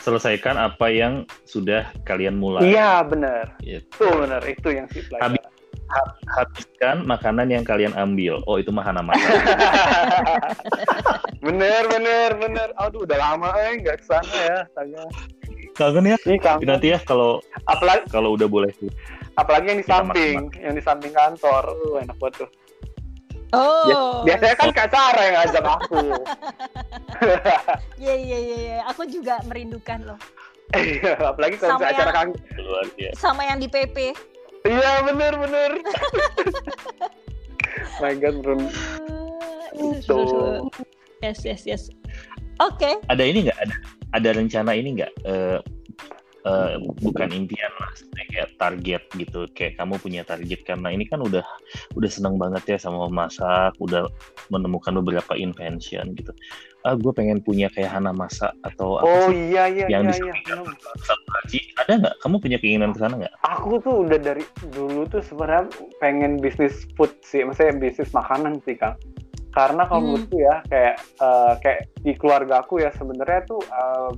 selesaikan 0.02 0.58
apa 0.58 0.90
yang 0.90 1.22
sudah 1.46 1.86
kalian 2.02 2.34
mulai. 2.34 2.74
Iya 2.74 3.06
benar 3.06 3.54
itu 3.62 4.02
benar 4.02 4.42
itu 4.42 4.68
yang 4.74 4.90
sih 4.90 5.06
pelajaran 5.06 5.51
habiskan 6.32 7.04
makanan 7.04 7.52
yang 7.52 7.64
kalian 7.64 7.92
ambil. 7.94 8.40
Oh 8.48 8.56
itu 8.56 8.72
mah 8.72 8.84
hana 8.86 9.04
makan. 9.04 9.20
bener 11.46 11.82
bener 11.88 12.30
bener. 12.36 12.68
Aduh 12.80 13.04
udah 13.04 13.18
lama 13.18 13.50
eh 13.60 13.80
nggak 13.82 13.96
ke 14.00 14.04
sana 14.06 14.36
ya. 14.36 14.58
Tanya. 14.76 15.02
Kangen 15.72 16.12
ya? 16.12 16.16
Ini 16.24 16.38
kangen. 16.40 16.66
Nanti 16.68 16.86
ya 16.92 16.98
kalau 17.04 17.40
apalagi 17.68 18.08
kalau 18.08 18.36
udah 18.36 18.48
boleh. 18.48 18.72
Apalagi 19.36 19.72
yang 19.72 19.80
di 19.80 19.88
samping, 19.88 20.52
yang 20.60 20.74
di 20.76 20.82
samping 20.84 21.12
kantor. 21.16 21.72
Uh, 21.88 22.04
enak 22.04 22.16
banget 22.20 22.44
tuh. 22.44 22.50
Oh. 23.52 24.24
Biasanya 24.24 24.56
kan 24.56 24.72
Kak 24.72 24.88
Sarah 24.88 25.24
yang 25.28 25.36
ngajak 25.44 25.64
aku. 25.64 26.00
Iya 28.00 28.14
iya 28.16 28.38
iya 28.40 28.56
iya. 28.56 28.78
Aku 28.88 29.04
juga 29.04 29.44
merindukan 29.44 30.00
loh. 30.08 30.20
Iya, 30.72 31.20
apalagi 31.20 31.60
kalau 31.60 31.76
sama 31.76 31.92
acara 31.92 32.10
kang 32.16 32.32
sama 33.12 33.44
yang 33.44 33.60
di 33.60 33.68
PP 33.68 34.16
Iya 34.62 34.92
bener 35.06 35.32
bener. 35.38 35.70
My 38.02 38.14
God 38.18 38.36
bro. 38.42 38.56
Itu. 39.74 40.20
Yes 41.22 41.42
yes 41.42 41.62
yes. 41.66 41.82
Oke. 42.62 42.78
Okay. 42.78 42.94
Ada 43.10 43.22
ini 43.26 43.50
nggak 43.50 43.58
ada 43.58 43.76
ada 44.12 44.30
rencana 44.36 44.70
ini 44.76 45.00
nggak 45.00 45.12
uh, 45.26 45.58
uh, 46.46 46.78
bukan 47.02 47.28
impian 47.32 47.72
lah 47.80 47.90
kayak 48.32 48.48
target 48.58 49.02
gitu 49.16 49.48
kayak 49.56 49.78
kamu 49.78 49.98
punya 49.98 50.22
target 50.22 50.62
karena 50.66 50.92
ini 50.92 51.04
kan 51.08 51.22
udah 51.22 51.44
udah 51.96 52.10
seneng 52.10 52.36
banget 52.38 52.76
ya 52.76 52.78
sama 52.78 53.08
masak 53.08 53.74
udah 53.78 54.06
menemukan 54.52 54.94
beberapa 55.02 55.32
invention 55.36 56.12
gitu 56.16 56.32
ah 56.82 56.94
gue 56.98 57.12
pengen 57.14 57.38
punya 57.42 57.70
kayak 57.70 57.94
Hana 57.94 58.10
Masa 58.10 58.50
atau 58.66 58.98
apa 58.98 59.06
oh 59.06 59.28
sih 59.30 59.54
iya 59.54 59.70
iya 59.70 59.86
yang 59.86 60.10
iya, 60.10 60.34
iya. 60.34 60.56
Haji 61.06 61.58
ada 61.78 61.92
nggak 62.02 62.14
kamu 62.22 62.36
punya 62.42 62.58
keinginan 62.58 62.90
ke 62.90 62.98
sana 62.98 63.14
nggak 63.22 63.34
aku 63.46 63.78
tuh 63.82 63.94
udah 64.06 64.18
dari 64.18 64.44
dulu 64.74 65.06
tuh 65.06 65.22
sebenarnya 65.22 65.70
pengen 66.02 66.42
bisnis 66.42 66.86
food 66.98 67.14
sih 67.22 67.46
maksudnya 67.46 67.78
bisnis 67.78 68.10
makanan 68.10 68.58
sih 68.66 68.74
kang 68.74 68.98
karena 69.52 69.84
kalau 69.84 70.00
hmm. 70.00 70.08
menurutku 70.10 70.36
ya 70.40 70.56
kayak 70.72 70.96
uh, 71.20 71.54
kayak 71.60 71.86
di 72.02 72.12
keluarga 72.16 72.64
aku 72.64 72.80
ya 72.80 72.90
sebenarnya 72.96 73.44
tuh 73.44 73.60
uh, 73.68 74.10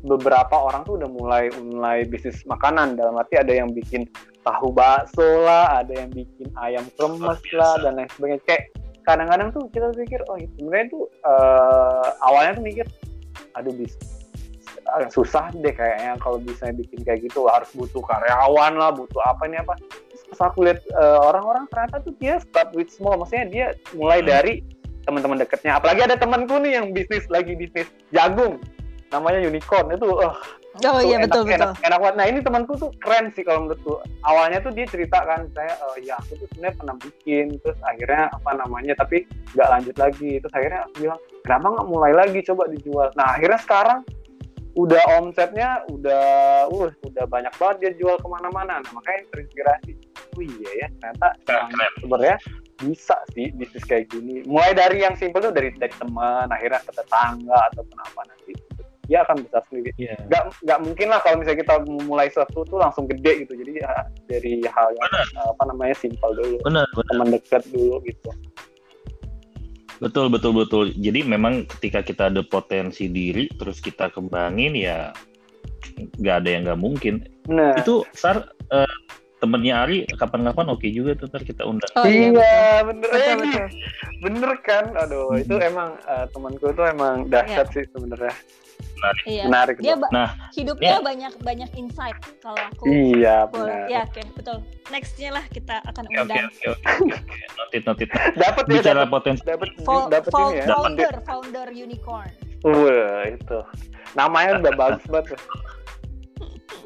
beberapa 0.00 0.56
orang 0.56 0.82
tuh 0.88 0.96
udah 0.96 1.10
mulai 1.12 1.52
mulai 1.60 2.08
bisnis 2.08 2.40
makanan 2.48 2.96
dalam 2.96 3.20
arti 3.20 3.36
ada 3.36 3.52
yang 3.52 3.68
bikin 3.68 4.08
tahu 4.40 4.72
bakso 4.72 5.44
lah, 5.44 5.84
ada 5.84 5.92
yang 5.92 6.10
bikin 6.12 6.48
ayam 6.56 6.84
kremes 6.96 7.40
lah 7.52 7.76
dan 7.84 8.00
lain 8.00 8.08
sebagainya. 8.16 8.44
Kayak 8.48 8.64
kadang-kadang 9.10 9.48
tuh 9.50 9.66
kita 9.74 9.90
pikir 9.94 10.20
oh 10.30 10.38
sebenarnya 10.38 10.86
tuh 10.90 11.04
uh, 11.26 12.08
awalnya 12.24 12.58
tuh 12.58 12.64
mikir 12.64 12.86
aduh 13.58 13.74
bis 13.74 13.98
agak 14.96 15.10
susah 15.14 15.50
deh 15.54 15.74
kayaknya 15.74 16.18
kalau 16.18 16.38
bisa 16.42 16.70
bikin 16.74 17.02
kayak 17.06 17.22
gitu 17.22 17.46
harus 17.46 17.70
butuh 17.74 18.02
karyawan 18.02 18.74
lah, 18.74 18.90
butuh 18.90 19.22
apa 19.22 19.46
ini 19.46 19.62
apa. 19.62 19.78
Pas 20.30 20.40
aku 20.50 20.66
lihat 20.66 20.82
uh, 20.94 21.20
orang-orang 21.30 21.66
ternyata 21.70 22.02
tuh 22.02 22.14
dia 22.18 22.38
start 22.42 22.74
with 22.74 22.90
small, 22.90 23.18
maksudnya 23.18 23.46
dia 23.50 23.66
mulai 23.94 24.22
hmm. 24.22 24.28
dari 24.30 24.54
teman-teman 25.06 25.42
dekatnya. 25.42 25.78
Apalagi 25.78 26.00
ada 26.06 26.16
temanku 26.18 26.58
nih 26.58 26.78
yang 26.78 26.86
bisnis 26.90 27.26
lagi 27.30 27.54
bisnis 27.54 27.86
jagung 28.14 28.58
namanya 29.10 29.42
unicorn 29.42 29.90
itu 29.90 30.06
uh, 30.06 30.34
Oh 30.80 31.02
iya 31.02 31.18
enak, 31.18 31.26
betul 31.26 31.42
enak, 31.50 31.50
betul. 31.50 31.72
Enak, 31.82 31.98
banget. 31.98 32.14
Nah 32.14 32.26
ini 32.30 32.38
temanku 32.46 32.72
tuh 32.78 32.90
keren 33.02 33.26
sih 33.34 33.42
kalau 33.42 33.66
menurutku. 33.66 33.98
Awalnya 34.22 34.62
tuh 34.62 34.70
dia 34.70 34.86
cerita 34.86 35.18
kan 35.26 35.50
saya 35.50 35.74
uh, 35.82 35.98
ya 35.98 36.14
aku 36.22 36.38
tuh 36.38 36.46
sebenarnya 36.54 36.78
pernah 36.78 36.96
bikin 37.02 37.46
terus 37.58 37.78
akhirnya 37.82 38.30
apa 38.30 38.50
namanya 38.54 38.94
tapi 38.94 39.26
nggak 39.58 39.66
lanjut 39.66 39.96
lagi. 39.98 40.38
Terus 40.38 40.54
akhirnya 40.54 40.80
aku 40.86 40.94
bilang 41.02 41.20
kenapa 41.42 41.66
nggak 41.74 41.88
mulai 41.90 42.12
lagi 42.14 42.38
coba 42.46 42.62
dijual. 42.70 43.08
Nah 43.18 43.26
akhirnya 43.34 43.60
sekarang 43.66 44.00
udah 44.78 45.02
omsetnya 45.18 45.82
udah 45.90 46.24
uh 46.70 46.90
udah 47.02 47.24
banyak 47.26 47.54
banget 47.58 47.76
dia 47.82 47.92
jual 47.98 48.14
ke 48.22 48.28
mana-mana. 48.30 48.78
Nah 48.78 48.90
makanya 48.94 49.26
terinspirasi. 49.34 49.92
Oh 50.38 50.42
iya 50.46 50.86
ya 50.86 50.88
ternyata 51.02 51.28
sebenarnya 51.98 52.38
bisa 52.78 53.18
sih 53.34 53.50
bisnis 53.58 53.84
kayak 53.84 54.06
gini. 54.06 54.46
Mulai 54.46 54.72
dari 54.72 55.02
yang 55.02 55.18
simpel 55.18 55.50
tuh 55.50 55.52
dari 55.52 55.74
dari 55.74 55.92
teman, 55.98 56.46
akhirnya 56.48 56.80
ke 56.86 56.92
tetangga 56.94 57.58
ataupun 57.74 57.98
apa 58.00 58.20
nanti 58.30 58.69
dia 59.10 59.26
akan 59.26 59.42
besar 59.42 59.62
sendiri. 59.66 59.90
Yeah. 59.98 60.14
Gak 60.30 60.54
nggak 60.62 60.80
mungkin 60.86 61.06
lah 61.10 61.18
kalau 61.18 61.42
misalnya 61.42 61.60
kita 61.66 61.74
memulai 61.82 62.30
sesuatu 62.30 62.62
tuh 62.62 62.78
langsung 62.78 63.10
gede 63.10 63.42
gitu. 63.42 63.58
Jadi 63.58 63.82
ya, 63.82 64.06
dari 64.30 64.62
hal 64.62 64.88
yang 64.94 65.10
benar. 65.10 65.50
apa 65.50 65.62
namanya 65.66 65.94
simpel 65.98 66.30
dulu, 66.38 66.56
benar, 66.62 66.86
benar. 66.94 67.10
teman 67.10 67.28
dekat 67.34 67.62
dulu 67.74 67.98
gitu. 68.06 68.30
Betul 70.00 70.32
betul 70.32 70.52
betul. 70.54 70.86
Jadi 70.94 71.26
memang 71.26 71.66
ketika 71.66 72.06
kita 72.06 72.30
ada 72.30 72.40
potensi 72.46 73.10
diri 73.10 73.50
terus 73.58 73.82
kita 73.82 74.08
kembangin 74.14 74.78
ya 74.78 75.10
nggak 76.22 76.36
ada 76.46 76.48
yang 76.48 76.62
nggak 76.70 76.80
mungkin. 76.80 77.14
Nah. 77.50 77.74
Itu 77.76 78.06
sar 78.14 78.48
uh, 78.70 78.94
temennya 79.42 79.84
Ari 79.84 80.08
kapan-kapan 80.16 80.72
oke 80.72 80.80
okay 80.80 80.94
juga 80.94 81.18
tuh 81.18 81.28
ntar 81.28 81.42
kita 81.44 81.66
undang. 81.66 81.90
Oh, 81.98 82.06
iya, 82.08 82.32
iya 82.32 82.80
bener 82.84 83.08
betul, 83.10 83.34
betul. 83.42 83.66
bener 84.24 84.52
kan. 84.64 84.84
Aduh 85.02 85.34
hmm. 85.34 85.42
itu 85.44 85.54
emang 85.60 85.98
uh, 86.08 86.24
temanku 86.30 86.64
itu 86.70 86.82
emang 86.86 87.28
dahsyat 87.28 87.66
yeah. 87.68 87.74
sih 87.74 87.84
sebenarnya 87.92 88.32
menarik. 89.00 89.24
Iya. 89.24 89.44
Menarik. 89.48 89.76
Dia 89.80 89.94
nah, 90.12 90.28
hidupnya 90.52 91.00
ya. 91.00 91.00
banyak 91.00 91.32
banyak 91.40 91.70
insight 91.80 92.18
kalau 92.44 92.60
aku. 92.60 92.84
Iya, 92.84 93.48
benar. 93.48 93.88
Ya, 93.88 94.04
oke, 94.04 94.12
okay, 94.12 94.24
betul. 94.36 94.56
Nextnya 94.92 95.30
lah 95.32 95.44
kita 95.48 95.80
akan 95.88 96.04
undang. 96.12 96.44
Oke, 96.52 96.66
oke, 96.68 96.88
oke. 97.08 97.36
Notit, 97.56 97.82
notit. 97.88 98.08
Dapat 98.36 98.64
ya, 98.68 98.72
bicara 98.76 99.02
potensi. 99.08 99.42
Dapat 99.48 99.68
dapat 100.12 100.30
ini 100.36 100.60
ya. 100.60 100.64
Founder, 100.68 101.14
founder 101.24 101.68
unicorn. 101.72 102.30
Wah, 102.60 103.24
itu. 103.24 103.58
Namanya 104.12 104.60
udah 104.60 104.72
bagus 104.76 105.04
banget. 105.08 105.40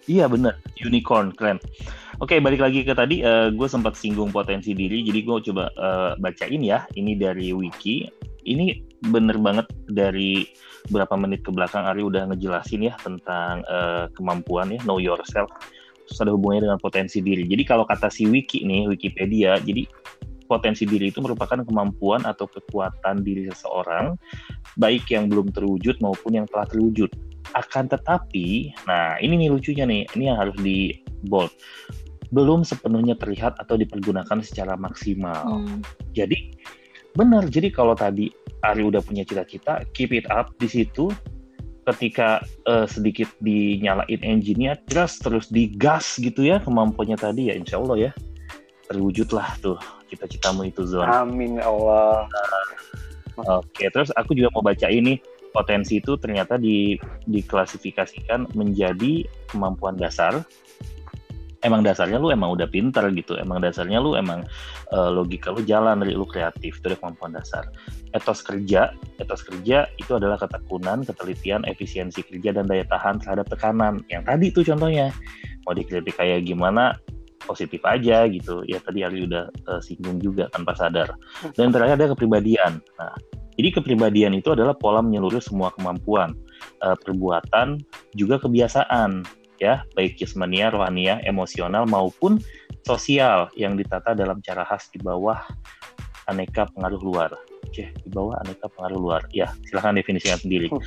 Iya 0.05 0.29
bener, 0.29 0.61
unicorn 0.85 1.33
keren. 1.33 1.57
Oke 2.21 2.39
balik 2.39 2.61
lagi 2.62 2.87
ke 2.87 2.93
tadi, 2.95 3.25
uh, 3.25 3.51
gue 3.51 3.67
sempat 3.67 3.99
singgung 3.99 4.31
potensi 4.31 4.71
diri, 4.77 5.03
jadi 5.03 5.25
gue 5.25 5.37
coba 5.51 5.73
uh, 5.81 6.12
bacain 6.21 6.61
ya. 6.61 6.85
Ini 6.95 7.17
dari 7.19 7.51
wiki. 7.51 8.07
Ini 8.45 8.93
bener 9.11 9.36
banget 9.36 9.66
dari 9.90 10.48
berapa 10.92 11.16
menit 11.16 11.44
ke 11.44 11.50
belakang 11.52 11.84
Ari 11.88 12.05
udah 12.05 12.28
ngejelasin 12.32 12.88
ya 12.88 12.94
tentang 13.00 13.64
uh, 13.68 14.09
kemampuan 14.12 14.72
ya 14.72 14.80
know 14.84 15.00
yourself. 15.00 15.48
terus 16.05 16.20
ada 16.20 16.36
hubungannya 16.36 16.68
dengan 16.68 16.80
potensi 16.84 17.24
diri. 17.24 17.48
Jadi 17.48 17.64
kalau 17.64 17.88
kata 17.88 18.12
si 18.12 18.28
Wiki 18.28 18.61
nih, 18.68 18.92
Wikipedia, 18.92 19.57
jadi 19.57 19.88
potensi 20.44 20.84
diri 20.84 21.09
itu 21.09 21.24
merupakan 21.24 21.64
kemampuan 21.64 22.28
atau 22.28 22.44
kekuatan 22.44 23.24
diri 23.24 23.48
seseorang, 23.48 24.12
baik 24.76 25.09
yang 25.09 25.32
belum 25.32 25.48
terwujud 25.57 25.96
maupun 26.05 26.36
yang 26.36 26.46
telah 26.52 26.68
terwujud. 26.68 27.09
Akan 27.57 27.88
tetapi, 27.88 28.76
nah 28.84 29.16
ini 29.16 29.46
nih 29.46 29.48
lucunya 29.48 29.88
nih, 29.88 30.05
ini 30.12 30.28
yang 30.28 30.36
harus 30.36 30.57
di 30.61 30.92
bold. 31.24 31.48
Belum 32.28 32.61
sepenuhnya 32.61 33.16
terlihat 33.16 33.57
atau 33.57 33.80
dipergunakan 33.80 34.44
secara 34.44 34.76
maksimal. 34.76 35.64
Hmm. 35.64 35.80
Jadi 36.12 36.52
benar, 37.15 37.47
jadi 37.49 37.71
kalau 37.71 37.95
tadi 37.95 38.31
Ari 38.65 38.83
udah 38.85 39.01
punya 39.01 39.23
cita-cita, 39.23 39.87
keep 39.95 40.11
it 40.12 40.27
up 40.31 40.53
di 40.59 40.67
situ. 40.69 41.11
Ketika 41.85 42.41
uh, 42.65 42.89
sedikit 42.89 43.29
dinyalain 43.45 44.25
engine-nya, 44.25 44.81
terus 44.89 45.21
terus 45.21 45.53
digas 45.53 46.17
gitu 46.17 46.41
ya 46.41 46.57
kemampuannya 46.65 47.21
tadi 47.21 47.53
ya, 47.53 47.61
insya 47.61 47.77
Allah 47.77 48.09
ya 48.09 48.12
terwujudlah 48.89 49.61
tuh 49.61 49.77
cita-citamu 50.09 50.69
itu 50.69 50.85
Zon. 50.85 51.05
Amin 51.05 51.61
ya 51.61 51.69
Allah. 51.69 52.25
Oke, 53.35 53.69
okay. 53.69 53.89
terus 53.93 54.15
aku 54.15 54.33
juga 54.33 54.49
mau 54.55 54.65
baca 54.65 54.87
ini 54.89 55.19
potensi 55.51 55.99
itu 55.99 56.15
ternyata 56.19 56.59
di, 56.59 56.99
diklasifikasikan 57.27 58.55
menjadi 58.55 59.27
kemampuan 59.51 59.99
dasar. 59.99 60.43
Emang 61.65 61.81
dasarnya 61.81 62.21
lu 62.21 62.29
emang 62.29 62.53
udah 62.53 62.69
pinter 62.69 63.09
gitu, 63.17 63.41
emang 63.41 63.65
dasarnya 63.65 63.97
lu 63.97 64.12
emang 64.21 64.45
uh, 64.93 65.09
logika 65.09 65.49
lu 65.49 65.65
jalan 65.65 66.05
dari 66.05 66.12
lu 66.12 66.29
kreatif, 66.29 66.77
itu 66.77 66.93
kemampuan 66.93 67.33
dasar. 67.33 67.65
Etos 68.12 68.45
kerja, 68.45 68.93
etos 69.17 69.41
kerja 69.41 69.89
itu 69.97 70.12
adalah 70.12 70.37
ketekunan, 70.37 71.09
ketelitian, 71.09 71.65
efisiensi 71.65 72.21
kerja 72.21 72.53
dan 72.53 72.69
daya 72.69 72.85
tahan 72.85 73.17
terhadap 73.25 73.49
tekanan. 73.49 74.05
Yang 74.12 74.23
tadi 74.29 74.45
itu 74.53 74.61
contohnya, 74.61 75.09
mau 75.65 75.73
dikritik 75.73 76.21
kayak 76.21 76.45
gimana, 76.45 77.01
positif 77.49 77.81
aja 77.89 78.29
gitu. 78.29 78.61
Ya 78.69 78.77
tadi 78.85 79.01
Ali 79.01 79.25
udah 79.25 79.49
uh, 79.65 79.81
singgung 79.81 80.21
juga 80.21 80.53
tanpa 80.53 80.77
sadar. 80.77 81.17
Dan 81.57 81.73
terakhir 81.73 81.97
ada 81.97 82.12
kepribadian. 82.12 82.85
Nah 83.01 83.17
jadi 83.55 83.69
kepribadian 83.81 84.35
itu 84.35 84.51
adalah 84.51 84.75
pola 84.75 84.99
menyeluruh 84.99 85.39
semua 85.39 85.71
kemampuan 85.79 86.35
uh, 86.83 86.99
perbuatan 86.99 87.79
juga 88.19 88.43
kebiasaan 88.43 89.23
ya 89.62 89.86
baik 89.94 90.18
jasmania 90.18 90.70
rohania 90.70 91.22
emosional 91.24 91.86
maupun 91.86 92.42
sosial 92.84 93.48
yang 93.57 93.74
ditata 93.78 94.12
dalam 94.12 94.42
cara 94.44 94.66
khas 94.66 94.92
di 94.92 95.00
bawah 95.00 95.40
aneka 96.28 96.68
pengaruh 96.72 97.00
luar. 97.00 97.30
Oke, 97.64 97.90
di 97.90 98.11
bawah 98.12 98.36
aneka 98.44 98.68
pengaruh 98.72 99.00
luar. 99.00 99.22
Ya 99.32 99.52
silahkan 99.68 99.96
definisikan 99.96 100.40
sendiri. 100.40 100.68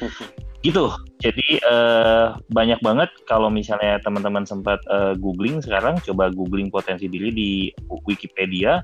Gitu. 0.66 0.90
Jadi 1.22 1.62
uh, 1.70 2.34
banyak 2.50 2.82
banget 2.82 3.14
kalau 3.30 3.48
misalnya 3.48 4.02
teman-teman 4.02 4.42
sempat 4.42 4.82
uh, 4.90 5.14
googling 5.14 5.62
sekarang 5.62 6.02
coba 6.02 6.34
googling 6.34 6.74
potensi 6.74 7.06
diri 7.06 7.30
di 7.30 7.70
Wikipedia 8.10 8.82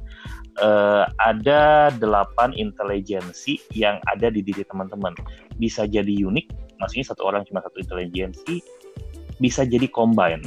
uh, 0.62 1.04
ada 1.18 1.90
delapan 1.98 2.54
intelijensi 2.54 3.58
yang 3.74 3.98
ada 4.06 4.30
di 4.30 4.46
diri 4.46 4.62
teman-teman. 4.70 5.18
Bisa 5.58 5.90
jadi 5.90 6.14
unik 6.14 6.78
maksudnya 6.78 7.06
satu 7.10 7.26
orang 7.26 7.42
cuma 7.50 7.60
satu 7.66 7.82
intelijensi 7.82 8.62
bisa 9.44 9.68
jadi 9.68 9.92
combine 9.92 10.40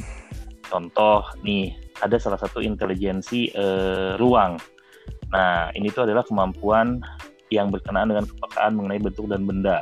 contoh 0.65 1.21
nih 1.45 1.77
ada 2.01 2.17
salah 2.17 2.41
satu 2.41 2.65
intelijensi 2.65 3.53
uh, 3.53 4.17
ruang 4.17 4.57
nah 5.29 5.69
ini 5.77 5.93
tuh 5.93 6.09
adalah 6.09 6.25
kemampuan 6.25 6.97
yang 7.53 7.69
berkenaan 7.69 8.09
dengan 8.09 8.25
kepekaan 8.25 8.73
mengenai 8.75 8.99
bentuk 8.99 9.29
dan 9.29 9.45
benda 9.45 9.79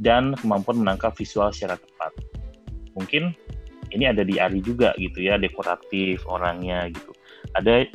dan 0.00 0.32
kemampuan 0.40 0.80
menangkap 0.80 1.12
visual 1.14 1.52
secara 1.52 1.76
tepat. 1.76 2.12
Mungkin 2.96 3.36
ini 3.92 4.04
ada 4.08 4.24
di 4.24 4.40
Ari 4.40 4.64
juga 4.64 4.96
gitu 4.96 5.20
ya, 5.20 5.36
dekoratif 5.36 6.24
orangnya 6.26 6.88
gitu. 6.90 7.12
Ada 7.54 7.86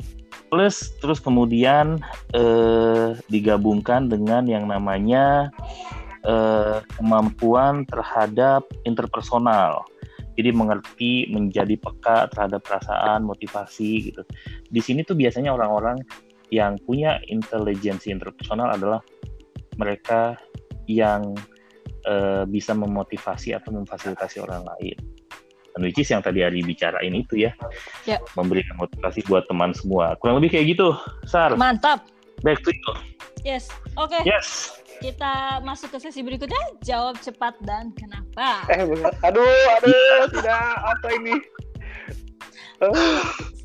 plus 0.48 0.94
terus 1.02 1.18
kemudian 1.18 1.98
eh, 2.32 3.18
digabungkan 3.26 4.06
dengan 4.06 4.46
yang 4.46 4.70
namanya 4.70 5.50
eh, 6.22 6.78
kemampuan 6.96 7.84
terhadap 7.90 8.62
interpersonal. 8.86 9.82
Jadi 10.36 10.50
mengerti, 10.52 11.12
menjadi 11.32 11.80
peka 11.80 12.28
terhadap 12.32 12.60
perasaan, 12.62 13.24
motivasi 13.24 14.12
gitu. 14.12 14.22
Di 14.68 14.80
sini 14.84 15.00
tuh 15.02 15.16
biasanya 15.16 15.56
orang-orang 15.56 15.96
yang 16.52 16.78
punya 16.84 17.18
intelijensi 17.26 18.12
interpersonal 18.12 18.70
adalah 18.76 19.00
mereka 19.80 20.36
yang 20.86 21.34
uh, 22.06 22.44
bisa 22.46 22.76
memotivasi 22.76 23.56
atau 23.56 23.74
memfasilitasi 23.74 24.44
orang 24.44 24.62
lain. 24.76 24.96
Dan 25.76 25.84
which 25.84 26.00
is 26.00 26.08
yang 26.08 26.24
tadi 26.24 26.40
Ari 26.40 26.64
bicarain 26.64 27.12
itu 27.12 27.44
ya, 27.44 27.52
ya. 28.08 28.16
memberikan 28.32 28.80
motivasi 28.80 29.20
buat 29.28 29.44
teman 29.44 29.76
semua. 29.76 30.16
Kurang 30.16 30.40
lebih 30.40 30.56
kayak 30.56 30.72
gitu, 30.72 30.96
Sar. 31.28 31.52
Mantap. 31.52 32.08
Back 32.40 32.64
to 32.64 32.72
you. 32.72 33.15
Yes, 33.46 33.70
oke. 33.94 34.10
Okay. 34.10 34.26
Yes. 34.26 34.74
Kita 34.98 35.62
masuk 35.62 35.94
ke 35.94 36.02
sesi 36.02 36.26
berikutnya, 36.26 36.58
jawab 36.82 37.14
cepat 37.22 37.54
dan 37.62 37.94
kenapa. 37.94 38.66
Eh, 38.74 38.82
bener. 38.82 39.14
Aduh, 39.22 39.46
aduh, 39.78 40.26
tidak 40.34 40.62
apa 40.82 41.06
ini. 41.14 41.38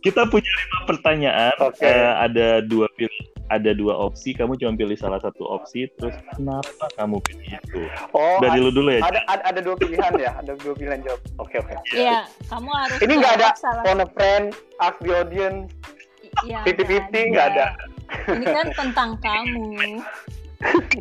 Kita 0.05 0.29
punya 0.29 0.45
lima 0.45 0.79
pertanyaan. 0.85 1.55
Okay. 1.57 1.97
Uh, 1.97 2.13
ada 2.13 2.61
dua 2.61 2.85
pilih 2.93 3.25
ada 3.49 3.73
dua 3.73 3.97
opsi, 3.97 4.37
kamu 4.37 4.53
cuma 4.61 4.77
pilih 4.77 4.93
salah 4.95 5.17
satu 5.17 5.43
opsi, 5.43 5.89
terus 5.97 6.13
kenapa 6.37 6.85
kamu 6.95 7.17
pilih 7.25 7.49
itu? 7.57 7.83
Oh, 8.13 8.37
dari 8.37 8.61
lu 8.61 8.69
dulu 8.69 8.95
ya. 8.95 9.01
Ada, 9.01 9.19
ada 9.27 9.43
ada 9.49 9.59
dua 9.65 9.75
pilihan 9.81 10.13
ya, 10.15 10.31
ada 10.37 10.55
dua 10.61 10.77
pilihan 10.77 11.01
jawab. 11.01 11.19
Oke 11.41 11.57
okay, 11.57 11.59
oke. 11.59 11.73
Okay. 11.89 12.05
Iya, 12.05 12.29
kamu 12.47 12.69
harus. 12.69 12.97
Ini 13.01 13.13
nggak 13.17 13.33
ada 13.41 13.49
phone 13.81 14.05
a 14.05 14.07
friend, 14.13 14.45
ask 14.77 14.95
the 15.01 15.11
audience, 15.11 15.73
ya, 16.45 16.61
fifty 16.69 16.85
fifty 16.85 17.33
nggak 17.33 17.57
ada. 17.57 17.75
Ini 18.27 18.45
kan 18.45 18.67
tentang 18.75 19.09
kamu. 19.19 20.01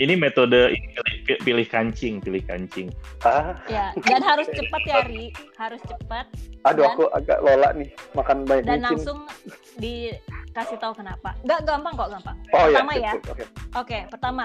ini 0.01 0.15
metode 0.17 0.73
pilih, 0.73 1.17
pilih 1.45 1.67
kancing, 1.69 2.17
pilih 2.25 2.41
kancing. 2.49 2.89
Ah. 3.29 3.61
Ya, 3.69 3.93
dan 4.09 4.25
harus 4.25 4.49
cepat 4.49 4.83
ya, 4.89 5.05
Ri. 5.05 5.37
Harus 5.61 5.83
cepat. 5.85 6.27
Aduh, 6.65 6.89
dan, 6.89 6.93
aku 6.97 7.05
agak 7.13 7.39
lola 7.45 7.69
nih 7.77 7.93
makan 8.17 8.49
banyak 8.49 8.65
Dan 8.65 8.81
langsung 8.81 9.29
di 9.77 10.13
kasih 10.57 10.81
tahu 10.81 10.97
kenapa. 10.97 11.37
Nggak 11.45 11.61
gampang 11.69 11.93
kok, 11.93 12.09
gampang. 12.09 12.37
Oh, 12.57 12.67
iya, 12.67 12.81
pertama 12.81 12.93
ya. 12.97 13.01
ya. 13.01 13.13
Oke, 13.13 13.29
okay. 13.29 13.47
okay, 13.77 14.01
pertama. 14.09 14.45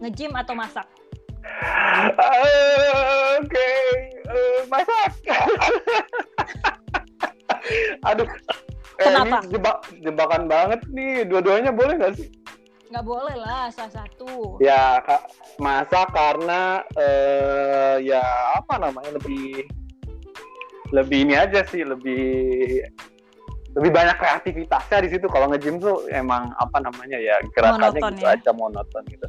Nge-gym 0.00 0.32
atau 0.36 0.54
masak? 0.56 0.86
Uh, 1.46 2.12
Oke, 3.40 3.48
okay. 3.48 3.84
uh, 4.28 4.60
masak. 4.68 5.12
Aduh. 8.12 8.28
Kenapa? 8.96 9.36
Eh, 9.40 9.44
ini 9.44 9.52
jebak, 9.52 9.76
jebakan 10.00 10.42
banget 10.48 10.80
nih. 10.88 11.28
Dua-duanya 11.28 11.70
boleh 11.72 11.94
nggak 12.00 12.14
sih? 12.16 12.28
Nggak 12.88 13.04
boleh 13.04 13.36
lah, 13.36 13.68
salah 13.74 13.92
satu. 13.92 14.56
Ya, 14.62 15.02
kak, 15.04 15.28
masak 15.60 16.08
karena 16.14 16.80
uh, 16.96 17.96
ya 18.00 18.22
apa 18.56 18.78
namanya 18.78 19.18
lebih 19.18 19.66
lebih 20.94 21.26
ini 21.26 21.34
aja 21.34 21.66
sih, 21.66 21.82
lebih 21.82 22.86
lebih 23.76 23.92
banyak 23.92 24.16
kreativitasnya 24.16 25.04
di 25.04 25.08
situ 25.12 25.28
kalau 25.28 25.52
nge-gym 25.52 25.76
tuh 25.76 26.08
emang 26.08 26.48
apa 26.56 26.80
namanya 26.80 27.20
ya 27.20 27.36
gerakannya 27.52 28.00
monoton, 28.00 28.12
gitu 28.16 28.24
ya? 28.24 28.32
aja 28.32 28.50
monoton 28.56 29.02
gitu 29.12 29.26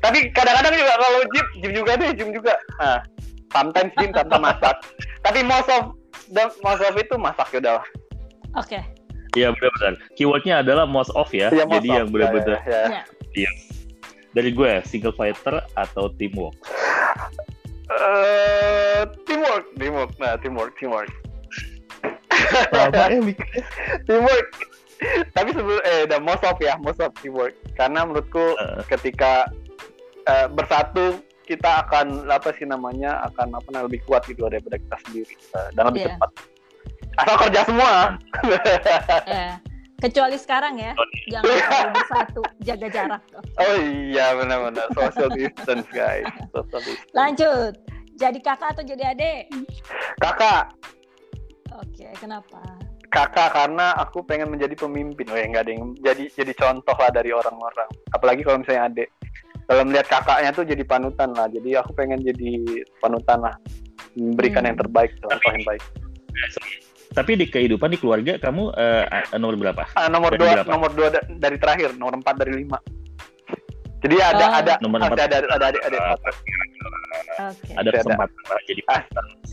tapi 0.00 0.32
kadang-kadang 0.32 0.80
juga 0.80 0.94
kalau 0.96 1.20
gym 1.28 1.46
gym 1.60 1.72
juga 1.76 1.92
deh 2.00 2.10
gym 2.16 2.30
juga 2.32 2.56
nah 2.80 3.04
sometimes 3.52 3.92
gym 4.00 4.16
tanpa 4.16 4.40
masak 4.40 4.76
tapi 5.28 5.44
most 5.44 5.68
of 5.68 5.92
the 6.32 6.44
most 6.64 6.80
of 6.80 6.96
itu 6.96 7.14
masak 7.20 7.52
ya 7.52 7.60
udah 7.60 7.84
oke 8.56 8.66
okay. 8.66 8.82
Iya 9.36 9.52
benar-benar. 9.52 9.94
Keywordnya 10.16 10.64
adalah 10.64 10.88
most 10.88 11.12
of 11.12 11.28
ya. 11.28 11.52
ya 11.52 11.68
Jadi 11.68 11.92
yang 11.92 12.08
benar-benar. 12.08 12.56
Ya, 12.64 12.64
ya, 12.64 12.80
ya. 12.88 13.02
Iya. 13.36 13.50
Dari 14.32 14.50
gue 14.56 14.70
single 14.88 15.12
fighter 15.12 15.60
atau 15.76 16.08
teamwork. 16.16 16.56
Uh, 17.92 19.04
teamwork, 19.28 19.68
teamwork. 19.76 20.10
Nah, 20.16 20.40
teamwork, 20.40 20.72
teamwork. 20.80 21.12
Lama 22.72 23.12
ya 23.12 23.20
teamwork. 24.08 24.48
Tapi 25.36 25.52
sebelum 25.52 25.80
eh 25.84 26.08
the 26.08 26.16
most 26.16 26.40
of 26.40 26.56
ya, 26.56 26.80
most 26.80 27.04
of 27.04 27.12
teamwork. 27.20 27.52
Karena 27.76 28.08
menurutku 28.08 28.56
uh. 28.56 28.80
ketika 28.88 29.52
uh, 30.24 30.48
bersatu 30.48 31.20
kita 31.44 31.86
akan 31.86 32.26
apa 32.26 32.50
sih 32.58 32.66
namanya 32.66 33.22
akan 33.30 33.54
apa 33.54 33.84
lebih 33.86 34.02
kuat 34.08 34.26
gitu 34.26 34.48
daripada 34.50 34.82
kita 34.82 34.96
sendiri 35.06 35.34
uh, 35.54 35.68
dan 35.76 35.92
lebih 35.92 36.08
yeah. 36.08 36.16
cepat. 36.16 36.55
Asal 37.16 37.36
kerja 37.48 37.60
semua. 37.64 37.94
yeah. 39.26 39.56
Kecuali 39.96 40.36
sekarang 40.36 40.76
ya, 40.76 40.92
jangan 41.32 41.56
selalu 41.56 41.90
bersatu, 41.96 42.42
jaga 42.60 42.86
jarak. 42.92 43.22
Oh 43.56 43.76
iya 43.80 44.36
benar-benar 44.36 44.92
social 44.92 45.32
distance 45.32 45.88
guys. 45.88 46.28
Social 46.52 46.80
distance. 46.84 47.16
Lanjut, 47.16 47.72
jadi 48.20 48.38
kakak 48.44 48.76
atau 48.76 48.84
jadi 48.84 49.16
adik? 49.16 49.48
Kakak. 50.20 50.76
Oke, 51.80 52.12
kenapa? 52.20 52.60
Kakak 53.08 53.56
karena 53.56 53.96
aku 53.96 54.20
pengen 54.20 54.52
menjadi 54.52 54.76
pemimpin. 54.76 55.32
Oh 55.32 55.38
ya 55.40 55.48
nggak 55.48 55.64
ada 55.64 55.72
yang 55.72 55.96
jadi 56.04 56.24
jadi 56.28 56.52
contoh 56.52 56.96
lah 56.96 57.08
dari 57.08 57.32
orang-orang. 57.32 57.88
Apalagi 58.12 58.44
kalau 58.44 58.60
misalnya 58.60 58.92
adik. 58.92 59.08
Kalau 59.64 59.82
melihat 59.82 60.06
kakaknya 60.12 60.50
tuh 60.52 60.64
jadi 60.68 60.84
panutan 60.84 61.32
lah. 61.32 61.48
Jadi 61.48 61.72
aku 61.72 61.96
pengen 61.96 62.20
jadi 62.20 62.84
panutan 63.00 63.48
lah. 63.48 63.56
Memberikan 64.12 64.60
hmm. 64.64 64.68
yang 64.72 64.78
terbaik, 64.78 65.12
contoh 65.24 65.50
yang 65.56 65.64
baik. 65.64 65.84
Tapi 67.16 67.32
di 67.32 67.48
kehidupan 67.48 67.88
di 67.88 67.96
keluarga 67.96 68.36
kamu 68.36 68.76
uh, 68.76 69.04
nomor 69.40 69.56
berapa? 69.56 69.88
Uh, 69.96 70.12
nomor 70.12 70.36
dua, 70.36 70.60
berapa? 70.60 70.68
nomor 70.68 70.90
dua 70.92 71.08
dari 71.40 71.56
terakhir, 71.56 71.96
nomor 71.96 72.20
empat 72.20 72.36
dari 72.36 72.60
lima. 72.60 72.76
Jadi 74.04 74.16
ada 74.20 74.44
oh. 74.44 74.60
ada 74.60 74.72
nomor 74.84 75.00
ada 75.00 75.24
ada 75.24 75.36
ada 75.40 75.56
ada 75.56 75.66
ada, 75.66 75.78
ada, 75.80 75.98
okay. 77.48 77.74
ada 77.80 77.88
kesempatan 77.96 78.40
ada. 78.44 78.60
jadi 78.68 78.82
ah, 78.92 79.02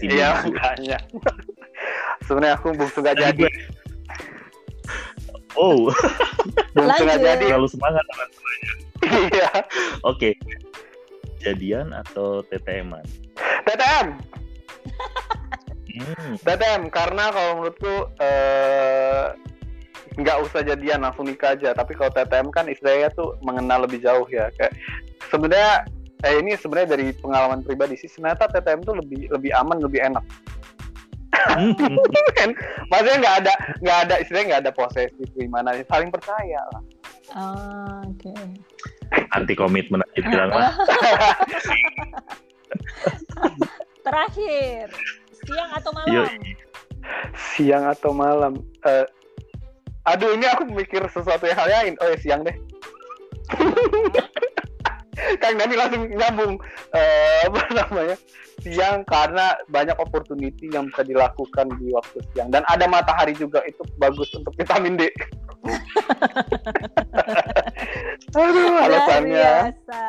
Iya 0.04 0.28
makanya. 0.44 1.00
Sebenarnya 2.28 2.54
aku 2.60 2.68
bungsu 2.76 3.00
gak 3.00 3.16
jadi. 3.16 3.48
Oh, 5.56 5.88
bungsu 6.76 7.04
gak 7.08 7.20
jadi. 7.24 7.46
Terlalu 7.48 7.70
semangat 7.72 8.06
Iya. 9.04 9.50
Oke. 10.04 10.36
Jadian 11.44 11.92
atau 11.96 12.44
TTM-an? 12.48 13.04
TTM. 13.68 14.08
hmm. 15.94 16.42
TTM 16.42 16.90
karena 16.90 17.30
kalau 17.30 17.62
menurutku 17.62 18.10
eh, 18.18 19.38
nggak 20.18 20.38
usah 20.46 20.62
jadian 20.62 21.02
langsung 21.02 21.26
nikah 21.26 21.58
aja. 21.58 21.74
Tapi 21.74 21.98
kalau 21.98 22.14
TTM 22.14 22.54
kan 22.54 22.70
istilahnya 22.70 23.10
tuh 23.14 23.38
mengenal 23.42 23.86
lebih 23.86 24.02
jauh 24.02 24.26
ya. 24.30 24.50
Kayak 24.58 24.74
sebenarnya 25.30 25.86
eh 26.24 26.40
ini 26.40 26.56
sebenarnya 26.56 26.96
dari 26.98 27.14
pengalaman 27.18 27.66
pribadi 27.66 27.98
sih. 27.98 28.10
Sebenarnya 28.10 28.46
TTM 28.46 28.82
tuh 28.86 28.96
lebih 29.02 29.30
lebih 29.34 29.52
aman 29.58 29.82
lebih 29.82 30.02
enak. 30.02 30.24
Kan 32.38 32.50
maksudnya 32.94 33.18
nggak 33.26 33.36
ada 33.46 33.54
nggak 33.82 33.98
ada 34.06 34.16
istilahnya 34.22 34.48
nggak 34.54 34.64
ada 34.70 34.74
posesif 34.74 35.28
gimana 35.34 35.74
saling 35.90 36.14
percaya 36.14 36.62
lah. 36.74 36.84
Oh, 37.34 38.06
oke. 38.06 38.30
Okay. 38.30 38.46
anti 39.34 39.58
komitmen 39.58 40.02
aja 40.02 40.22
bilang 40.26 40.50
lah. 40.54 40.74
Terakhir 44.06 44.90
siang 45.44 45.72
atau 45.76 45.92
malam 45.96 46.14
Yo. 46.14 46.24
siang 47.36 47.84
atau 47.88 48.12
malam 48.16 48.54
uh, 48.88 49.06
aduh 50.08 50.36
ini 50.36 50.46
aku 50.52 50.68
mikir 50.72 51.04
sesuatu 51.12 51.48
yang 51.48 51.58
hal 51.60 51.70
lain 51.70 51.94
oh 52.00 52.08
ya 52.08 52.18
siang 52.20 52.42
deh 52.44 52.56
Kang 55.14 55.62
Dani 55.62 55.78
langsung 55.78 56.10
nyambung 56.10 56.58
uh, 56.94 57.40
apa 57.46 57.62
namanya 57.70 58.18
siang 58.64 59.04
karena 59.06 59.54
banyak 59.70 59.94
opportunity 60.00 60.72
yang 60.72 60.90
bisa 60.90 61.04
dilakukan 61.06 61.70
di 61.78 61.94
waktu 61.94 62.18
siang 62.34 62.50
dan 62.50 62.64
ada 62.72 62.88
matahari 62.88 63.36
juga 63.36 63.62
itu 63.68 63.84
bagus 64.00 64.32
untuk 64.34 64.56
vitamin 64.56 64.96
D. 64.96 65.12
Aduh, 68.34 68.76
alasannya. 68.88 69.72
Biasa. 69.72 70.04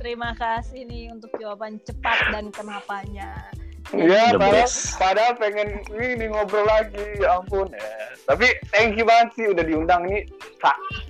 Terima 0.00 0.32
kasih 0.36 0.84
nih 0.88 1.12
untuk 1.12 1.30
jawaban 1.38 1.78
cepat 1.84 2.32
dan 2.32 2.50
kenapanya. 2.50 3.50
Iya, 3.90 4.38
padahal, 4.38 4.70
padahal 5.02 5.32
pengen 5.34 5.68
ini 5.98 6.30
ngobrol 6.30 6.62
lagi, 6.62 7.02
ya 7.18 7.42
ampun 7.42 7.66
ya. 7.74 7.90
Tapi 8.30 8.46
thank 8.70 8.94
you 8.94 9.02
banget 9.02 9.34
sih 9.34 9.46
udah 9.50 9.64
diundang 9.66 10.06
ini. 10.06 10.22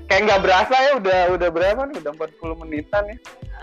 Kayak 0.09 0.23
nggak 0.25 0.41
berasa 0.41 0.75
ya 0.81 0.93
udah 0.97 1.21
udah 1.37 1.49
berapa 1.53 1.81
nih? 1.93 2.01
Udah 2.01 2.13
40 2.17 2.63
menitan 2.65 3.03
ya. 3.13 3.17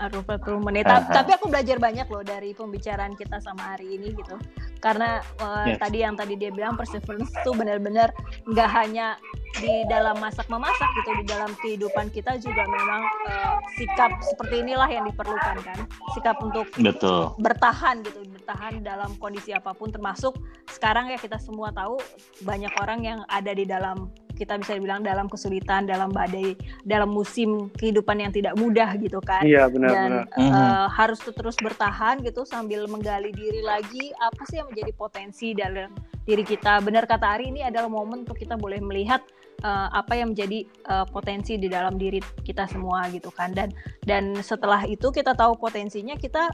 Aduh, 0.06 0.22
40 0.22 0.62
menit. 0.62 0.86
Uh 0.86 1.02
-huh. 1.02 1.10
Tapi 1.10 1.34
aku 1.34 1.50
belajar 1.50 1.82
banyak 1.82 2.06
loh 2.06 2.22
dari 2.22 2.54
pembicaraan 2.54 3.18
kita 3.18 3.42
sama 3.42 3.74
hari 3.74 3.98
ini 3.98 4.14
gitu. 4.14 4.38
Karena 4.78 5.18
uh, 5.42 5.66
yes. 5.66 5.82
tadi 5.82 5.98
yang 6.06 6.14
tadi 6.14 6.38
dia 6.38 6.54
bilang 6.54 6.78
perseverance 6.78 7.34
tuh 7.42 7.50
benar-benar 7.58 8.14
nggak 8.46 8.70
hanya 8.70 9.18
di 9.58 9.82
dalam 9.90 10.22
masak 10.22 10.46
memasak 10.46 10.86
gitu 11.02 11.10
di 11.18 11.24
dalam 11.26 11.50
kehidupan 11.58 12.06
kita 12.14 12.38
juga 12.38 12.62
memang 12.68 13.02
uh, 13.26 13.58
sikap 13.74 14.12
seperti 14.22 14.62
inilah 14.62 14.86
yang 14.86 15.02
diperlukan 15.08 15.56
kan 15.66 15.78
sikap 16.14 16.38
untuk 16.38 16.68
Betul. 16.78 17.34
bertahan 17.42 18.04
gitu 18.06 18.22
bertahan 18.48 18.80
dalam 18.80 19.12
kondisi 19.20 19.52
apa 19.52 19.76
pun 19.76 19.92
termasuk 19.92 20.32
sekarang 20.72 21.12
ya 21.12 21.20
kita 21.20 21.36
semua 21.36 21.68
tahu 21.68 22.00
banyak 22.48 22.72
orang 22.80 23.04
yang 23.04 23.20
ada 23.28 23.52
di 23.52 23.68
dalam 23.68 24.08
kita 24.40 24.56
bisa 24.56 24.80
bilang 24.80 25.04
dalam 25.04 25.28
kesulitan 25.28 25.84
dalam 25.84 26.08
badai 26.08 26.56
dalam 26.80 27.12
musim 27.12 27.68
kehidupan 27.76 28.24
yang 28.24 28.32
tidak 28.32 28.56
mudah 28.56 28.96
gitu 28.96 29.20
kan 29.20 29.44
iya 29.44 29.68
benar 29.68 29.92
dan 29.92 30.08
benar. 30.08 30.24
Uh, 30.32 30.40
mm-hmm. 30.40 30.84
harus 30.96 31.20
terus 31.20 31.60
bertahan 31.60 32.24
gitu 32.24 32.48
sambil 32.48 32.88
menggali 32.88 33.36
diri 33.36 33.60
lagi 33.60 34.16
apa 34.16 34.40
sih 34.48 34.64
yang 34.64 34.72
menjadi 34.72 34.92
potensi 34.96 35.52
dalam 35.52 35.92
diri 36.24 36.40
kita 36.40 36.80
benar 36.80 37.04
kata 37.04 37.36
Ari 37.36 37.52
ini 37.52 37.68
adalah 37.68 37.92
momen 37.92 38.24
untuk 38.24 38.40
kita 38.40 38.56
boleh 38.56 38.80
melihat 38.80 39.20
uh, 39.60 39.92
apa 39.92 40.16
yang 40.16 40.32
menjadi 40.32 40.64
uh, 40.88 41.04
potensi 41.04 41.60
di 41.60 41.68
dalam 41.68 42.00
diri 42.00 42.24
kita 42.48 42.64
semua 42.64 43.12
gitu 43.12 43.28
kan 43.28 43.52
dan 43.52 43.76
dan 44.08 44.40
setelah 44.40 44.88
itu 44.88 45.12
kita 45.12 45.36
tahu 45.36 45.60
potensinya 45.60 46.16
kita 46.16 46.48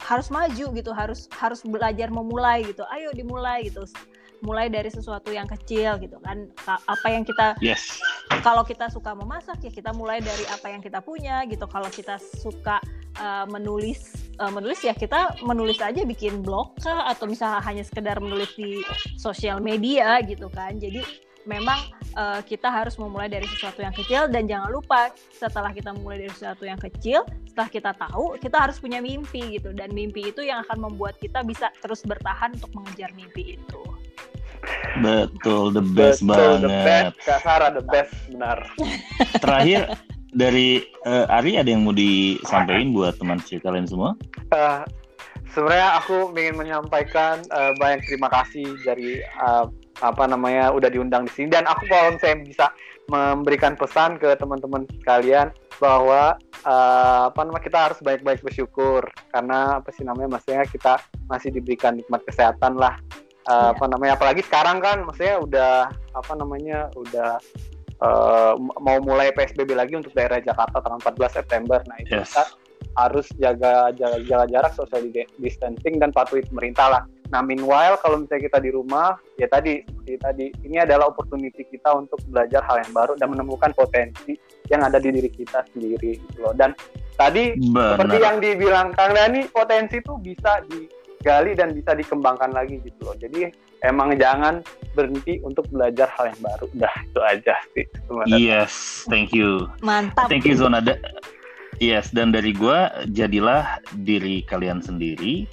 harus 0.00 0.32
maju 0.32 0.66
gitu 0.72 0.90
harus 0.96 1.28
harus 1.36 1.60
belajar 1.62 2.08
memulai 2.08 2.64
gitu. 2.64 2.82
Ayo 2.88 3.12
dimulai 3.12 3.68
gitu. 3.68 3.84
Mulai 4.40 4.72
dari 4.72 4.88
sesuatu 4.88 5.28
yang 5.28 5.44
kecil 5.44 6.00
gitu 6.00 6.16
kan. 6.24 6.48
Apa 6.64 7.12
yang 7.12 7.28
kita 7.28 7.60
yes. 7.60 8.00
kalau 8.40 8.64
kita 8.64 8.88
suka 8.88 9.12
memasak 9.12 9.60
ya 9.60 9.68
kita 9.68 9.92
mulai 9.92 10.24
dari 10.24 10.48
apa 10.48 10.72
yang 10.72 10.80
kita 10.80 11.04
punya 11.04 11.44
gitu. 11.44 11.68
Kalau 11.68 11.92
kita 11.92 12.16
suka 12.16 12.80
uh, 13.20 13.44
menulis 13.52 14.16
uh, 14.40 14.48
menulis 14.48 14.80
ya 14.80 14.96
kita 14.96 15.36
menulis 15.44 15.76
aja 15.84 16.00
bikin 16.08 16.40
blog 16.40 16.72
kah? 16.80 17.04
Atau 17.12 17.28
misalnya 17.28 17.60
hanya 17.68 17.84
sekedar 17.84 18.16
menulis 18.16 18.48
di 18.56 18.80
sosial 19.20 19.60
media 19.60 20.24
gitu 20.24 20.48
kan. 20.48 20.80
Jadi 20.80 21.04
memang 21.48 21.78
uh, 22.16 22.40
kita 22.44 22.68
harus 22.68 22.96
memulai 23.00 23.28
dari 23.30 23.46
sesuatu 23.48 23.80
yang 23.80 23.94
kecil 23.96 24.28
dan 24.28 24.44
jangan 24.44 24.70
lupa 24.72 25.12
setelah 25.32 25.72
kita 25.72 25.94
mulai 25.96 26.26
dari 26.26 26.32
sesuatu 26.32 26.64
yang 26.68 26.80
kecil 26.80 27.24
setelah 27.48 27.70
kita 27.70 27.90
tahu 27.96 28.36
kita 28.38 28.56
harus 28.56 28.76
punya 28.78 29.00
mimpi 29.00 29.58
gitu. 29.58 29.72
Dan 29.72 29.92
mimpi 29.92 30.30
itu 30.30 30.44
yang 30.44 30.62
akan 30.68 30.90
membuat 30.90 31.16
kita 31.18 31.44
bisa 31.44 31.72
terus 31.80 32.04
bertahan 32.04 32.56
untuk 32.56 32.72
mengejar 32.76 33.10
mimpi 33.16 33.56
itu. 33.56 33.80
Betul 35.00 35.72
the 35.72 35.84
best 35.96 36.20
betul, 36.20 36.60
banget. 36.60 36.60
the 36.60 36.70
best 36.84 37.14
Kasara 37.24 37.68
the 37.72 37.84
best 37.88 38.12
benar. 38.28 38.58
Terakhir 39.42 39.96
dari 40.30 40.84
uh, 41.08 41.26
Ari 41.26 41.58
ada 41.58 41.66
yang 41.66 41.82
mau 41.82 41.96
disampaikan 41.96 42.92
buat 42.94 43.16
teman 43.16 43.40
cerita 43.42 43.72
kalian 43.72 43.88
semua? 43.88 44.14
Uh, 44.52 44.84
sebenarnya 45.50 45.98
aku 45.98 46.30
ingin 46.36 46.54
menyampaikan 46.58 47.42
uh, 47.50 47.72
banyak 47.80 48.04
terima 48.06 48.28
kasih 48.30 48.66
dari 48.86 49.24
uh, 49.42 49.66
apa 50.00 50.24
namanya 50.26 50.72
udah 50.72 50.88
diundang 50.88 51.28
di 51.28 51.32
sini. 51.32 51.48
Dan 51.52 51.68
aku 51.68 51.86
kalau 51.88 52.16
saya 52.18 52.36
bisa 52.40 52.72
memberikan 53.08 53.74
pesan 53.74 54.16
ke 54.16 54.34
teman-teman 54.38 54.86
sekalian 55.02 55.50
bahwa 55.80 56.36
uh, 56.64 57.32
apa 57.32 57.40
namanya 57.42 57.64
kita 57.64 57.78
harus 57.90 57.98
baik-baik 58.00 58.40
bersyukur. 58.44 59.04
Karena 59.32 59.80
apa 59.80 59.88
sih 59.92 60.04
namanya 60.04 60.40
maksudnya 60.40 60.64
kita 60.66 61.00
masih 61.28 61.52
diberikan 61.54 61.96
nikmat 61.96 62.24
kesehatan 62.26 62.76
lah. 62.80 62.96
Uh, 63.48 63.52
yeah. 63.52 63.68
apa 63.72 63.84
namanya 63.88 64.12
apalagi 64.20 64.44
sekarang 64.44 64.84
kan 64.84 65.00
maksudnya 65.00 65.40
udah 65.40 65.88
apa 66.12 66.32
namanya 66.36 66.92
udah 66.92 67.40
uh, 68.04 68.52
mau 68.60 69.00
mulai 69.00 69.32
PSBB 69.32 69.72
lagi 69.72 69.96
untuk 69.96 70.12
daerah 70.12 70.36
Jakarta 70.44 70.80
tanggal 70.84 71.00
14 71.08 71.38
September. 71.40 71.80
Nah 71.88 71.96
itu 72.04 72.20
yes. 72.20 72.30
kita 72.30 72.44
harus 72.98 73.26
jaga 73.38 73.94
jaga, 73.94 74.18
jaga 74.26 74.44
jarak 74.50 74.72
social 74.74 75.02
distancing 75.38 75.96
dan 76.02 76.10
patuhi 76.10 76.42
pemerintah 76.44 76.90
lah 76.90 77.02
Nah, 77.30 77.40
meanwhile 77.46 77.94
kalau 78.02 78.18
misalnya 78.18 78.50
kita 78.50 78.58
di 78.58 78.70
rumah, 78.74 79.14
ya 79.38 79.46
tadi 79.46 79.86
seperti 79.86 80.14
tadi, 80.18 80.46
ini 80.66 80.82
adalah 80.82 81.06
opportunity 81.14 81.62
kita 81.62 81.94
untuk 81.94 82.18
belajar 82.26 82.58
hal 82.66 82.82
yang 82.82 82.92
baru 82.92 83.14
dan 83.14 83.30
menemukan 83.30 83.70
potensi 83.70 84.34
yang 84.66 84.82
ada 84.82 84.98
di 84.98 85.14
diri 85.14 85.30
kita 85.30 85.62
sendiri 85.70 86.18
gitu 86.18 86.38
loh. 86.42 86.54
Dan 86.58 86.74
tadi 87.14 87.54
Benar. 87.54 87.94
seperti 87.94 88.16
yang 88.18 88.36
dibilang 88.42 88.90
Kang 88.98 89.14
Dani, 89.14 89.46
potensi 89.46 90.02
itu 90.02 90.18
bisa 90.18 90.58
digali 90.66 91.54
dan 91.54 91.70
bisa 91.70 91.94
dikembangkan 91.94 92.50
lagi 92.50 92.82
gitu 92.82 93.00
loh. 93.06 93.14
Jadi 93.14 93.46
emang 93.86 94.18
jangan 94.18 94.58
berhenti 94.98 95.38
untuk 95.46 95.70
belajar 95.70 96.10
hal 96.18 96.34
yang 96.34 96.40
baru. 96.42 96.66
Udah 96.74 96.94
itu 97.06 97.20
aja 97.22 97.54
sih 97.78 97.86
sebenarnya. 98.10 98.38
Yes, 98.42 99.06
thank 99.06 99.30
you. 99.30 99.70
Mantap. 99.86 100.26
Thank 100.26 100.50
you 100.50 100.58
Zona. 100.58 100.82
Yes, 101.80 102.12
dan 102.12 102.28
dari 102.28 102.52
gue 102.52 102.76
jadilah 103.08 103.80
diri 104.04 104.44
kalian 104.44 104.84
sendiri 104.84 105.48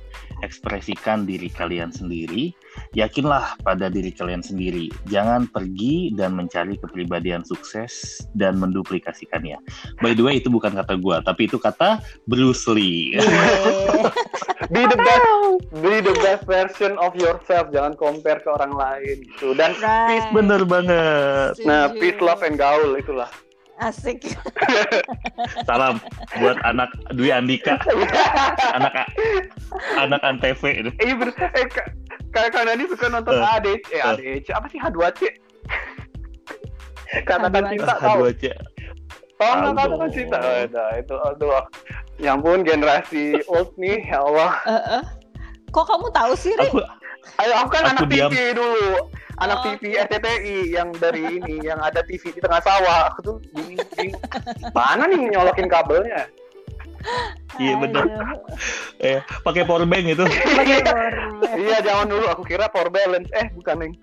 ekspresikan 0.45 1.25
diri 1.25 1.49
kalian 1.49 1.89
sendiri, 1.89 2.53
yakinlah 2.93 3.57
pada 3.65 3.89
diri 3.89 4.13
kalian 4.13 4.45
sendiri. 4.45 4.89
Jangan 5.09 5.49
pergi 5.49 6.13
dan 6.13 6.37
mencari 6.37 6.77
kepribadian 6.77 7.41
sukses 7.41 8.21
dan 8.37 8.61
menduplikasikannya. 8.61 9.57
By 10.01 10.13
the 10.13 10.23
way, 10.25 10.37
itu 10.37 10.53
bukan 10.53 10.77
kata 10.77 10.97
gue, 10.99 11.15
tapi 11.25 11.49
itu 11.49 11.57
kata 11.57 12.01
Bruce 12.29 12.69
Lee. 12.69 13.17
be 14.73 14.83
the 14.85 14.99
best, 14.99 15.25
be 15.81 15.95
the 16.03 16.15
best 16.21 16.43
version 16.45 16.93
of 17.01 17.15
yourself. 17.17 17.69
Jangan 17.73 17.97
compare 17.97 18.41
ke 18.43 18.49
orang 18.49 18.73
lain. 18.73 19.25
Gitu. 19.25 19.57
Dan 19.57 19.73
right. 19.81 20.09
peace, 20.11 20.29
bener 20.35 20.61
banget. 20.67 21.57
Nah, 21.65 21.89
peace, 21.95 22.19
love, 22.21 22.45
and 22.45 22.59
gaul 22.59 22.93
itulah. 22.93 23.29
Asik. 23.77 24.25
Salam 25.69 26.01
buat 26.41 26.57
anak 26.65 26.89
Dwi 27.13 27.29
Andika. 27.29 27.77
anak 28.73 29.05
anak 30.01 30.21
Antv 30.25 30.61
itu. 30.65 30.89
Iya 30.97 31.13
bener. 31.13 31.33
Eh, 31.53 31.65
kayak 32.33 32.51
kalian 32.57 32.81
ini 32.81 32.85
suka 32.89 33.05
nonton 33.13 33.37
uh, 33.37 33.55
ADC, 33.57 33.85
eh 33.93 34.01
uh, 34.01 34.17
ADC 34.17 34.47
apa 34.49 34.65
sih 34.73 34.79
H2C? 34.81 35.21
Katakan 37.23 37.63
cinta 37.69 37.93
tahu. 38.01 38.25
H2C. 38.25 38.43
Oh, 39.37 39.53
katakan 39.61 40.09
cinta. 40.09 40.37
Oh, 40.41 40.57
itu, 40.65 40.81
itu 40.97 41.15
aduh. 41.21 41.65
Ya 42.17 42.33
ampun 42.33 42.65
generasi 42.65 43.45
old 43.45 43.77
nih, 43.77 44.01
ya 44.01 44.25
Allah. 44.25 44.57
Uh, 44.65 44.73
uh. 44.97 45.03
Kok 45.69 45.85
kamu 45.85 46.09
tahu 46.09 46.33
sih, 46.33 46.57
Ri? 46.57 46.73
Ayo 47.37 47.53
aku 47.59 47.69
kan 47.75 47.83
aku 47.91 48.05
anak 48.05 48.09
diam. 48.09 48.29
TV 48.31 48.55
dulu. 48.55 49.11
Anak 49.37 49.57
oh. 49.61 49.63
TV 49.69 49.83
RCTI 50.01 50.57
yang 50.73 50.89
dari 50.97 51.21
ini 51.37 51.61
yang 51.61 51.77
ada 51.77 52.01
TV 52.01 52.33
di 52.33 52.41
tengah 52.41 52.61
sawah. 52.63 53.13
Aku 53.13 53.19
tuh 53.21 53.35
bingung, 53.53 53.77
bingung. 53.93 54.23
Mana 54.73 55.05
nih 55.05 55.19
nyolokin 55.35 55.69
kabelnya? 55.69 56.25
Iya 57.61 57.73
benar. 57.77 58.05
eh 58.99 59.21
pakai 59.45 59.63
power 59.63 59.85
bank 59.85 60.05
itu. 60.17 60.25
iya 61.61 61.77
jangan 61.85 62.09
dulu 62.09 62.25
aku 62.33 62.43
kira 62.43 62.65
power 62.67 62.89
balance. 62.89 63.29
Eh 63.37 63.47
bukan 63.53 63.85
nih. 63.85 63.93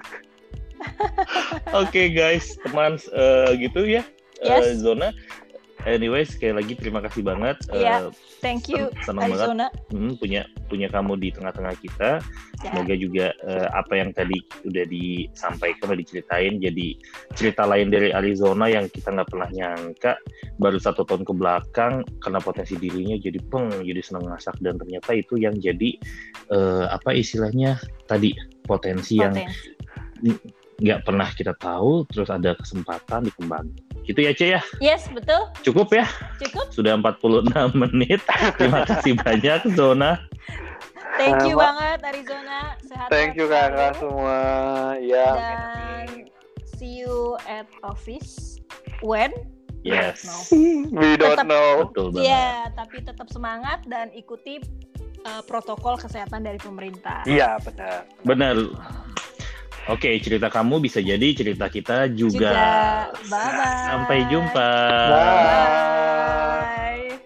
Oke 1.75 1.91
okay, 1.91 2.07
guys, 2.13 2.55
teman 2.63 3.01
uh, 3.13 3.51
gitu 3.59 3.83
ya. 3.87 4.03
Yes. 4.43 4.79
Uh, 4.79 4.93
zona 4.93 5.09
Anyway, 5.85 6.25
sekali 6.25 6.57
lagi 6.57 6.73
terima 6.81 7.05
kasih 7.05 7.21
banget. 7.21 7.61
Yeah, 7.69 8.09
uh, 8.09 8.13
thank 8.41 8.73
you. 8.73 8.89
Senang 9.05 9.29
Arizona. 9.29 9.69
banget 9.69 9.93
hmm, 9.93 10.13
punya 10.17 10.43
punya 10.73 10.89
kamu 10.89 11.21
di 11.21 11.29
tengah-tengah 11.29 11.77
kita. 11.77 12.11
Yeah. 12.65 12.73
Semoga 12.73 12.95
juga 12.97 13.27
uh, 13.45 13.69
apa 13.77 13.93
yang 14.01 14.11
tadi 14.17 14.41
udah 14.65 14.85
disampaikan, 14.89 15.93
udah 15.93 16.01
diceritain, 16.01 16.57
jadi 16.57 16.89
cerita 17.37 17.69
lain 17.69 17.93
dari 17.93 18.17
Arizona 18.17 18.73
yang 18.73 18.89
kita 18.89 19.13
nggak 19.13 19.29
pernah 19.29 19.49
nyangka. 19.53 20.17
Baru 20.57 20.81
satu 20.81 21.05
tahun 21.05 21.29
ke 21.29 21.33
belakang, 21.37 21.95
karena 22.25 22.41
potensi 22.41 22.81
dirinya 22.81 23.21
jadi 23.21 23.39
peng, 23.53 23.69
jadi 23.85 24.01
senang 24.01 24.25
masak 24.33 24.57
dan 24.65 24.81
ternyata 24.81 25.13
itu 25.13 25.37
yang 25.37 25.53
jadi 25.61 26.01
uh, 26.49 26.89
apa 26.97 27.13
istilahnya 27.13 27.77
tadi 28.09 28.33
potensi, 28.65 29.21
potensi. 29.21 29.21
yang 29.21 29.37
nggak 30.81 31.01
pernah 31.05 31.29
kita 31.29 31.53
tahu, 31.61 32.09
terus 32.09 32.33
ada 32.33 32.57
kesempatan 32.57 33.29
dikembangkan 33.29 33.84
Gitu 34.05 34.21
ya, 34.21 34.33
Ce 34.37 34.47
ya? 34.53 34.61
Yes, 34.85 35.09
betul. 35.09 35.49
Cukup 35.65 35.89
ya? 35.97 36.05
Cukup. 36.45 36.69
Sudah 36.69 36.97
46 37.01 37.73
menit. 37.89 38.21
Terima 38.61 38.85
kasih 38.85 39.17
banyak, 39.17 39.61
Zona. 39.73 40.21
Thank 41.15 41.47
you 41.47 41.57
uh, 41.57 41.63
banget, 41.65 41.99
Arizona. 42.05 42.59
Sehat 42.85 43.09
Thank 43.09 43.39
you, 43.39 43.47
kakak 43.47 43.97
semua. 43.97 44.39
Ya. 44.99 45.29
Dan 45.33 46.29
see 46.67 47.01
you 47.07 47.39
at 47.47 47.71
office 47.87 48.61
when? 49.01 49.31
Yes. 49.87 50.51
We 51.01 51.17
don't 51.17 51.39
tetap, 51.39 51.47
know. 51.47 51.89
Betul 51.89 52.13
banget. 52.13 52.29
Iya, 52.29 52.49
tapi 52.75 52.97
tetap 53.05 53.29
semangat 53.31 53.85
dan 53.87 54.11
ikuti 54.13 54.59
uh, 55.25 55.43
protokol 55.45 55.97
kesehatan 56.01 56.45
dari 56.45 56.59
pemerintah. 56.59 57.23
Iya, 57.29 57.61
benar. 57.63 58.09
Benar. 58.27 58.55
Oke, 59.85 60.17
cerita 60.25 60.49
kamu 60.49 60.81
bisa 60.81 61.05
jadi 61.05 61.29
cerita 61.37 61.69
kita 61.69 62.09
juga. 62.09 62.41
juga. 62.41 62.69
Bye 63.29 63.53
bye. 63.53 63.85
Sampai 63.85 64.19
jumpa. 64.33 64.71
Bye. 65.13 65.45
bye. 65.45 67.24